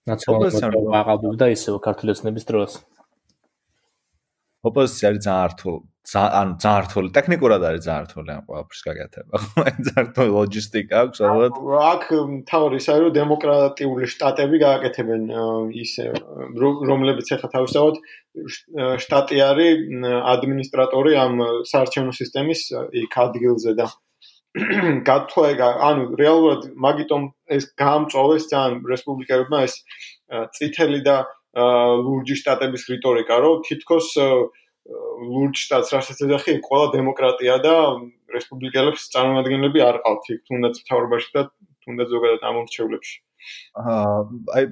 ნაციონალურ 0.09 0.95
აყალბებდა 0.97 1.45
ისევ 1.53 1.77
ქართული 1.85 2.09
ოცნების 2.17 2.45
დროს. 2.49 2.71
ოპოზიცია 4.61 5.09
არის 5.09 5.23
ძალიან 5.25 5.49
რთული, 5.51 5.79
ანუ 6.11 6.53
ძალიან 6.61 6.83
რთული, 6.85 7.09
ტექნიკურად 7.17 7.61
არის 7.65 7.81
ძალიან 7.85 8.05
რთული 8.05 8.29
ამ 8.33 8.43
ყველაფერს 8.49 8.81
გაკეთება. 8.87 9.33
ხო, 9.41 9.63
ძალიან 9.87 10.05
რთული 10.09 10.29
ლოჯისტიკა 10.37 10.95
აქვს, 11.01 11.19
ალბათ. 11.29 11.53
აქ 11.91 12.03
თავი 12.51 12.77
ის 12.77 12.87
არის, 12.93 13.01
რომ 13.05 13.15
დემოკრატიული 13.17 14.09
შტატები 14.13 14.57
გააკეთებენ 14.65 15.21
ისე, 15.85 16.05
რომლებიც 16.91 17.27
ახლა 17.37 17.49
თავისთავად 17.55 17.95
შტატი 19.05 19.37
არის 19.49 19.77
ადმინისტრატორი 20.35 21.11
ამ 21.25 21.33
საარჩევნო 21.71 22.13
სისტემის 22.21 22.61
იქ 23.01 23.13
ადგილზე 23.25 23.77
და 23.81 23.89
გათხოვა, 25.09 25.67
ანუ 25.89 26.03
რეალურად 26.19 26.61
მაგიტომ 26.75 27.21
ეს 27.55 27.63
გამწოლეს 27.81 28.49
ძალიან 28.51 28.81
რესპუბლიკელებმა 28.83 29.59
ეს 29.63 29.79
წითელი 30.57 30.99
და 31.07 31.15
ლურჯი 31.55 32.35
შტატების 32.41 32.83
რიტორიკა, 32.91 33.35
რომ 33.43 33.63
თითქოს 33.67 34.07
ლურჯ 35.31 35.55
შტატს 35.61 35.89
რასაც 35.93 36.19
ეძახი, 36.25 36.53
ყველა 36.63 36.87
დემოკრატია 36.95 37.57
და 37.63 37.75
რესპუბლიკელებს 38.31 39.09
წარმომადგენლები 39.11 39.83
არ 39.83 39.99
ყავთ 40.05 40.31
იქ, 40.31 40.39
თუნდაც 40.47 40.79
მთავრობაში 40.85 41.29
და 41.35 41.41
თუნდაც 41.81 42.07
ზოგადად 42.13 42.41
ამორჩევლებში. 42.47 43.17
აა 43.81 44.17
აი 44.53 44.65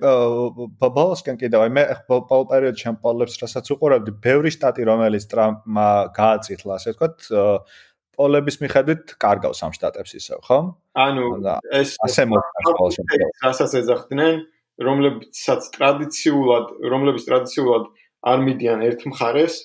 ბაბალსკენ 0.81 1.38
კიდევ 1.41 1.65
აი 1.65 1.72
მე 1.73 1.84
ბაბალ 2.10 2.43
პერიოდში 2.53 2.85
ამ 2.91 2.97
პოლებს 3.01 3.39
რასაც 3.41 3.65
უყურებდი, 3.73 4.11
ბევრი 4.22 4.53
შტატი 4.53 4.85
რომელიც 4.85 5.26
ტრამპმა 5.31 5.89
გააწითლა, 6.14 6.77
ასე 6.77 6.93
ვთქვათ, 6.93 7.18
პოლების 8.19 8.56
მიხედვით 8.61 9.15
კარგავს 9.23 9.60
ამ 9.65 9.73
შტატებს 9.73 10.11
ისევ, 10.19 10.39
ხო? 10.45 10.60
ანუ 10.93 11.26
ეს 11.81 11.97
ასე 12.06 12.27
მოხდა, 12.30 13.30
რასაც 13.41 13.72
ეძახდნენ, 13.81 14.35
რომლებსაც 14.80 15.68
ტრადიციულად, 15.76 16.65
რომლებიც 16.93 17.23
ტრადიციულად 17.27 17.89
არ 18.31 18.38
მიდიან 18.47 18.80
ერთ 18.89 19.06
მხარეს. 19.11 19.56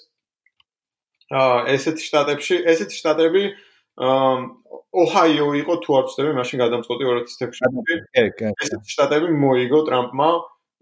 აა 1.34 1.58
ესეთ 1.74 2.02
შტატებში, 2.04 2.56
ესეთ 2.72 2.90
შტატები 2.98 3.44
აა 3.98 4.34
ოჰაიო 4.94 5.46
იყო 5.58 5.74
თუ 5.82 5.90
არ 5.98 6.04
ვცდები, 6.06 6.32
მაშინ 6.38 6.58
გადამწყვეტი 6.64 7.04
2016 7.10 7.58
წელს. 7.58 8.02
კი, 8.14 8.24
კი. 8.38 8.50
ესეთ 8.62 8.82
შტატები 8.94 9.28
მოიგო 9.42 9.80
ტრამპმა 9.88 10.30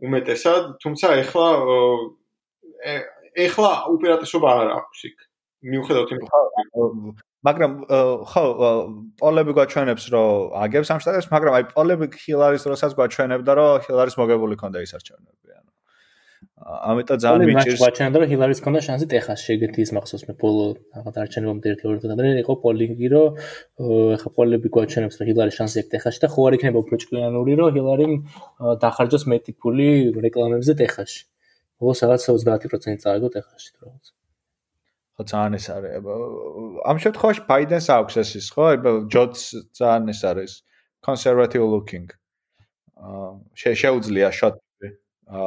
უმეტესად, 0.04 0.62
თუმცა 0.82 1.06
ეხლა 1.22 1.46
ეხლა 3.46 3.70
უპირატესობა 3.94 4.48
არ 4.60 4.68
აქვს 4.76 5.00
იქ. 5.08 5.16
მიუხედავად 5.62 6.12
იმისა, 6.12 6.40
მაგრამ 7.46 7.72
ხო 8.30 8.42
პოლები 9.18 9.52
გვაჩვენებს 9.58 10.04
რომ 10.14 10.52
აგებს 10.62 10.90
ამ 10.94 10.98
შტატებს 11.02 11.26
მაგრამ 11.34 11.56
აი 11.58 11.64
პოლები 11.74 12.06
ჰილარის 12.24 12.66
დროსაც 12.66 12.92
გვაჩვენებდა 12.98 13.52
რომ 13.58 13.70
ჰილარის 13.86 14.16
მოგებული 14.20 14.54
ქონდა 14.62 14.82
ის 14.86 14.94
არჩევნები 14.98 15.50
ანუ 15.58 15.70
ამიტომ 16.90 17.18
ძალიან 17.24 17.42
მიჭირს 17.50 17.82
გვაჩვენებდა 17.82 18.18
რომ 18.22 18.28
ჰილარის 18.32 18.60
ქონდა 18.62 18.80
შანსი 18.86 19.06
ტეხასში 19.10 19.50
ეგეთი 19.56 19.80
ის 19.86 19.90
მახსოვს 19.98 20.24
მე 20.30 20.34
პოლო 20.42 20.66
რაღაც 20.94 21.14
არჩევნებამდე 21.24 21.66
ერთი 21.72 21.84
ორი 21.90 21.98
დღე 22.06 22.30
იყო 22.46 22.54
პოლინგი 22.62 23.12
რომ 23.14 23.28
ეხა 24.16 24.34
პოლები 24.38 24.68
გვაჩვენებს 24.78 25.14
რომ 25.18 25.26
ჰილარის 25.32 25.58
შანსი 25.58 25.76
აქვს 25.82 25.92
ტეხასში 25.98 26.20
და 26.22 26.28
ხო 26.30 26.40
არ 26.46 26.58
იქნება 26.62 26.78
უფრო 26.86 26.94
ჭკვიანური 27.02 27.52
რომ 27.58 27.68
ჰილარი 27.74 28.06
დახარჯოს 28.86 29.24
მეტი 29.34 29.52
ფული 29.58 29.90
რეკლამებზე 30.30 30.72
ტეხასში. 30.78 31.22
ბოლოს 31.82 31.98
რაღაც 32.06 32.20
30% 32.30 33.02
წააგო 33.02 33.28
ტეხასში 33.34 33.72
რაღაც 33.82 34.21
ხო 35.16 35.22
ძალიან 35.32 35.52
ეს 35.58 35.66
არის. 35.76 35.92
ამ 36.90 36.96
შემთხვევაში 37.04 37.42
ბაიდენს 37.50 37.86
აქვს 37.96 38.14
ეს 38.22 38.30
ის 38.40 38.46
ხო? 38.54 38.64
ჯოც 39.12 39.34
ძალიან 39.78 40.04
ეს 40.14 40.20
არის 40.30 40.52
conservative 41.06 41.64
looking. 41.74 42.08
აა 43.02 43.74
შეუძლია 43.82 44.28
შოტი 44.38 44.88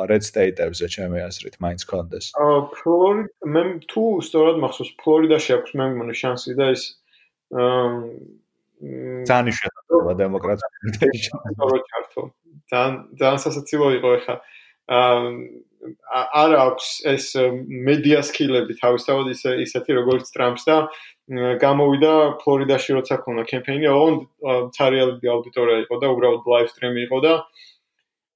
red 0.09 0.23
state-ებზე 0.25 0.87
ჩემი 0.95 1.21
აზრით 1.23 1.55
მაინც 1.63 1.81
კონდეს 1.91 2.25
აა 2.41 2.57
ფლორიდ 2.75 3.29
მე 3.55 3.61
თუ 3.91 4.03
სწორად 4.27 4.57
მახსოვს 4.63 4.91
ფლორიდაში 5.01 5.51
აქვს 5.57 5.75
მე 5.79 5.85
მგონი 5.93 6.15
შანსი 6.21 6.55
და 6.59 6.67
ის 6.75 6.83
აა 7.63 7.87
ძალიან 9.29 9.55
შეხედა 9.59 10.15
დემოკრატიული 10.23 10.89
ჩარტო 11.89 12.23
ძალიან 12.71 12.93
ძალიან 13.21 13.39
სასაცილო 13.45 13.87
იყო 13.99 14.11
ხა 14.25 14.35
აა 14.35 14.43
არ 14.89 16.55
აქვს 16.61 16.87
ეს 17.13 17.25
მედია 17.87 18.21
სკილები 18.25 18.77
თავისთავად 18.81 19.29
ისე 19.33 19.57
ისეთი 19.65 19.97
როგორც 20.01 20.31
ტრამპს 20.33 20.65
და 20.69 20.77
გამოვიდა 21.61 22.13
ფლორიდაში 22.41 22.97
როცა 22.97 23.17
ქონა 23.25 23.45
კემპეინი, 23.49 23.89
ოღონდ 23.89 24.73
ცარიალი 24.77 25.29
აუდიტორია 25.35 25.77
იყო 25.85 25.95
და 26.01 26.11
უბრალოდ 26.13 26.49
ლაივ 26.53 26.67
სტრიმი 26.73 27.01
იყო 27.09 27.19
და 27.25 27.33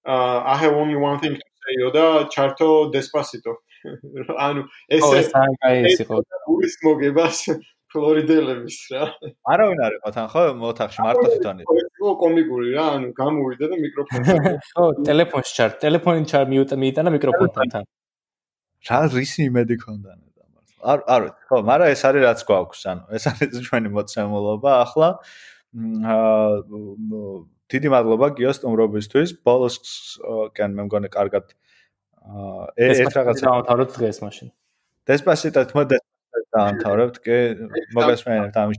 I 0.10 0.58
have 0.58 0.74
only 0.74 0.96
one 0.96 1.20
thing 1.20 1.36
to 1.36 1.46
say 1.62 1.76
და 1.94 2.30
ჩარტო 2.34 2.92
despacito. 2.94 3.58
ანუ 4.46 4.66
ეს 4.90 5.04
ეს 5.06 5.30
აი 5.36 5.86
ეს 5.86 6.02
იყო. 6.04 6.24
ურის 6.50 6.76
მოგებას 6.84 7.38
ფლორიდელების 7.94 8.78
რა. 8.94 9.06
არავინ 9.54 9.80
არ 9.86 9.94
იყო 10.00 10.10
თან 10.18 10.28
ხო 10.34 10.44
მოთახში 10.62 11.00
მარტო 11.06 11.28
თვითონი. 11.30 11.62
იყო 11.64 11.89
კომიკური 12.24 12.74
რა, 12.76 12.86
ანუ 12.98 13.08
გამოვიდა 13.18 13.66
და 13.72 13.78
მიკროფონი. 13.84 14.54
ხო, 14.72 14.84
ტელეფონში 15.08 15.54
ჩარ, 15.58 15.72
ტელეფონი 15.84 16.24
ჩარ 16.32 16.46
მიიტანა 16.54 17.14
მიკროფონთან 17.16 17.74
თან. 17.76 17.88
რა 18.90 19.00
რისი 19.14 19.42
იმედი 19.50 19.76
ქონდა 19.84 20.12
და 20.16 20.44
მართლა. 20.56 20.80
არ 20.92 21.00
არ 21.16 21.24
ხო, 21.50 21.58
მაგრამ 21.70 21.94
ეს 21.94 22.02
არის 22.10 22.22
რაც 22.26 22.40
გვაქვს, 22.50 22.82
ანუ 22.92 23.04
ეს 23.20 23.24
არის 23.32 23.64
ჩვენი 23.68 23.90
მოცემულობა 23.96 24.72
ახლა. 24.84 25.10
აა 26.14 26.28
დიდი 27.70 27.88
მადლობა 27.94 28.28
გიოს 28.40 28.58
სტუმრობისთვის. 28.60 29.30
ბოლოს 29.46 29.76
კენ 30.58 30.72
მე 30.78 30.82
მგონი 30.88 31.10
კარგად 31.14 31.52
აა 32.26 32.64
ეს 32.88 33.14
რაღაცა 33.14 33.46
დავთავროთ 33.46 33.90
დღეს 34.00 34.18
მაშინ. 34.26 34.48
დესპასიტო 35.10 35.62
თქმა 35.70 35.84
და 35.90 35.98
დაამთავრებთ, 36.54 37.16
კი, 37.26 37.38
მოგესმენთ 37.98 38.58
ამის. 38.62 38.78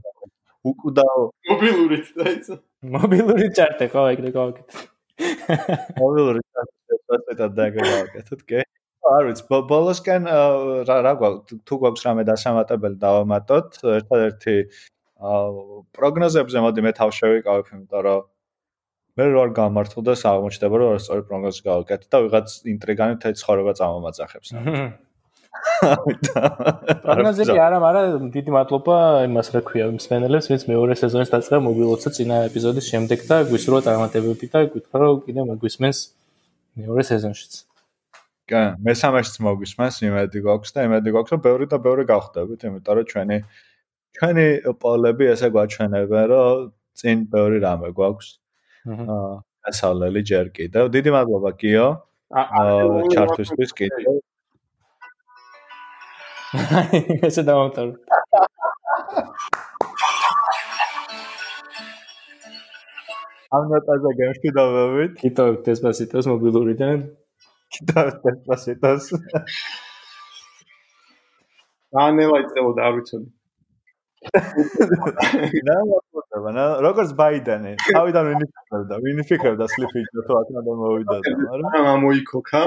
უკვდაო. 0.67 1.23
მობილური 1.51 1.99
დაიცა. 2.21 2.55
მობილური 2.95 3.47
ჩარტე 3.57 3.87
ხო 3.93 4.03
ეგრე 4.15 4.31
გავაკეთე. 4.37 4.75
მობილური 6.01 6.41
ჩარტე 6.45 6.99
სასწრაფოდ 7.09 7.55
დაგავაკეთეთ, 7.61 8.41
კი. 8.51 8.61
არ 9.11 9.23
ვიცი, 9.27 9.45
ბოლოსკენ 9.71 10.29
რა 10.87 10.97
რა 11.07 11.13
გვაქვს, 11.21 11.61
თუ 11.67 11.75
გვაქვს 11.83 12.05
რამე 12.07 12.23
დასამატებელი 12.29 12.97
დავამატოთ, 13.01 13.69
ერთადერთი 13.97 14.57
პროგნოზებზე 15.97 16.59
მოდი 16.65 16.81
მე 16.85 16.93
თავ 17.01 17.11
შევიკავებ, 17.19 17.73
იმიტომ 17.75 18.01
რომ 18.07 18.21
მე 19.19 19.25
რო 19.33 19.41
არ 19.45 19.51
გამართლდეს 19.59 20.23
აღმოჩნდება 20.31 20.77
რომ 20.81 20.93
არ 20.95 21.01
სწორი 21.05 21.23
პროგნოზი 21.29 21.61
გავაკეთე 21.67 22.07
და 22.13 22.19
ვიღაც 22.25 22.49
ინტრიგანი 22.73 23.15
თეთრ 23.21 23.39
ცხოვრება 23.41 23.73
წამომაძახებს. 23.81 24.49
პროგნოზები 27.05 27.57
არა, 27.61 27.79
მაგრამ 27.85 28.29
დიდი 28.35 28.51
მადლობა 28.57 28.97
იმას 29.27 29.49
რა 29.55 29.61
ქვია 29.67 29.87
მსმენელებს, 29.95 30.47
ვინც 30.51 30.63
მეორე 30.71 30.95
სეზონის 31.01 31.33
დაწყება 31.35 31.61
მობილოცა 31.67 32.09
წინა 32.17 32.37
ეპიზოდის 32.51 32.91
შემდეგ 32.93 33.25
და 33.31 33.37
გვისურვა 33.51 33.81
წარმატებები 33.89 34.47
და 34.53 34.65
გითხრა 34.75 35.03
რომ 35.05 35.21
კიდე 35.27 35.41
მოგვისმენს 35.51 35.99
მეორე 36.81 37.03
სეზონშიც. 37.11 37.53
კი, 38.51 38.63
მესამეშიც 38.87 39.37
მოგვისმენს, 39.47 39.95
იმედი 40.11 40.39
გვაქვს 40.47 40.71
და 40.75 40.87
იმედი 40.89 41.09
გვაქვს 41.15 41.33
რომ 41.35 41.41
ბევრი 41.47 41.67
და 41.71 41.77
ბევრი 41.87 42.05
გავხდებით, 42.11 42.61
იმიტომ 42.71 42.95
რომ 42.99 43.07
ჩვენი 43.11 43.39
ჩვენი 44.19 44.47
პოლები 44.83 45.25
ესე 45.33 45.49
გვაჩვენებენ 45.55 46.25
რომ 46.35 46.71
წინ 46.99 47.17
ბევრი 47.31 47.59
რამე 47.65 47.91
გვაქვს. 47.95 48.29
აა 48.91 49.31
გასავლელი 49.67 50.21
ჯერ 50.31 50.47
კიდევ. 50.57 50.85
დიდი 50.97 51.11
მადლობა 51.15 51.51
კიო. 51.61 51.87
აა 52.41 53.07
ჩართვისთვის 53.15 53.71
კიდე. 53.79 54.20
ესე 56.51 57.43
დავამთავრე. 57.47 57.95
ამ 63.55 63.65
ნოტაზე 63.71 64.11
გამშვიდობებით. 64.21 65.13
კიდევ 65.23 65.51
დესპასიტოს 65.69 66.27
მობილურიდან. 66.31 67.05
კიდევ 67.77 68.11
დესპასიტოს. 68.27 69.05
ანელა 72.07 72.43
იწევდა 72.47 72.83
არ 72.89 72.93
ვიცოდი. 72.99 73.29
და 75.67 75.77
მოხდა 75.91 76.51
რა 76.57 76.65
როგორც 76.85 77.11
ბაიდენი 77.21 77.73
თავიდან 77.81 78.25
ვინი 78.31 78.47
ფიქრობდა 78.51 78.99
ვინი 79.05 79.23
ფიქრობდა 79.31 79.67
სლიფიჯო 79.75 80.21
თუ 80.27 80.33
აქამდე 80.41 80.73
მოვიდა 80.83 81.17
მაგრამ 81.47 81.87
რა 81.89 81.95
მოიქოქა 82.05 82.63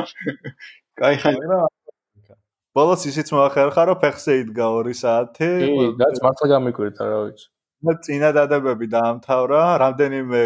კაი 0.99 1.15
ხარ 1.21 1.37
ბოლოს 2.73 3.05
ისიც 3.09 3.29
მოახერხა 3.35 3.83
რომ 3.89 3.97
ფეხზე 4.01 4.33
იდგა 4.43 4.67
2 4.75 4.93
საათი. 4.97 5.49
კი 5.61 5.87
რაც 6.01 6.15
მართლა 6.25 6.47
გამიკვირდა 6.53 7.03
რა 7.09 7.19
ვიცი. 7.25 7.45
და 7.83 7.93
წინადადებები 8.05 8.85
დაამთავრა. 8.95 9.61
რამდენიმე 9.83 10.41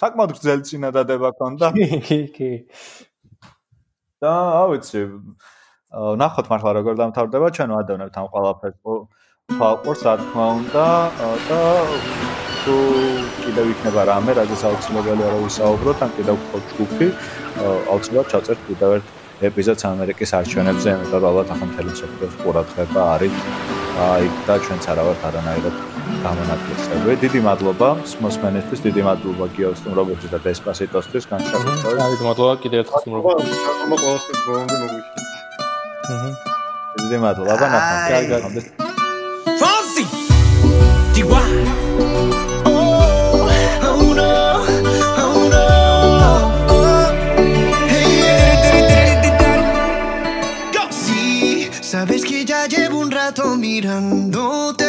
საკმაოდ 0.00 0.30
გრძელი 0.38 0.64
წინადადება 0.70 1.28
ქონდა 1.38 1.66
კი 1.76 1.86
კი 2.08 2.20
კი. 2.36 2.52
და 4.22 4.32
ავიცი 4.64 5.00
ნახოთ 6.22 6.46
მართლა 6.52 6.70
როგორ 6.78 6.94
დამთავრდება. 7.02 7.46
ჩვენ 7.56 7.70
ვადევნებთ 7.76 8.16
ამ 8.18 8.26
ყველაფერს. 8.34 8.78
ფალკორს 9.58 10.00
რა 10.04 10.14
თქმა 10.20 10.46
უნდა. 10.58 10.86
და 11.48 11.60
თუ 12.68 12.74
კიდევ 13.44 13.66
იქნება 13.72 14.02
რამე, 14.10 14.30
რადგან 14.36 14.60
აუცილებელია 14.68 15.28
რომ 15.32 15.42
ვისაუბროთ, 15.46 15.98
ან 16.04 16.10
კიდევ 16.18 16.36
გქონთ 16.42 16.66
ჯგუფი, 16.72 17.06
აუცილებლად 17.94 18.26
ჩაწერთ 18.32 18.60
კიდევ 18.68 18.90
ერთ 18.98 19.17
ეპიზოდს 19.38 19.84
ამერიკის 19.86 20.30
არჩევნებზე, 20.38 20.88
იმიტომ 20.98 21.20
რომ 21.22 21.28
ალბათ 21.30 21.48
ახლა 21.54 21.66
მთელი 21.70 21.90
მსოფლიოს 21.94 22.34
ყურადღება 22.42 23.02
არის 23.14 23.34
აი 23.98 24.24
და 24.46 24.54
ჩვენც 24.64 24.84
არა 24.90 25.02
ვართ 25.06 25.22
არანაირად 25.28 25.74
გამონაკლისები. 26.24 27.10
დიდი 27.22 27.40
მადლობა 27.46 27.88
მოსმენისთვის, 28.24 28.80
დიდი 28.86 29.02
მადლობა 29.08 29.44
გიოსტუმ 29.56 29.92
რობოტის 29.98 30.30
და 30.34 30.38
დესპასიტოსთვის 30.48 31.24
განსაკუთრებით. 31.32 32.02
აი, 32.02 32.14
მადლობა 32.28 32.54
კიდევ 32.62 32.78
ერთხელ 32.82 33.00
სტუმრობისთვის. 33.02 33.58
მადლობა 33.68 33.96
ყველასთვის, 34.02 34.40
რომ 34.48 34.66
მოგვიშვით. 34.82 35.16
აჰა. 36.12 36.30
დიდი 36.98 37.16
მადლობა, 37.24 37.66
ნახავთ. 37.74 38.02
კარგად. 38.10 38.42
Sabes 39.58 39.98
rato 53.28 53.56
mirándote. 53.56 54.86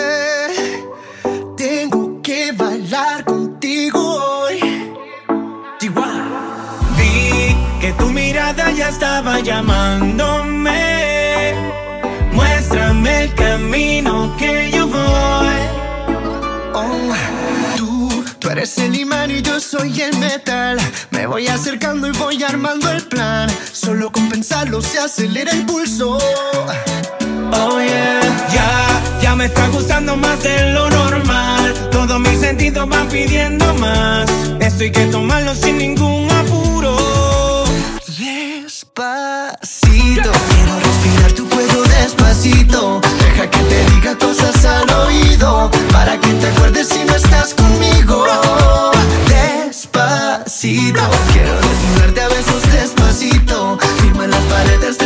Tengo 1.57 2.21
que 2.21 2.53
bailar 2.53 3.25
contigo 3.25 3.99
hoy. 3.99 4.59
Vi 6.97 7.55
que 7.81 7.91
tu 7.97 8.05
mirada 8.11 8.71
ya 8.71 8.89
estaba 8.89 9.41
llamándome. 9.41 10.73
Muéstrame 12.31 13.23
el 13.23 13.35
camino 13.35 14.33
que 14.37 14.71
yo 14.71 14.87
voy. 14.87 15.59
Oh, 16.73 17.13
tú, 17.75 18.23
tú 18.39 18.49
eres 18.49 18.77
el 18.77 18.95
imán 18.95 19.31
y 19.31 19.41
yo 19.41 19.59
soy 19.59 20.01
el 20.01 20.17
metal. 20.17 20.77
Me 21.11 21.27
voy 21.27 21.47
acercando 21.47 22.07
y 22.07 22.11
voy 22.11 22.41
armando 22.41 22.89
el 22.89 23.01
plan. 23.03 23.49
Solo 23.73 24.13
con 24.13 24.29
pensarlo 24.29 24.81
se 24.81 24.97
acelera 24.99 25.51
el 25.51 25.65
pulso. 25.65 26.17
Oh 27.53 27.79
yeah, 27.79 28.21
ya, 28.53 29.01
ya 29.21 29.35
me 29.35 29.45
está 29.45 29.67
gustando 29.69 30.15
más 30.15 30.41
de 30.43 30.73
lo 30.73 30.89
normal. 30.89 31.73
Todos 31.91 32.19
mis 32.19 32.39
sentidos 32.39 32.87
van 32.87 33.07
pidiendo 33.07 33.73
más. 33.75 34.29
Esto 34.59 34.83
hay 34.83 34.91
que 34.91 35.05
tomarlo 35.07 35.55
sin 35.55 35.77
ningún 35.77 36.29
apuro. 36.31 36.95
Despacito, 38.17 40.31
quiero 40.49 40.79
respirar 40.79 41.31
tu 41.33 41.45
fuego 41.47 41.83
despacito. 41.83 43.01
Deja 43.19 43.49
que 43.49 43.59
te 43.59 43.85
diga 43.91 44.17
cosas 44.17 44.65
al 44.65 44.89
oído. 45.05 45.69
Para 45.91 46.19
que 46.19 46.33
te 46.33 46.47
acuerdes 46.47 46.89
si 46.89 47.03
no 47.05 47.15
estás 47.15 47.53
conmigo. 47.53 48.25
Despacito, 49.27 51.01
quiero 51.31 51.53
desnudarte 51.55 52.21
a 52.21 52.27
besos 52.27 52.61
despacito. 52.71 53.77
Firma 54.01 54.27
las 54.27 54.43
paredes 54.43 54.97